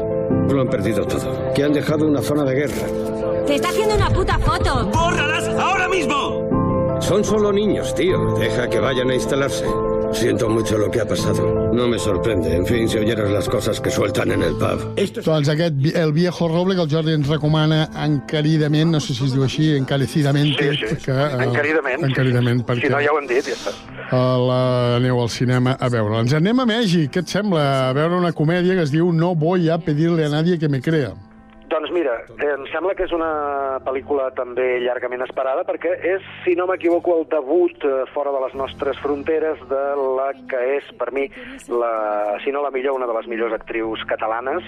Lo 0.50 0.62
han 0.62 0.70
perdido 0.70 1.06
todo. 1.06 1.54
Que 1.54 1.64
han 1.64 1.74
dejado 1.74 2.08
una 2.08 2.22
zona 2.22 2.44
de 2.44 2.56
guerra. 2.56 2.88
¡Te 3.46 3.56
está 3.56 3.70
haciendo 3.70 3.96
una 3.96 4.10
puta 4.10 4.38
foto! 4.40 4.86
¡Bórralas 4.88 4.98
ahora 4.98 5.24
mismo! 5.24 5.29
Son 7.10 7.24
solo 7.26 7.52
niños, 7.52 7.96
tío. 7.96 8.36
Deja 8.38 8.70
que 8.70 8.80
vayan 8.80 9.10
a 9.10 9.16
instalarse. 9.16 9.66
Siento 10.14 10.48
mucho 10.48 10.78
lo 10.78 10.92
que 10.92 11.02
ha 11.02 11.08
pasado. 11.08 11.72
No 11.74 11.88
me 11.88 11.98
sorprende. 11.98 12.56
En 12.56 12.68
fin, 12.68 12.88
si 12.88 13.00
oyeras 13.00 13.32
las 13.32 13.50
cosas 13.50 13.82
que 13.82 13.90
sueltan 13.90 14.32
en 14.32 14.44
el 14.44 14.54
pub. 14.54 14.94
Doncs 15.26 15.50
aquest, 15.50 15.74
El 15.96 16.14
viejo 16.14 16.48
roble, 16.48 16.76
que 16.76 16.82
el 16.84 16.90
Jordi 16.92 17.14
ens 17.14 17.28
recomana 17.28 17.90
encaridament, 18.06 18.92
no 18.92 19.00
sé 19.00 19.16
si 19.16 19.26
es 19.26 19.34
diu 19.34 19.44
així, 19.44 19.72
encarecidament. 19.78 20.54
Sí, 20.58 20.70
sí. 20.78 20.96
Que, 21.06 21.12
eh, 21.12 21.46
Encaridament. 21.48 22.06
Encaridament, 22.12 22.62
perquè 22.68 22.86
Si 22.86 22.94
no, 22.94 23.02
ja 23.02 23.12
ho 23.12 23.18
hem 23.20 23.28
dit, 23.28 23.42
ja 23.46 23.58
està. 23.58 23.74
eh, 24.12 24.38
la, 24.50 24.62
aneu 24.98 25.22
al 25.22 25.30
cinema 25.30 25.78
a 25.80 25.90
veure. 25.90 26.20
Ens 26.22 26.34
anem 26.38 26.60
a 26.60 26.66
Mèxic, 26.66 27.10
què 27.10 27.26
et 27.26 27.28
sembla? 27.28 27.90
A 27.90 27.94
veure 27.94 28.18
una 28.22 28.34
comèdia 28.34 28.76
que 28.78 28.86
es 28.86 28.92
diu 28.94 29.12
No 29.14 29.34
voy 29.34 29.70
a 29.70 29.80
pedirle 29.80 30.26
a 30.26 30.30
nadie 30.30 30.60
que 30.60 30.70
me 30.70 30.82
crea. 30.82 31.14
Doncs 31.70 31.92
mira, 31.94 32.16
eh, 32.42 32.54
em 32.56 32.64
sembla 32.74 32.96
que 32.98 33.06
és 33.06 33.12
una 33.14 33.80
pel·lícula 33.86 34.30
també 34.38 34.80
llargament 34.82 35.22
esperada 35.22 35.62
perquè 35.68 35.92
és, 36.16 36.24
si 36.44 36.56
no 36.58 36.66
m'equivoco, 36.70 37.20
el 37.20 37.28
debut 37.30 37.84
eh, 37.86 38.06
fora 38.14 38.32
de 38.34 38.40
les 38.46 38.56
nostres 38.58 38.98
fronteres 39.04 39.60
de 39.70 39.84
la 40.18 40.32
que 40.50 40.62
és, 40.80 40.88
per 40.98 41.12
mi, 41.14 41.28
la, 41.70 41.92
si 42.44 42.52
no 42.56 42.64
la 42.66 42.72
millor, 42.74 42.98
una 42.98 43.06
de 43.06 43.14
les 43.20 43.28
millors 43.30 43.54
actrius 43.54 44.02
catalanes, 44.10 44.66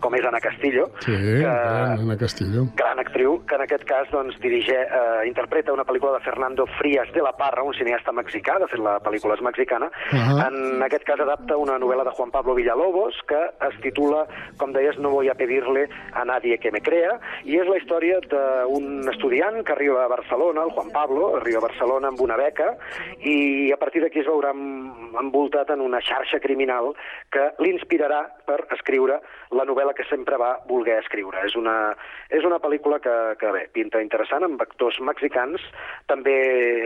com 0.00 0.14
és 0.16 0.24
Ana 0.26 0.40
Castillo, 0.40 0.88
Sí, 1.04 1.12
gran, 1.12 2.00
Ana 2.00 2.16
Castillo. 2.18 2.64
gran 2.74 2.98
actriu, 2.98 3.38
que 3.46 3.54
en 3.54 3.64
aquest 3.66 3.84
cas 3.84 4.10
doncs, 4.10 4.38
dirige, 4.40 4.74
eh, 4.74 5.28
interpreta 5.28 5.72
una 5.76 5.84
pel·lícula 5.84 6.16
de 6.18 6.24
Fernando 6.24 6.66
Frías 6.80 7.12
de 7.12 7.22
la 7.22 7.32
Parra, 7.36 7.62
un 7.62 7.74
cineasta 7.74 8.10
mexicà, 8.16 8.58
de 8.58 8.66
fet 8.72 8.80
la 8.80 8.96
pel·lícula 9.04 9.36
és 9.38 9.44
mexicana. 9.44 9.90
Ahà. 10.10 10.48
En 10.48 10.82
aquest 10.82 11.04
cas 11.04 11.20
adapta 11.20 11.56
una 11.60 11.78
novel·la 11.78 12.08
de 12.08 12.16
Juan 12.16 12.30
Pablo 12.32 12.54
Villalobos 12.58 13.14
que 13.28 13.38
es 13.68 13.80
titula, 13.84 14.26
com 14.56 14.72
deies, 14.72 14.98
No 14.98 15.10
voy 15.10 15.28
a 15.28 15.34
pedirle 15.34 15.86
a 16.12 16.24
nadie 16.24 16.39
que 16.40 16.72
me 16.72 16.80
crea, 16.80 17.16
i 17.44 17.58
és 17.60 17.68
la 17.68 17.78
història 17.78 18.20
d'un 18.30 19.08
estudiant 19.12 19.60
que 19.64 19.74
arriba 19.74 20.04
a 20.04 20.10
Barcelona, 20.10 20.64
el 20.64 20.74
Juan 20.74 20.90
Pablo, 20.94 21.36
arriba 21.36 21.60
a 21.60 21.66
Barcelona 21.68 22.10
amb 22.10 22.20
una 22.20 22.36
beca, 22.40 22.72
i 23.20 23.70
a 23.72 23.78
partir 23.80 24.02
d'aquí 24.02 24.22
es 24.22 24.28
veurà 24.28 24.52
envoltat 24.54 25.70
en 25.74 25.80
una 25.84 26.00
xarxa 26.04 26.40
criminal 26.40 26.92
que 27.32 27.50
l'inspirarà 27.60 28.22
per 28.46 28.64
escriure 28.76 29.20
la 29.50 29.66
novel·la 29.66 29.94
que 29.98 30.06
sempre 30.08 30.38
va 30.38 30.52
voler 30.68 30.98
escriure. 31.00 31.42
És 31.46 31.56
una, 31.58 31.92
és 32.30 32.44
una 32.46 32.60
pel·lícula 32.62 33.00
que, 33.02 33.16
que 33.40 33.50
bé, 33.54 33.64
pinta 33.74 34.02
interessant, 34.02 34.46
amb 34.46 34.62
actors 34.62 35.00
mexicans, 35.04 35.62
també 36.10 36.36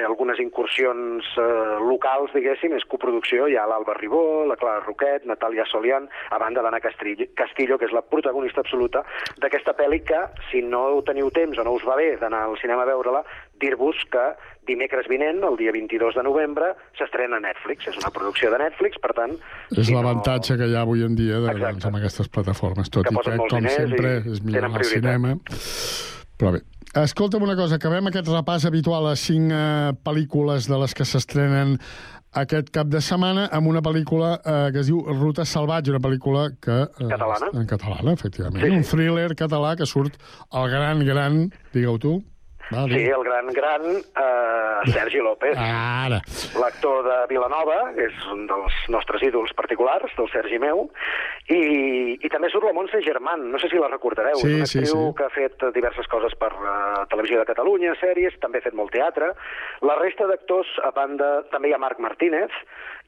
algunes 0.05 0.41
incursions 0.43 1.29
eh, 1.39 1.49
locals, 1.85 2.33
diguéssim, 2.35 2.75
és 2.77 2.89
coproducció, 2.89 3.49
hi 3.49 3.59
ha 3.61 3.67
l'Alba 3.69 3.97
Ribó, 3.99 4.45
la 4.49 4.59
Clara 4.61 4.85
Roquet, 4.85 5.29
Natàlia 5.29 5.67
Solián, 5.71 6.09
a 6.31 6.41
banda 6.41 6.65
d'Anna 6.65 6.81
Castillo, 6.85 7.79
que 7.79 7.89
és 7.89 7.95
la 7.95 8.05
protagonista 8.05 8.65
absoluta 8.65 9.05
d'aquesta 9.45 9.75
pel·li 9.77 10.01
que, 10.09 10.19
si 10.51 10.63
no 10.65 10.87
teniu 11.07 11.29
temps 11.35 11.61
o 11.61 11.65
no 11.67 11.77
us 11.77 11.85
va 11.87 11.99
bé 12.01 12.15
d'anar 12.21 12.47
al 12.49 12.57
cinema 12.61 12.83
a 12.87 12.89
veure-la, 12.89 13.21
dir-vos 13.61 14.01
que 14.11 14.25
dimecres 14.67 15.07
vinent, 15.13 15.43
el 15.45 15.59
dia 15.61 15.73
22 15.77 16.17
de 16.17 16.25
novembre, 16.25 16.73
s'estrena 16.99 17.37
a 17.37 17.45
Netflix. 17.45 17.87
És 17.93 17.99
una 18.01 18.11
producció 18.15 18.51
de 18.55 18.63
Netflix, 18.65 18.97
per 19.03 19.13
tant... 19.17 19.37
És 19.71 19.85
si 19.87 19.93
no- 19.93 20.01
l'avantatge 20.01 20.57
que 20.61 20.69
hi 20.71 20.75
ha 20.75 20.83
avui 20.87 21.05
en 21.05 21.15
dia 21.19 21.43
de, 21.45 21.53
doncs, 21.61 21.85
amb 21.91 22.01
aquestes 22.01 22.33
plataformes, 22.33 22.89
tot 22.91 23.05
Que 23.07 23.13
i 23.15 23.25
que, 23.29 23.37
com 23.45 23.69
sempre, 23.69 24.17
és 24.25 24.41
millor 24.43 24.71
anar 24.71 24.81
al 24.81 24.89
cinema. 24.89 25.37
Però 26.41 26.51
bé, 26.57 26.65
escolta'm 27.05 27.45
una 27.47 27.55
cosa, 27.59 27.77
acabem 27.79 28.09
aquest 28.11 28.33
repàs 28.33 28.65
habitual 28.67 29.07
a 29.13 29.15
cinc 29.21 29.53
eh, 29.53 29.93
pel·lícules 30.07 30.67
de 30.71 30.81
les 30.81 30.97
que 30.97 31.07
s'estrenen 31.07 31.77
aquest 32.35 32.71
cap 32.75 32.91
de 32.91 33.01
setmana 33.05 33.47
amb 33.55 33.71
una 33.71 33.83
pel·lícula 33.85 34.35
eh, 34.41 34.55
que 34.75 34.83
es 34.83 34.91
diu 34.91 35.01
Ruta 35.07 35.47
Salvatge, 35.47 35.93
una 35.95 36.03
pel·lícula 36.03 36.49
que... 36.63 36.79
Eh, 36.87 37.09
Catalana. 37.11 37.51
En 37.55 37.67
català, 37.71 38.01
efectivament. 38.13 38.65
Sí. 38.65 38.71
Un 38.75 38.87
thriller 38.91 39.31
català 39.39 39.75
que 39.79 39.87
surt 39.89 40.19
el 40.51 40.71
gran, 40.73 41.05
gran... 41.07 41.43
Digue-ho 41.75 41.99
tu. 42.03 42.15
Va, 42.73 42.87
Sí, 42.89 43.03
el 43.05 43.25
gran, 43.25 43.47
gran 43.53 43.83
eh, 43.85 44.93
Sergi 44.93 45.19
López. 45.21 45.57
Ara. 45.59 46.21
L'actor 46.61 47.03
de 47.05 47.19
Vilanova, 47.29 47.93
que 47.97 48.07
és 48.09 48.25
un 48.33 48.47
dels 48.49 48.79
nostres 48.93 49.23
ídols 49.27 49.53
particulars, 49.59 50.13
del 50.17 50.31
Sergi 50.33 50.59
meu, 50.63 50.87
i, 51.53 52.17
i 52.17 52.31
també 52.33 52.49
surt 52.53 52.65
la 52.65 52.73
Montse 52.77 53.03
Germán, 53.05 53.51
no 53.53 53.61
sé 53.61 53.69
si 53.69 53.81
la 53.81 53.91
recordareu, 53.93 54.39
Sí, 54.41 54.49
és 54.49 54.57
una 54.57 54.71
sí, 54.71 54.79
actriu 54.81 55.03
sí. 55.11 55.13
que 55.19 55.27
ha 55.27 55.35
fet 55.35 55.67
diverses 55.77 56.09
coses 56.09 56.33
per 56.41 56.53
uh, 56.57 57.05
Televisió 57.13 57.43
de 57.43 57.49
Catalunya, 57.51 57.93
sèries, 58.01 58.39
també 58.41 58.63
ha 58.63 58.67
fet 58.69 58.77
molt 58.79 58.95
teatre. 58.95 59.35
La 59.85 59.99
resta 60.01 60.29
d'actors, 60.31 60.71
a 60.85 60.91
banda, 60.97 61.43
també 61.53 61.69
hi 61.69 61.77
ha 61.77 61.83
Marc 61.83 62.01
Martínez, 62.01 62.55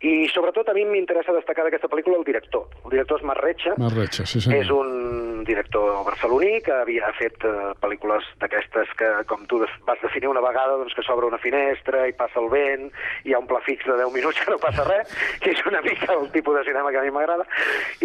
i 0.05 0.27
sobretot 0.29 0.69
a 0.69 0.75
mi 0.77 0.85
m'interessa 0.85 1.33
destacar 1.33 1.65
d'aquesta 1.65 1.89
pel·lícula 1.89 2.19
el 2.21 2.27
director. 2.29 2.67
El 2.85 2.93
director 2.93 3.17
és 3.23 3.25
Marretxa, 3.25 3.73
Marretxa, 3.81 4.27
sí 4.29 4.43
senyor. 4.45 4.61
és 4.61 4.73
un 4.75 5.45
director 5.49 6.03
barceloní 6.05 6.61
que 6.67 6.75
havia 6.83 7.09
fet 7.17 7.41
uh, 7.49 7.73
pel·lícules 7.81 8.27
d'aquestes 8.43 8.93
que, 9.01 9.09
com 9.31 9.46
tu 9.47 9.61
vas 9.87 10.03
definir 10.03 10.29
una 10.29 10.45
vegada, 10.45 10.77
doncs 10.81 10.95
que 10.95 11.05
s'obre 11.07 11.27
una 11.27 11.41
finestra 11.43 12.07
i 12.09 12.15
passa 12.17 12.41
el 12.43 12.51
vent, 12.53 12.89
i 13.25 13.31
hi 13.31 13.35
ha 13.35 13.41
un 13.43 13.49
pla 13.51 13.61
fix 13.67 13.87
de 13.87 13.97
10 13.99 14.13
minuts 14.15 14.41
que 14.43 14.53
no 14.53 14.61
passa 14.63 14.85
res, 14.89 15.13
que 15.43 15.53
és 15.55 15.63
una 15.69 15.83
mica 15.87 16.13
el 16.15 16.31
tipus 16.35 16.59
de 16.59 16.65
cinema 16.69 16.93
que 16.93 17.01
a 17.01 17.05
mi 17.07 17.15
m'agrada. 17.15 17.47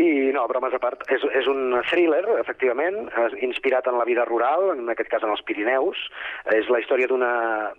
I 0.02 0.32
no, 0.36 0.48
bromes 0.52 0.76
a 0.78 0.82
part, 0.84 1.06
és, 1.14 1.24
és 1.38 1.50
un 1.52 1.78
thriller, 1.90 2.24
efectivament, 2.40 3.04
eh, 3.10 3.30
inspirat 3.48 3.88
en 3.92 4.00
la 4.00 4.08
vida 4.08 4.26
rural, 4.30 4.72
en 4.76 4.90
aquest 4.94 5.12
cas 5.12 5.26
en 5.26 5.34
els 5.34 5.44
Pirineus. 5.48 6.00
És 6.56 6.70
la 6.72 6.82
història 6.82 7.10
d'una 7.12 7.32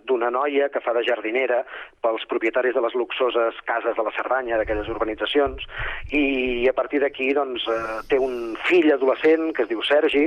d'una 0.07 0.29
noia 0.33 0.69
que 0.69 0.81
fa 0.83 0.93
de 0.95 1.03
jardinera 1.05 1.61
pels 2.03 2.25
propietaris 2.29 2.75
de 2.75 2.81
les 2.83 2.95
luxoses 2.97 3.59
cases 3.67 3.95
de 3.95 4.05
la 4.05 4.13
Cerdanya, 4.15 4.57
d'aquelles 4.59 4.89
urbanitzacions, 4.91 5.63
i 6.11 6.67
a 6.69 6.75
partir 6.75 7.01
d'aquí 7.03 7.31
doncs, 7.35 7.65
eh, 7.67 7.99
té 8.09 8.19
un 8.19 8.55
fill 8.67 8.91
adolescent 8.93 9.51
que 9.55 9.65
es 9.65 9.71
diu 9.71 9.81
Sergi, 9.87 10.25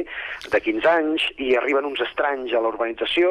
de 0.52 0.60
15 0.62 0.90
anys, 0.90 1.26
i 1.42 1.54
arriben 1.56 1.88
uns 1.88 2.02
estranys 2.04 2.54
a 2.54 2.62
la 2.62 2.72
urbanització, 2.72 3.25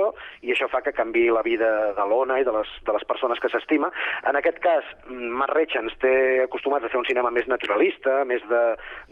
i 0.45 0.53
això 0.53 0.67
fa 0.71 0.81
que 0.85 0.93
canvi 0.95 1.27
la 1.33 1.43
vida 1.45 1.69
de 1.97 2.05
l'Ona 2.09 2.39
i 2.41 2.47
de 2.47 2.53
les, 2.55 2.71
de 2.85 2.95
les 2.95 3.05
persones 3.07 3.41
que 3.41 3.51
s'estima. 3.51 3.91
En 4.29 4.37
aquest 4.39 4.59
cas, 4.63 4.87
Marc 5.09 5.55
Retxa 5.55 5.81
ens 5.83 5.95
té 6.01 6.13
acostumats 6.45 6.85
a 6.85 6.91
fer 6.91 6.99
un 7.01 7.07
cinema 7.07 7.31
més 7.33 7.47
naturalista, 7.51 8.23
més 8.27 8.43
de, 8.49 8.63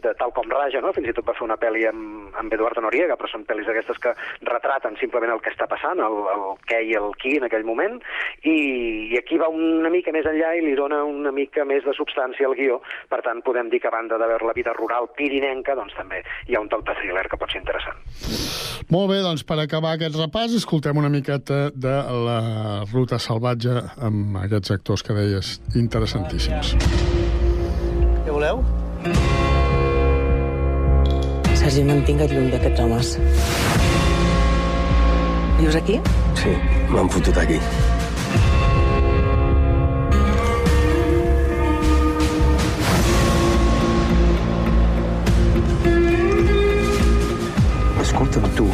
de 0.04 0.14
tal 0.20 0.34
com 0.36 0.50
raja, 0.50 0.82
no? 0.84 0.92
fins 0.96 1.10
i 1.10 1.16
tot 1.16 1.26
va 1.28 1.36
fer 1.36 1.46
una 1.46 1.58
pel·li 1.60 1.86
amb, 1.90 2.34
amb 2.40 2.54
Eduardo 2.56 2.84
Noriega, 2.84 3.18
però 3.20 3.30
són 3.30 3.46
pel·lis 3.48 3.68
d'aquestes 3.68 4.00
que 4.02 4.14
retraten 4.46 4.98
simplement 5.00 5.34
el 5.34 5.42
que 5.44 5.52
està 5.54 5.68
passant, 5.70 6.00
el, 6.04 6.18
el 6.34 6.46
què 6.68 6.80
i 6.90 6.94
el 6.98 7.10
qui 7.20 7.36
en 7.38 7.48
aquell 7.48 7.66
moment, 7.66 8.00
i, 8.42 8.56
i 9.14 9.18
aquí 9.20 9.38
va 9.40 9.50
una 9.52 9.92
mica 9.92 10.14
més 10.14 10.28
enllà 10.28 10.54
i 10.58 10.64
li 10.64 10.76
dona 10.78 11.02
una 11.08 11.32
mica 11.34 11.66
més 11.68 11.84
de 11.86 11.94
substància 11.96 12.48
al 12.48 12.56
guió, 12.58 12.80
per 13.10 13.22
tant 13.26 13.42
podem 13.46 13.70
dir 13.72 13.82
que 13.82 13.90
a 13.90 13.94
banda 13.94 14.18
de 14.20 14.30
veure 14.30 14.50
la 14.50 14.56
vida 14.56 14.74
rural 14.76 15.10
pirinenca, 15.16 15.76
doncs 15.78 15.96
també 15.98 16.22
hi 16.48 16.56
ha 16.56 16.62
un 16.62 16.70
toc 16.72 16.86
de 16.88 16.96
thriller 17.00 17.26
que 17.30 17.40
pot 17.40 17.52
ser 17.52 17.62
interessant. 17.62 17.98
Molt 18.92 19.08
bé, 19.10 19.20
doncs 19.24 19.44
per 19.48 19.56
acabar 19.62 19.94
aquest 19.96 20.16
repàs 20.18 20.52
escoltem 20.74 20.96
una 20.96 21.08
miqueta 21.08 21.70
de 21.70 21.94
la 22.26 22.84
ruta 22.90 23.14
salvatge 23.22 23.76
amb 24.02 24.34
aquests 24.40 24.72
actors 24.74 25.04
que 25.06 25.14
deies 25.14 25.50
interessantíssims. 25.78 26.72
Què 28.24 28.32
voleu? 28.34 28.58
Sergi, 31.54 31.84
mantinga't 31.86 32.34
lluny 32.34 32.50
d'aquests 32.50 32.82
homes. 32.82 33.12
Vius 35.60 35.78
aquí? 35.78 36.00
Sí, 36.42 36.56
m'han 36.90 37.12
fotut 37.14 37.38
aquí. 37.38 37.60
Escolta'm, 48.02 48.50
tu, 48.58 48.66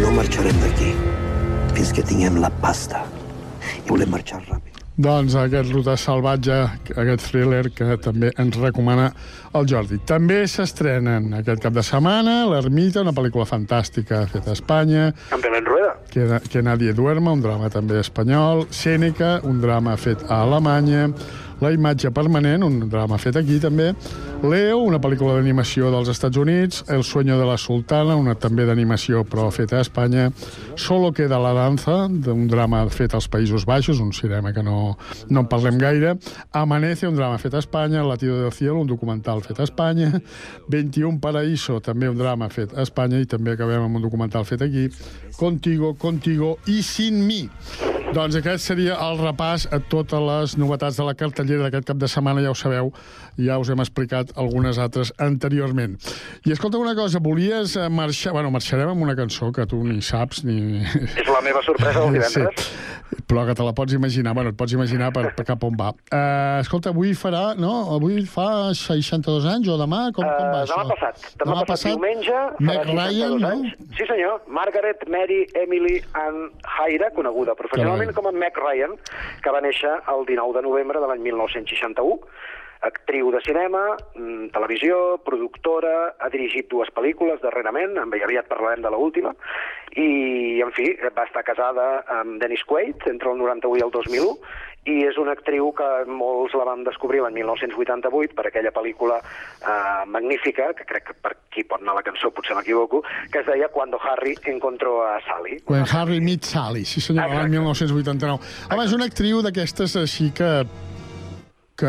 no 0.00 0.16
marxarem 0.16 0.64
d'aquí 0.64 0.96
fins 1.76 1.92
que 1.92 2.02
tinguem 2.06 2.40
la 2.40 2.48
pasta. 2.62 3.04
I 3.76 3.84
volem 3.90 4.08
marxar 4.14 4.40
ràpid. 4.46 4.72
Doncs 4.96 5.34
aquest 5.36 5.68
ruta 5.74 5.92
salvatge, 6.00 6.54
aquest 6.96 7.26
thriller 7.28 7.66
que 7.76 7.98
també 8.00 8.30
ens 8.40 8.56
recomana 8.56 9.10
el 9.52 9.66
Jordi. 9.68 9.98
També 10.08 10.38
s'estrenen 10.48 11.34
aquest 11.36 11.60
cap 11.60 11.74
de 11.76 11.84
setmana 11.84 12.38
L'Ermita, 12.48 13.02
una 13.04 13.12
pel·lícula 13.12 13.44
fantàstica 13.44 14.22
feta 14.32 14.54
a 14.54 14.56
Espanya, 14.56 15.10
Belén 15.42 15.68
Rueda. 15.68 15.92
que, 16.08 16.24
que 16.48 16.62
Nadie 16.64 16.94
duerma, 16.96 17.34
un 17.36 17.44
drama 17.44 17.68
també 17.68 18.00
espanyol, 18.00 18.64
Sèneca, 18.72 19.42
un 19.44 19.60
drama 19.60 19.98
fet 20.00 20.24
a 20.30 20.40
Alemanya, 20.46 21.10
La 21.60 21.70
imatge 21.72 22.10
permanent, 22.12 22.60
un 22.64 22.82
drama 22.92 23.16
fet 23.16 23.36
aquí 23.40 23.56
també, 23.60 23.94
Leo, 24.46 24.78
una 24.84 25.00
pel·lícula 25.02 25.34
d'animació 25.36 25.88
dels 25.90 26.08
Estats 26.12 26.38
Units, 26.38 26.84
El 26.88 27.02
sueño 27.04 27.38
de 27.38 27.46
la 27.46 27.56
sultana, 27.58 28.14
una 28.16 28.34
també 28.38 28.66
d'animació 28.66 29.24
però 29.26 29.48
feta 29.50 29.78
a 29.78 29.84
Espanya, 29.84 30.30
Solo 30.76 31.12
queda 31.12 31.38
la 31.40 31.52
danza, 31.56 32.04
un 32.06 32.46
drama 32.46 32.84
fet 32.92 33.14
als 33.14 33.26
Països 33.32 33.64
Baixos, 33.66 34.00
un 34.00 34.12
cinema 34.12 34.52
que 34.52 34.62
no, 34.62 34.96
no 35.28 35.40
en 35.40 35.48
parlem 35.50 35.78
gaire, 35.78 36.16
Amanece, 36.52 37.08
un 37.08 37.16
drama 37.16 37.38
fet 37.42 37.54
a 37.54 37.62
Espanya, 37.64 38.04
Latido 38.04 38.40
del 38.42 38.52
cielo, 38.52 38.80
un 38.80 38.86
documental 38.86 39.42
fet 39.42 39.60
a 39.60 39.64
Espanya, 39.64 40.12
21 40.68 41.18
paraíso, 41.20 41.80
també 41.80 42.08
un 42.08 42.18
drama 42.18 42.48
fet 42.52 42.76
a 42.76 42.84
Espanya, 42.86 43.18
i 43.18 43.26
també 43.26 43.56
acabem 43.56 43.88
amb 43.88 43.98
un 43.98 44.06
documental 44.06 44.46
fet 44.46 44.62
aquí, 44.62 44.88
Contigo, 45.36 45.94
Contigo 45.94 46.56
i 46.66 46.82
Sin 46.82 47.24
mi. 47.26 47.46
Doncs 48.14 48.36
aquest 48.38 48.62
seria 48.62 48.94
el 49.02 49.18
repàs 49.18 49.66
a 49.74 49.80
totes 49.82 50.22
les 50.22 50.54
novetats 50.60 50.96
de 50.96 51.04
la 51.04 51.16
cartellera 51.18 51.66
d'aquest 51.66 51.88
cap 51.90 51.98
de 51.98 52.08
setmana, 52.08 52.44
ja 52.44 52.52
ho 52.52 52.56
sabeu, 52.56 52.92
ja 53.36 53.58
us 53.58 53.72
hem 53.72 53.82
explicat 53.82 54.35
algunes 54.36 54.78
altres 54.82 55.12
anteriorment. 55.22 55.96
I 56.46 56.52
escolta 56.54 56.78
una 56.78 56.94
cosa, 56.98 57.20
volies 57.22 57.76
eh, 57.76 57.88
marxar... 57.90 58.32
Bueno, 58.36 58.50
marxarem 58.54 58.92
amb 58.92 59.02
una 59.06 59.16
cançó 59.18 59.50
que 59.52 59.66
tu 59.70 59.82
ni 59.84 60.02
saps 60.04 60.44
ni... 60.46 60.82
És 61.20 61.28
la 61.30 61.40
meva 61.44 61.62
sorpresa 61.66 62.04
del 62.04 62.18
divendres. 62.18 62.66
Sí, 62.66 63.22
però 63.26 63.44
que 63.46 63.54
te 63.58 63.64
la 63.66 63.72
pots 63.74 63.94
imaginar, 63.94 64.34
bueno, 64.34 64.50
et 64.52 64.56
pots 64.58 64.72
imaginar 64.74 65.12
per, 65.14 65.28
per 65.36 65.44
cap 65.48 65.62
on 65.66 65.74
va. 65.78 65.92
Uh, 66.10 66.60
escolta, 66.62 66.90
avui 66.94 67.12
farà, 67.18 67.54
no? 67.58 67.72
Avui 67.94 68.20
fa 68.30 68.72
62 68.74 69.46
anys 69.50 69.70
o 69.72 69.76
demà? 69.80 70.06
Com, 70.14 70.26
com 70.26 70.50
va 70.52 70.62
Eh, 70.62 70.68
demà 70.70 70.82
això? 70.82 70.88
passat. 70.92 71.26
Demà, 71.42 71.58
passat, 71.68 71.92
diumenge, 71.94 72.34
Meg 72.60 72.82
farà 72.82 73.06
62 73.06 73.16
Ryan, 73.16 73.36
no? 73.42 73.52
anys. 73.54 73.96
Sí, 73.98 74.06
senyor. 74.10 74.40
Margaret 74.58 75.06
Mary 75.12 75.40
Emily 75.62 75.96
Ann 76.18 76.50
Haira, 76.76 77.10
coneguda 77.16 77.54
professionalment 77.58 78.12
com 78.16 78.28
a 78.30 78.34
Meg 78.34 78.58
Ryan, 78.62 78.94
que 79.42 79.54
va 79.54 79.62
néixer 79.64 79.94
el 80.12 80.26
19 80.28 80.58
de 80.58 80.66
novembre 80.66 81.02
de 81.02 81.10
l'any 81.10 81.22
1961. 81.30 82.20
Actriu 82.86 83.30
de 83.34 83.40
cinema, 83.44 83.96
mm, 84.14 84.50
televisió, 84.54 85.18
productora, 85.24 86.14
ha 86.18 86.28
dirigit 86.32 86.68
dues 86.70 86.90
pel·lícules 86.94 87.42
darrerament, 87.42 87.98
amb 87.98 88.14
ella 88.14 88.28
aviat 88.28 88.48
parlarem 88.48 88.82
de 88.82 88.90
l'última, 88.90 89.34
i, 89.96 90.60
en 90.62 90.72
fi, 90.76 90.92
va 91.16 91.24
estar 91.24 91.44
casada 91.44 92.04
amb 92.20 92.40
Dennis 92.40 92.64
Quaid 92.64 93.06
entre 93.10 93.32
el 93.32 93.38
91 93.38 93.78
i 93.78 93.84
el 93.86 93.92
2001, 93.94 94.38
i 94.86 95.00
és 95.06 95.16
una 95.18 95.34
actriu 95.34 95.72
que 95.74 95.86
molts 96.06 96.54
la 96.54 96.66
vam 96.68 96.84
descobrir 96.86 97.22
l'any 97.24 97.40
1988 97.40 98.36
per 98.38 98.46
aquella 98.46 98.70
pel·lícula 98.74 99.18
eh, 99.18 100.04
magnífica, 100.06 100.70
que 100.78 100.86
crec 100.86 101.08
que 101.10 101.16
per 101.22 101.34
qui 101.50 101.64
pot 101.66 101.82
anar 101.82 101.96
la 101.98 102.04
cançó 102.06 102.30
potser 102.30 102.54
m'equivoco, 102.58 103.02
que 103.32 103.42
es 103.42 103.48
deia 103.48 103.68
Cuando 103.74 103.98
Harry 103.98 104.36
encontró 104.46 105.00
a 105.02 105.18
Sally. 105.26 105.58
When 105.66 105.86
Harry 105.90 106.20
Meets 106.20 106.54
Sally, 106.54 106.84
sí 106.84 107.02
senyor, 107.02 107.32
l'any 107.34 107.56
1989. 107.56 108.52
Home, 108.70 108.84
és 108.84 108.94
una 108.94 109.10
actriu 109.10 109.42
d'aquestes 109.42 109.96
així 109.98 110.30
que 110.36 110.50
que... 111.78 111.86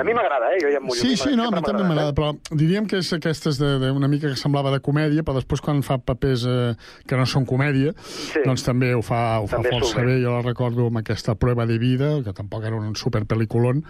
A 0.00 0.04
mi 0.04 0.14
m'agrada, 0.16 0.50
eh? 0.54 0.60
Jo 0.62 0.70
ja 0.72 0.78
em 0.80 0.84
mullo. 0.86 1.00
Sí, 1.00 1.16
sí, 1.16 1.32
no, 1.38 1.48
a 1.48 1.54
mi 1.54 1.62
també 1.64 1.82
m'agrada, 1.86 2.12
però 2.16 2.32
diríem 2.52 2.86
que 2.90 3.00
és 3.00 3.10
aquestes 3.16 3.58
de, 3.60 3.74
de 3.82 3.90
una 3.94 4.08
mica 4.10 4.28
que 4.30 4.38
semblava 4.40 4.72
de 4.74 4.80
comèdia, 4.84 5.24
però 5.24 5.38
després 5.38 5.62
quan 5.64 5.82
fa 5.86 5.98
papers 5.98 6.44
eh, 6.48 6.74
que 7.08 7.18
no 7.18 7.26
són 7.30 7.46
comèdia, 7.48 7.94
Sí. 8.04 8.42
doncs 8.44 8.64
també 8.66 8.92
ho 8.94 9.02
fa, 9.02 9.40
ho 9.40 9.48
fa 9.48 9.58
També 9.58 9.72
força 9.74 9.94
surt 9.96 10.06
bé. 10.08 10.18
Jo 10.22 10.36
la 10.36 10.42
recordo 10.44 10.86
amb 10.90 11.00
aquesta 11.02 11.34
prova 11.40 11.66
de 11.66 11.78
vida, 11.82 12.12
que 12.24 12.32
tampoc 12.36 12.64
era 12.68 12.76
un 12.76 12.94
superpeliculón, 12.98 13.84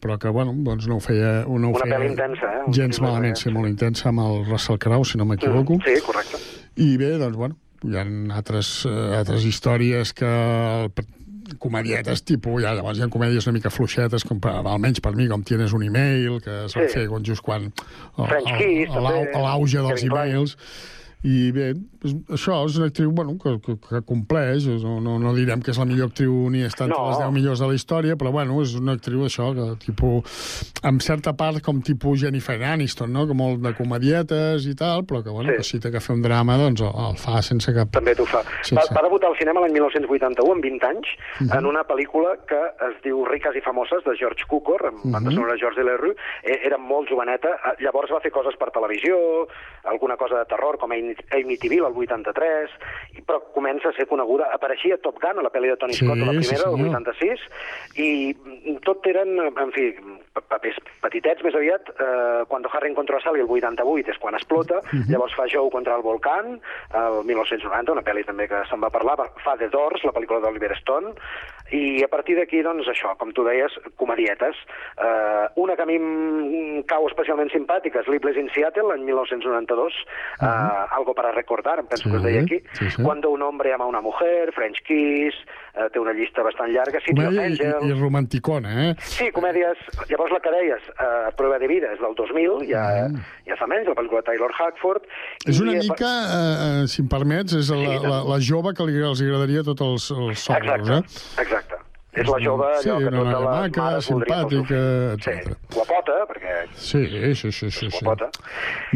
però 0.00 0.18
que, 0.18 0.28
bueno, 0.32 0.54
doncs 0.66 0.88
no 0.88 0.98
ho 0.98 1.04
feia... 1.04 1.44
No 1.46 1.70
ho 1.70 1.76
Una 1.76 1.84
feia 1.84 1.98
pel·li 1.98 2.10
intensa, 2.12 2.50
eh? 2.60 2.64
Gens 2.74 3.00
malament, 3.04 3.36
sí, 3.38 3.50
molt 3.54 3.68
intensa, 3.70 4.08
amb 4.12 4.24
el 4.24 4.44
Russell 4.48 4.78
Crowe, 4.78 5.04
si 5.04 5.18
no 5.18 5.26
m'equivoco. 5.28 5.78
Mm, 5.78 5.84
sí, 5.86 6.04
correcte. 6.06 6.40
I 6.78 6.96
bé, 7.00 7.14
doncs, 7.18 7.36
bueno, 7.36 7.58
hi 7.84 7.96
ha 7.98 8.04
altres, 8.38 8.72
eh, 8.86 9.16
altres 9.18 9.44
històries 9.46 10.12
que 10.14 10.28
el, 10.28 10.92
comedietes 11.58 12.22
tipus, 12.24 12.62
ja, 12.62 12.74
llavors 12.76 12.98
hi 12.98 13.02
ha 13.02 13.08
comèdies 13.12 13.46
una 13.48 13.56
mica 13.56 13.70
fluixetes, 13.72 14.24
com 14.28 14.40
per, 14.40 14.52
almenys 14.60 15.00
per 15.00 15.14
mi, 15.16 15.28
com 15.30 15.42
Tienes 15.42 15.72
un 15.72 15.82
email, 15.86 16.40
que 16.44 16.64
es 16.66 16.76
va 16.76 16.86
Sí. 16.86 16.94
fer 16.94 17.06
quan, 17.08 17.24
just 17.24 17.42
quan... 17.42 17.70
l'auge 19.42 19.78
dels 19.78 20.04
emails. 20.04 20.56
I 21.26 21.50
bé, 21.50 21.72
doncs, 21.74 22.14
això 22.30 22.60
és 22.68 22.76
una 22.78 22.86
actriu 22.86 23.10
bueno, 23.10 23.32
que, 23.42 23.56
que, 23.58 23.74
que 23.82 24.00
compleix, 24.06 24.68
no, 24.84 25.00
no, 25.02 25.16
no 25.18 25.32
direm 25.34 25.60
que 25.60 25.72
és 25.72 25.78
la 25.80 25.84
millor 25.84 26.12
actriu 26.12 26.48
ni 26.50 26.62
estat 26.62 26.86
entre 26.86 26.98
No. 27.00 27.08
les 27.10 27.18
10 27.18 27.32
millors 27.34 27.58
de 27.58 27.66
la 27.66 27.74
història, 27.74 28.14
però 28.16 28.30
bueno, 28.30 28.60
és 28.62 28.76
una 28.78 28.92
actriu 28.94 29.24
això, 29.26 29.48
que 29.56 29.66
tipus, 29.82 30.70
en 30.86 31.00
certa 31.00 31.32
part 31.34 31.58
com 31.60 31.80
tipus 31.82 32.20
Jennifer 32.22 32.54
Aniston, 32.62 33.10
no? 33.12 33.26
que 33.26 33.34
molt 33.34 33.58
de 33.64 33.74
comedietes 33.74 34.66
i 34.70 34.76
tal, 34.78 35.02
però 35.06 35.22
que, 35.24 35.30
bueno, 35.30 35.50
Sí. 35.50 35.56
que 35.56 35.64
si 35.64 35.80
té 35.80 35.90
que 35.90 35.98
fer 36.00 36.14
un 36.14 36.22
drama, 36.22 36.56
doncs 36.56 36.82
el, 36.86 36.94
el 37.08 37.16
fa 37.18 37.42
sense 37.42 37.74
cap... 37.74 37.90
També 37.90 38.14
t'ho 38.14 38.24
fa. 38.26 38.44
Sí, 38.62 38.76
va, 38.78 38.82
sí. 38.86 38.94
va 38.94 39.02
debutar 39.02 39.30
al 39.32 39.36
cinema 39.38 39.60
l'any 39.64 39.72
1981, 39.74 40.52
amb 40.54 40.62
20 40.62 40.84
anys, 40.86 41.08
Mhm. 41.40 41.50
en 41.58 41.66
una 41.66 41.82
pel·lícula 41.82 42.36
que 42.46 42.62
es 42.88 43.02
diu 43.02 43.24
Riques 43.26 43.56
i 43.56 43.60
famoses, 43.60 44.04
de 44.06 44.14
George 44.16 44.46
Cukor, 44.46 44.86
amb 44.86 45.02
Mhm. 45.04 45.12
banda 45.12 45.30
sonora 45.34 45.52
de 45.54 45.58
George 45.58 45.80
Delerue. 45.82 46.14
Eh, 46.44 46.60
Era 46.68 46.78
molt 46.78 47.08
joveneta. 47.10 47.48
Eh, 47.48 47.82
Llavors 47.82 48.10
va 48.12 48.20
fer 48.20 48.30
coses 48.30 48.54
per 48.58 48.70
televisió, 48.70 49.16
alguna 49.84 50.16
cosa 50.16 50.38
de 50.38 50.44
terror, 50.44 50.76
com 50.78 50.92
Amy 50.92 51.07
Amy 51.36 51.56
Civil, 51.56 51.84
al 51.86 51.96
83, 51.96 52.74
i, 53.16 53.22
però 53.22 53.40
comença 53.54 53.90
a 53.90 53.96
ser 53.96 54.08
coneguda. 54.10 54.50
Apareixia 54.54 54.98
a 54.98 55.02
Top 55.04 55.20
Gun, 55.22 55.40
a 55.40 55.46
la 55.46 55.52
pel·li 55.54 55.72
de 55.72 55.76
Tony 55.80 55.96
Sí, 55.96 56.04
Scott, 56.04 56.20
la 56.22 56.34
sí, 56.36 56.42
primera, 56.44 56.70
el 56.70 56.76
senyor. 56.76 56.96
86, 57.02 57.46
i 57.98 58.78
tot 58.86 59.06
eren, 59.10 59.34
en 59.48 59.72
fi, 59.76 59.90
papers 60.48 60.76
petitets 61.02 61.42
més 61.42 61.54
aviat. 61.54 61.88
Eh, 61.88 62.44
quan 62.48 62.62
Harry 62.72 62.90
encontró 62.90 63.16
a 63.16 63.20
Sally 63.20 63.40
el 63.40 63.48
88 63.48 64.10
és 64.10 64.18
quan 64.18 64.34
explota, 64.34 64.80
Mhm. 64.92 65.10
llavors 65.10 65.34
fa 65.34 65.46
Joe 65.48 65.70
contra 65.70 65.96
el 65.96 66.02
volcán, 66.02 66.60
el 66.94 67.24
1990, 67.24 67.92
una 67.92 68.02
pel·li 68.02 68.24
també 68.24 68.48
que 68.48 68.62
se'n 68.68 68.80
va 68.80 68.90
parlar, 68.90 69.16
fa 69.44 69.56
The 69.56 69.68
Doors, 69.68 70.04
la 70.04 70.12
pel·lícula 70.12 70.40
d'Oliver 70.40 70.72
Stone, 70.78 71.14
i 71.70 72.02
a 72.02 72.08
partir 72.08 72.36
d'aquí, 72.36 72.62
doncs, 72.62 72.86
això, 72.88 73.16
com 73.18 73.30
tu 73.32 73.44
deies, 73.44 73.72
comedietes. 73.96 74.56
Eh, 74.96 75.48
una 75.56 75.76
que 75.76 75.82
a 75.82 75.86
mi 75.86 75.96
em 75.96 76.82
cau 76.84 77.06
especialment 77.08 77.50
simpàtica 77.50 78.00
és 78.00 78.06
Sleepless 78.06 78.38
in 78.38 78.48
Seattle, 78.54 78.88
l'any 78.88 79.04
1992, 79.04 79.92
eh, 80.40 80.46
Algo 80.90 81.14
para 81.14 81.32
recordar, 81.32 81.78
em 81.78 81.86
penso 81.86 82.08
que 82.10 82.16
es 82.16 82.22
deia 82.22 82.40
aquí, 82.42 82.62
sí, 82.72 82.90
sí. 82.90 83.02
Cuando 83.02 83.30
un 83.30 83.42
hombre 83.42 83.72
ama 83.72 83.84
a 83.84 83.88
una 83.88 84.00
mujer, 84.00 84.52
French 84.52 84.82
Kiss, 84.82 85.34
eh, 85.74 85.88
té 85.92 86.00
una 86.02 86.14
llista 86.16 86.44
bastant 86.46 86.70
llarga, 86.72 87.00
City 87.04 87.16
of 87.16 87.30
Comèdia 87.30 87.46
i, 87.46 87.52
Angels... 87.52 87.86
i 87.88 87.98
romanticona, 87.98 88.74
eh? 88.84 88.92
Sí, 89.14 89.30
comèdies... 89.36 89.80
Llavors 90.10 90.34
la 90.34 90.40
que 90.44 90.52
deies, 90.54 90.90
eh, 90.94 91.32
Prova 91.38 91.58
de 91.62 91.70
vida, 91.70 91.92
és 91.94 92.02
del 92.02 92.16
2000, 92.18 92.64
ja, 92.70 92.84
ja 93.48 93.58
fa 93.60 93.68
menys, 93.70 93.88
la 93.90 93.96
pel·lícula 93.98 94.24
Taylor 94.26 94.54
Hackford. 94.54 95.08
És 95.44 95.58
i, 95.58 95.64
una 95.64 95.76
eh, 95.76 95.82
mica, 95.84 96.12
eh, 96.36 96.54
eh, 96.68 96.86
si 96.90 97.02
em 97.04 97.10
permets, 97.10 97.56
és 97.58 97.72
la, 97.74 97.98
la, 98.04 98.22
la 98.34 98.40
jove 98.42 98.74
que 98.76 98.88
li, 98.88 98.98
els 99.10 99.24
agradaria 99.24 99.64
a 99.64 99.70
tots 99.72 99.86
els, 99.88 100.08
els 100.16 100.48
sogros, 100.50 100.94
eh? 100.98 101.02
Exacte. 101.44 101.77
És 102.18 102.28
la 102.28 102.38
jove, 102.42 102.68
Sí, 102.82 102.90
allò 102.90 102.98
que 102.98 103.08
una 103.08 103.18
totes 103.18 103.32
noia 103.32 103.38
les 103.38 103.48
maca, 103.48 103.82
mares 103.88 104.08
simpàtica, 104.08 104.80
etc. 105.14 105.52
Guapota, 105.74 106.16
perquè... 106.30 106.54
Sí, 106.74 107.02
sí, 107.34 107.52
sí, 107.52 107.70
sí, 107.70 107.90
sí. 107.90 108.04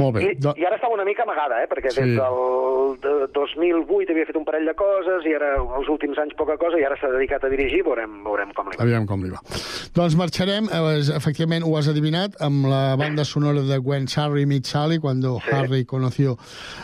Molt 0.00 0.16
bé. 0.16 0.22
I, 0.24 0.34
Do... 0.42 0.54
I 0.58 0.66
ara 0.66 0.76
estava 0.78 0.94
una 0.96 1.04
mica 1.06 1.22
amagada, 1.26 1.62
eh? 1.62 1.68
perquè 1.70 1.92
Sí. 1.92 2.00
des 2.02 2.16
del 2.16 2.96
de 3.02 3.12
2008 3.34 4.12
havia 4.12 4.26
fet 4.28 4.36
un 4.38 4.44
parell 4.48 4.66
de 4.68 4.74
coses 4.78 5.26
i 5.28 5.34
ara 5.36 5.54
els 5.60 5.88
últims 5.92 6.18
anys 6.18 6.34
poca 6.38 6.56
cosa 6.60 6.80
i 6.80 6.84
ara 6.86 6.96
s'ha 7.00 7.10
dedicat 7.12 7.44
a 7.44 7.50
dirigir, 7.52 7.82
veurem, 7.86 8.22
veurem 8.24 8.52
com 8.56 8.70
li 8.70 8.78
va. 8.78 8.84
Aviam 8.86 9.06
com 9.06 9.22
li 9.24 9.30
va. 9.32 9.40
Doncs 9.94 10.16
marxarem, 10.18 10.68
eh, 10.72 11.02
efectivament 11.16 11.66
ho 11.66 11.76
has 11.78 11.88
adivinat, 11.92 12.38
amb 12.40 12.66
la 12.70 12.96
banda 12.96 13.24
sonora 13.28 13.62
de 13.68 13.78
When 13.78 14.08
Harry 14.16 14.46
Meets 14.46 14.72
Sally, 14.72 14.98
quan 14.98 15.20
Harry 15.52 15.84
conoció 15.84 16.38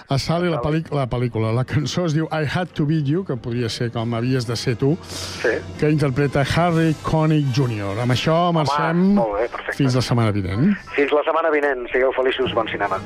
a 0.09 0.18
Sally, 0.18 0.51
la, 0.53 0.61
pel·lícula, 0.61 1.07
la 1.07 1.09
pel·lícula. 1.09 1.53
La 1.57 1.64
cançó 1.64 2.05
es 2.07 2.14
diu 2.14 2.28
I 2.30 2.45
Had 2.45 2.74
to 2.76 2.84
Be 2.86 3.01
You, 3.03 3.24
que 3.24 3.36
podria 3.41 3.68
ser 3.72 3.91
com 3.95 4.12
havies 4.14 4.47
de 4.47 4.57
ser 4.57 4.76
tu, 4.76 4.97
sí. 5.03 5.57
que 5.80 5.89
interpreta 5.91 6.27
Harry 6.36 6.94
Connick 7.02 7.46
Jr. 7.54 7.98
Amb 8.02 8.12
això 8.12 8.52
marxem 8.52 9.14
molt 9.16 9.36
bé, 9.38 9.74
fins 9.76 9.94
la 9.96 10.02
setmana 10.04 10.32
vinent. 10.34 10.72
Fins 10.94 11.12
la 11.14 11.24
setmana 11.26 11.50
vinent. 11.54 11.86
Sigueu 11.92 12.12
feliços, 12.16 12.52
bon 12.54 12.68
cinema. 12.68 13.00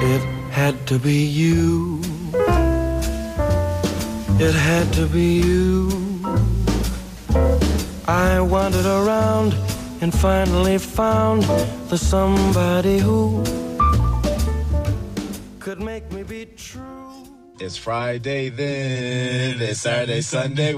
It 0.00 0.22
had 0.52 0.86
to 0.86 0.98
be 0.98 1.24
you. 1.26 2.00
It 4.40 4.54
had 4.54 4.92
to 4.94 5.06
be 5.06 5.40
you. 5.42 6.07
I 8.08 8.40
wandered 8.40 8.86
around 8.86 9.54
and 10.00 10.14
finally 10.14 10.78
found 10.78 11.42
the 11.90 11.98
somebody 11.98 12.96
who 12.96 13.44
could 15.60 15.78
make 15.78 16.10
me 16.10 16.22
be 16.22 16.46
true. 16.56 17.26
It's 17.60 17.76
Friday 17.76 18.48
then, 18.48 19.60
it's 19.60 19.80
Saturday, 19.80 20.22
Sunday. 20.22 20.72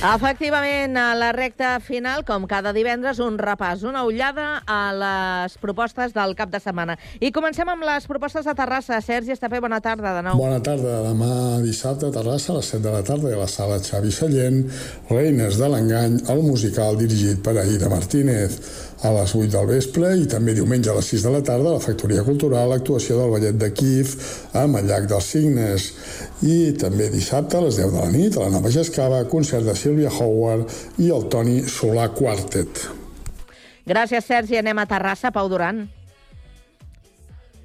Efectivament, 0.00 0.96
a 0.96 1.10
la 1.12 1.26
recta 1.36 1.74
final, 1.84 2.22
com 2.24 2.46
cada 2.48 2.70
divendres, 2.72 3.18
un 3.20 3.34
repàs, 3.36 3.82
una 3.84 4.00
ullada 4.08 4.62
a 4.64 4.78
les 4.96 5.56
propostes 5.60 6.14
del 6.14 6.32
cap 6.38 6.48
de 6.48 6.56
setmana. 6.56 6.94
I 7.20 7.28
comencem 7.36 7.68
amb 7.68 7.84
les 7.84 8.06
propostes 8.08 8.48
de 8.48 8.54
Terrassa. 8.56 9.02
Sergi 9.04 9.34
Estapé, 9.36 9.60
bona 9.60 9.82
tarda 9.84 10.14
de 10.16 10.22
nou. 10.24 10.40
Bona 10.40 10.62
tarda. 10.64 11.02
Demà 11.04 11.60
dissabte 11.60 12.08
a 12.08 12.14
Terrassa 12.16 12.54
a 12.54 12.56
les 12.62 12.70
7 12.72 12.80
de 12.86 12.94
la 12.94 13.02
tarda 13.04 13.34
a 13.34 13.42
la 13.42 13.48
sala 13.52 13.76
Xavi 13.76 14.14
Sallent, 14.16 14.62
Reines 15.10 15.60
de 15.60 15.68
l'Engany, 15.68 16.16
el 16.32 16.40
musical 16.48 16.96
dirigit 16.96 17.44
per 17.44 17.58
Aida 17.60 17.92
Martínez. 17.92 18.56
A 19.00 19.10
les 19.16 19.32
8 19.32 19.48
del 19.54 19.68
vespre 19.70 20.10
i 20.20 20.26
també 20.28 20.52
diumenge 20.52 20.90
a 20.92 20.96
les 20.98 21.06
6 21.14 21.22
de 21.24 21.30
la 21.32 21.40
tarda 21.44 21.70
a 21.70 21.78
la 21.78 21.84
Factoria 21.84 22.24
Cultural 22.26 22.68
l'actuació 22.68 23.16
del 23.16 23.30
ballet 23.32 23.56
de 23.56 23.70
Kif 23.72 24.12
amb 24.60 24.76
el 24.76 24.90
Llac 24.90 25.06
dels 25.08 25.30
Signes. 25.32 25.86
I 26.44 26.76
també 26.80 27.08
dissabte 27.12 27.56
a 27.56 27.64
les 27.64 27.78
10 27.80 27.94
de 27.94 28.02
la 28.02 28.10
nit 28.12 28.36
a 28.36 28.44
la 28.44 28.52
Nova 28.52 28.72
Gescava, 28.74 29.22
concert 29.32 29.64
de 29.64 29.76
Sílvia 29.76 30.12
Howard 30.12 31.00
i 31.00 31.08
el 31.16 31.30
Toni 31.32 31.62
Solà 31.64 32.10
Quartet. 32.12 32.84
Gràcies, 33.88 34.28
Sergi. 34.28 34.60
Anem 34.60 34.84
a 34.84 34.86
Terrassa. 34.86 35.32
Pau 35.32 35.48
Duran. 35.48 35.86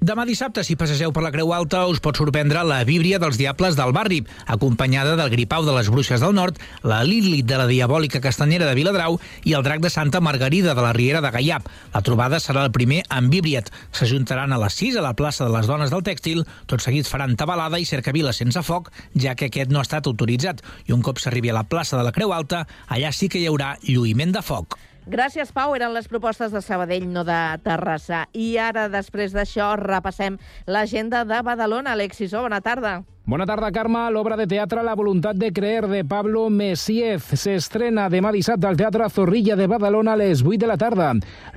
Demà 0.06 0.22
dissabte, 0.22 0.62
si 0.62 0.76
passegeu 0.78 1.10
per 1.10 1.22
la 1.24 1.32
Creu 1.34 1.48
Alta, 1.50 1.80
us 1.90 1.98
pot 1.98 2.14
sorprendre 2.14 2.60
la 2.62 2.76
víbria 2.86 3.18
dels 3.18 3.40
diables 3.40 3.74
del 3.74 3.90
barri, 3.96 4.20
acompanyada 4.54 5.16
del 5.18 5.32
gripau 5.32 5.66
de 5.66 5.74
les 5.74 5.88
bruixes 5.90 6.22
del 6.22 6.36
nord, 6.36 6.60
la 6.86 7.00
Lilith 7.02 7.48
de 7.50 7.58
la 7.58 7.66
diabòlica 7.66 8.20
castanyera 8.22 8.68
de 8.68 8.76
Viladrau 8.78 9.18
i 9.42 9.56
el 9.58 9.66
drac 9.66 9.82
de 9.82 9.90
Santa 9.90 10.20
Margarida 10.22 10.76
de 10.78 10.84
la 10.84 10.94
Riera 10.94 11.24
de 11.24 11.34
Gaiap. 11.34 11.66
La 11.96 12.04
trobada 12.06 12.38
serà 12.38 12.62
el 12.68 12.70
primer 12.76 13.02
amb 13.10 13.34
víbriat. 13.34 13.72
S'ajuntaran 13.90 14.54
a 14.54 14.62
les 14.62 14.78
6 14.78 15.00
a 15.00 15.06
la 15.08 15.16
plaça 15.18 15.42
de 15.42 15.50
les 15.56 15.66
Dones 15.66 15.90
del 15.90 16.06
Tèxtil, 16.06 16.46
tot 16.70 16.86
seguit 16.86 17.10
faran 17.10 17.34
tabalada 17.34 17.82
i 17.82 17.88
cercavila 17.88 18.36
sense 18.36 18.62
foc, 18.62 18.92
ja 19.18 19.34
que 19.34 19.50
aquest 19.50 19.74
no 19.74 19.82
ha 19.82 19.88
estat 19.88 20.06
autoritzat. 20.06 20.62
I 20.86 20.94
un 20.94 21.02
cop 21.02 21.18
s'arribi 21.18 21.50
a 21.50 21.58
la 21.58 21.66
plaça 21.66 21.98
de 21.98 22.06
la 22.06 22.14
Creu 22.14 22.30
Alta, 22.30 22.68
allà 22.86 23.10
sí 23.10 23.26
que 23.26 23.42
hi 23.42 23.48
haurà 23.50 23.74
lluïment 23.82 24.38
de 24.38 24.46
foc. 24.46 24.78
Gràcies, 25.06 25.52
Pau. 25.54 25.70
Eren 25.78 25.92
les 25.94 26.08
propostes 26.10 26.50
de 26.50 26.58
Sabadell, 26.58 27.04
no 27.06 27.22
de 27.22 27.38
Terrassa. 27.62 28.24
I 28.34 28.56
ara, 28.58 28.88
després 28.90 29.30
d'això, 29.36 29.68
repassem 29.78 30.34
l'agenda 30.66 31.22
de 31.22 31.38
Badalona. 31.46 31.92
Alexis, 31.94 32.34
oh, 32.34 32.42
bona 32.42 32.58
tarda. 32.58 32.96
Bona 33.26 33.42
tarda, 33.42 33.72
Carme. 33.74 34.04
L'obra 34.14 34.36
de 34.38 34.44
teatre 34.46 34.84
La 34.86 34.92
voluntat 34.94 35.34
de 35.34 35.48
creer 35.50 35.88
de 35.90 36.04
Pablo 36.06 36.44
Messiez 36.46 37.24
s'estrena 37.34 38.04
demà 38.06 38.30
dissabte 38.30 38.68
al 38.68 38.76
Teatre 38.78 39.08
Zorrilla 39.10 39.56
de 39.58 39.64
Badalona 39.66 40.12
a 40.14 40.20
les 40.20 40.44
8 40.46 40.60
de 40.62 40.68
la 40.70 40.76
tarda. 40.78 41.08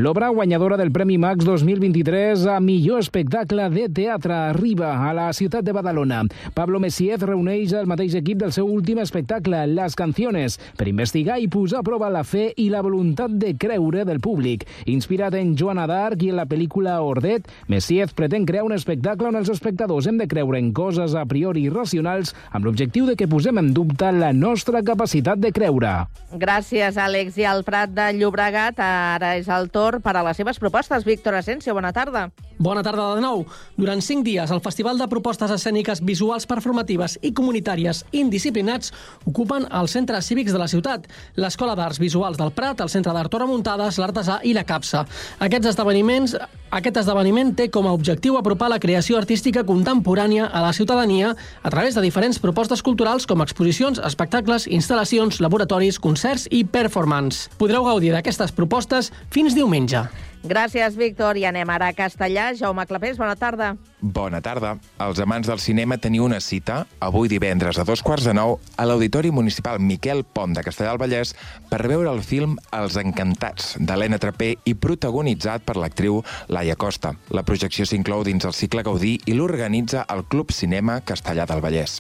L'obra 0.02 0.32
guanyadora 0.34 0.80
del 0.82 0.90
Premi 0.92 1.20
Max 1.22 1.46
2023 1.46 2.48
a 2.50 2.56
millor 2.60 3.04
espectacle 3.04 3.68
de 3.70 3.84
teatre 3.86 4.34
arriba 4.34 4.96
a 4.98 5.12
la 5.14 5.28
ciutat 5.32 5.62
de 5.62 5.76
Badalona. 5.78 6.24
Pablo 6.56 6.80
Messiez 6.82 7.22
reuneix 7.22 7.76
el 7.78 7.86
mateix 7.86 8.18
equip 8.18 8.42
del 8.42 8.56
seu 8.56 8.66
últim 8.66 9.04
espectacle, 9.06 9.62
Las 9.68 9.94
Canciones, 9.94 10.58
per 10.74 10.90
investigar 10.90 11.38
i 11.38 11.52
posar 11.54 11.84
a 11.84 11.86
prova 11.86 12.10
la 12.10 12.26
fe 12.26 12.48
i 12.58 12.72
la 12.74 12.82
voluntat 12.82 13.38
de 13.38 13.54
creure 13.62 14.08
del 14.10 14.24
públic. 14.26 14.66
Inspirat 14.90 15.38
en 15.38 15.54
Joana 15.54 15.86
d'Arc 15.86 16.26
i 16.26 16.34
en 16.34 16.42
la 16.42 16.50
pel·lícula 16.50 16.98
Ordet, 17.06 17.46
Messiez 17.70 18.18
pretén 18.18 18.50
crear 18.50 18.66
un 18.66 18.74
espectacle 18.74 19.30
on 19.30 19.38
els 19.38 19.54
espectadors 19.54 20.10
hem 20.10 20.18
de 20.18 20.32
creure 20.34 20.58
en 20.58 20.74
coses 20.74 21.14
a 21.14 21.28
priori 21.30 21.59
irracionals 21.60 22.34
amb 22.52 22.66
l'objectiu 22.66 23.06
de 23.10 23.16
que 23.20 23.28
posem 23.30 23.60
en 23.62 23.74
dubte 23.76 24.12
la 24.16 24.32
nostra 24.34 24.84
capacitat 24.86 25.40
de 25.40 25.52
creure. 25.56 25.94
Gràcies, 26.32 26.98
Àlex. 26.98 27.38
I 27.40 27.48
al 27.50 27.64
Prat 27.68 27.94
de 27.94 28.12
Llobregat 28.18 28.80
ara 28.84 29.36
és 29.40 29.50
el 29.52 29.70
torn 29.74 30.02
per 30.02 30.16
a 30.18 30.24
les 30.26 30.38
seves 30.38 30.60
propostes. 30.62 31.06
Víctor 31.06 31.36
Asensio, 31.40 31.74
bona 31.78 31.94
tarda. 31.94 32.30
Bona 32.60 32.84
tarda 32.84 33.14
de 33.16 33.22
nou. 33.24 33.46
Durant 33.80 34.02
cinc 34.04 34.26
dies, 34.28 34.52
el 34.52 34.60
Festival 34.60 34.98
de 35.00 35.08
Propostes 35.08 35.52
Escèniques 35.56 36.02
Visuals 36.04 36.44
Performatives 36.50 37.16
i 37.24 37.32
Comunitàries 37.32 38.02
Indisciplinats 38.12 38.92
ocupen 39.24 39.64
els 39.72 39.96
centres 39.96 40.28
cívics 40.28 40.52
de 40.52 40.60
la 40.60 40.68
ciutat, 40.68 41.08
l'Escola 41.40 41.78
d'Arts 41.80 42.02
Visuals 42.04 42.36
del 42.38 42.52
Prat, 42.52 42.84
el 42.84 42.92
Centre 42.92 43.14
d'Art 43.16 43.32
Tora 43.32 43.48
Muntades, 43.48 43.96
l'Artesà 44.02 44.42
i 44.44 44.52
la 44.58 44.66
Capsa. 44.68 45.06
Aquests 45.40 45.72
esdeveniments, 45.72 46.36
aquest 46.76 47.00
esdeveniment 47.00 47.54
té 47.56 47.70
com 47.72 47.88
a 47.88 47.96
objectiu 47.96 48.36
apropar 48.36 48.68
la 48.74 48.82
creació 48.84 49.16
artística 49.18 49.64
contemporània 49.64 50.52
a 50.52 50.60
la 50.66 50.74
ciutadania 50.76 51.32
a 51.64 51.70
través 51.70 51.96
de 51.96 52.04
diferents 52.06 52.40
propostes 52.40 52.84
culturals 52.86 53.28
com 53.30 53.44
exposicions, 53.44 54.00
espectacles, 54.00 54.68
instal·lacions, 54.68 55.42
laboratoris, 55.44 56.00
concerts 56.00 56.48
i 56.52 56.64
performance. 56.64 57.50
Podreu 57.60 57.86
gaudir 57.88 58.14
d'aquestes 58.16 58.56
propostes 58.56 59.14
fins 59.34 59.58
diumenge. 59.58 60.08
Gràcies, 60.44 60.96
Víctor. 60.96 61.36
I 61.36 61.44
anem 61.50 61.70
ara 61.70 61.90
a 61.92 61.94
Castellà. 61.94 62.54
Jaume 62.56 62.86
Clapés, 62.88 63.18
bona 63.20 63.36
tarda. 63.36 63.74
Bona 64.00 64.40
tarda. 64.42 64.78
Els 65.04 65.20
amants 65.20 65.50
del 65.50 65.60
cinema 65.60 65.98
teniu 66.00 66.24
una 66.24 66.40
cita 66.40 66.86
avui 67.04 67.28
divendres 67.28 67.78
a 67.78 67.84
dos 67.84 68.00
quarts 68.02 68.24
de 68.30 68.34
nou 68.34 68.56
a 68.80 68.86
l'Auditori 68.88 69.34
Municipal 69.36 69.82
Miquel 69.84 70.24
Pont 70.24 70.56
de 70.56 70.64
Castellà 70.64 70.94
del 70.94 71.02
Vallès 71.04 71.36
per 71.70 71.82
veure 71.92 72.08
el 72.14 72.24
film 72.24 72.56
Els 72.72 72.96
Encantats, 73.02 73.76
d'Helena 73.80 74.20
Trapé 74.20 74.54
i 74.64 74.76
protagonitzat 74.76 75.68
per 75.68 75.76
l'actriu 75.76 76.24
Laia 76.48 76.80
Costa. 76.80 77.18
La 77.36 77.44
projecció 77.44 77.86
s'inclou 77.86 78.24
dins 78.24 78.48
el 78.48 78.56
cicle 78.56 78.86
Gaudí 78.88 79.18
i 79.28 79.36
l'organitza 79.36 80.08
el 80.08 80.24
Club 80.32 80.56
Cinema 80.56 81.02
Castellà 81.04 81.46
del 81.50 81.60
Vallès. 81.60 82.00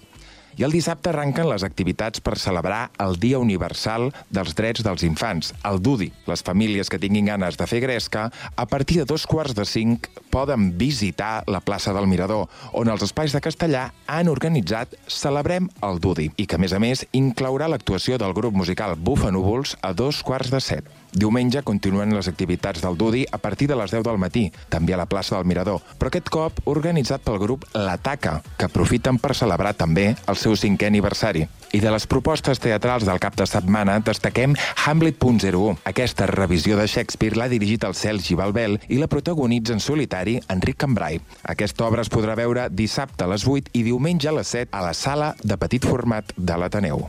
I 0.57 0.65
el 0.65 0.73
dissabte 0.73 1.11
arrenquen 1.11 1.49
les 1.49 1.63
activitats 1.63 2.21
per 2.23 2.37
celebrar 2.39 2.89
el 2.99 3.17
Dia 3.21 3.39
Universal 3.39 4.09
dels 4.33 4.55
Drets 4.57 4.83
dels 4.85 5.03
Infants, 5.07 5.53
el 5.67 5.81
DUDI. 5.83 6.09
Les 6.27 6.43
famílies 6.45 6.89
que 6.89 6.99
tinguin 6.99 7.29
ganes 7.29 7.57
de 7.59 7.67
fer 7.69 7.81
gresca, 7.83 8.29
a 8.55 8.65
partir 8.65 8.99
de 9.01 9.07
dos 9.09 9.27
quarts 9.29 9.55
de 9.55 9.65
cinc 9.65 10.09
poden 10.33 10.71
visitar 10.77 11.43
la 11.47 11.61
plaça 11.61 11.93
del 11.93 12.07
Mirador, 12.07 12.47
on 12.73 12.89
els 12.89 13.05
espais 13.05 13.35
de 13.35 13.43
castellà 13.43 13.89
han 14.07 14.31
organitzat 14.31 14.97
Celebrem 15.07 15.69
el 15.85 16.01
DUDI, 16.01 16.31
i 16.37 16.47
que, 16.47 16.57
a 16.57 16.63
més 16.63 16.73
a 16.73 16.81
més, 16.81 17.05
inclourà 17.13 17.69
l'actuació 17.69 18.17
del 18.17 18.33
grup 18.33 18.57
musical 18.57 18.97
Bufanúvols 18.97 19.77
a 19.81 19.93
dos 19.93 20.23
quarts 20.23 20.51
de 20.51 20.63
set. 20.63 20.98
Diumenge 21.13 21.63
continuen 21.65 22.13
les 22.13 22.27
activitats 22.29 22.83
del 22.83 22.97
Dudi 22.97 23.25
a 23.31 23.39
partir 23.41 23.67
de 23.67 23.75
les 23.75 23.91
10 23.91 24.03
del 24.05 24.19
matí, 24.21 24.49
també 24.69 24.93
a 24.93 24.99
la 25.01 25.07
plaça 25.09 25.35
del 25.35 25.47
Mirador, 25.49 25.81
però 25.97 26.11
aquest 26.11 26.29
cop 26.29 26.59
organitzat 26.69 27.23
pel 27.25 27.39
grup 27.41 27.65
L'Ataca, 27.73 28.39
que 28.57 28.67
aprofiten 28.69 29.17
per 29.17 29.33
celebrar 29.35 29.73
també 29.73 30.11
el 30.27 30.37
seu 30.37 30.53
cinquè 30.53 30.89
aniversari. 30.91 31.47
I 31.73 31.79
de 31.81 31.91
les 31.93 32.05
propostes 32.09 32.61
teatrals 32.61 33.05
del 33.05 33.21
cap 33.21 33.35
de 33.37 33.45
setmana 33.49 33.99
destaquem 34.05 34.55
Hamlet.01. 34.85 35.79
Aquesta 35.89 36.25
revisió 36.29 36.77
de 36.77 36.87
Shakespeare 36.87 37.37
l'ha 37.37 37.49
dirigit 37.49 37.85
el 37.85 37.97
Sergi 37.97 38.37
Balbel 38.37 38.79
i 38.89 38.97
la 39.01 39.09
protagonitza 39.09 39.73
en 39.73 39.83
solitari 39.83 40.39
Enric 40.49 40.79
Cambrai. 40.81 41.19
Aquesta 41.43 41.85
obra 41.85 42.05
es 42.05 42.13
podrà 42.13 42.37
veure 42.37 42.69
dissabte 42.69 43.25
a 43.25 43.31
les 43.33 43.45
8 43.45 43.73
i 43.73 43.85
diumenge 43.85 44.29
a 44.29 44.37
les 44.39 44.55
7 44.57 44.73
a 44.73 44.85
la 44.85 44.93
sala 44.93 45.35
de 45.43 45.57
petit 45.57 45.85
format 45.85 46.33
de 46.37 46.57
l'Ateneu. 46.57 47.05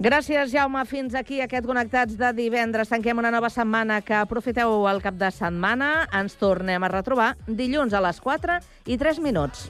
Gràcies, 0.00 0.48
Jaume. 0.48 0.80
Fins 0.88 1.12
aquí 1.12 1.42
aquest 1.44 1.66
Connectats 1.68 2.16
de 2.16 2.30
divendres. 2.32 2.88
Tanquem 2.88 3.20
una 3.20 3.28
nova 3.34 3.50
setmana. 3.52 4.00
Que 4.00 4.16
aprofiteu 4.16 4.88
el 4.88 5.02
cap 5.04 5.18
de 5.20 5.28
setmana. 5.28 5.90
Ens 6.16 6.38
tornem 6.40 6.80
a 6.80 6.88
retrobar 6.88 7.34
dilluns 7.44 7.92
a 7.92 8.00
les 8.08 8.24
4 8.24 8.62
i 8.88 8.96
3 8.96 9.20
minuts. 9.20 9.68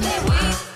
My 0.00 0.69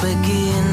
begin. 0.00 0.65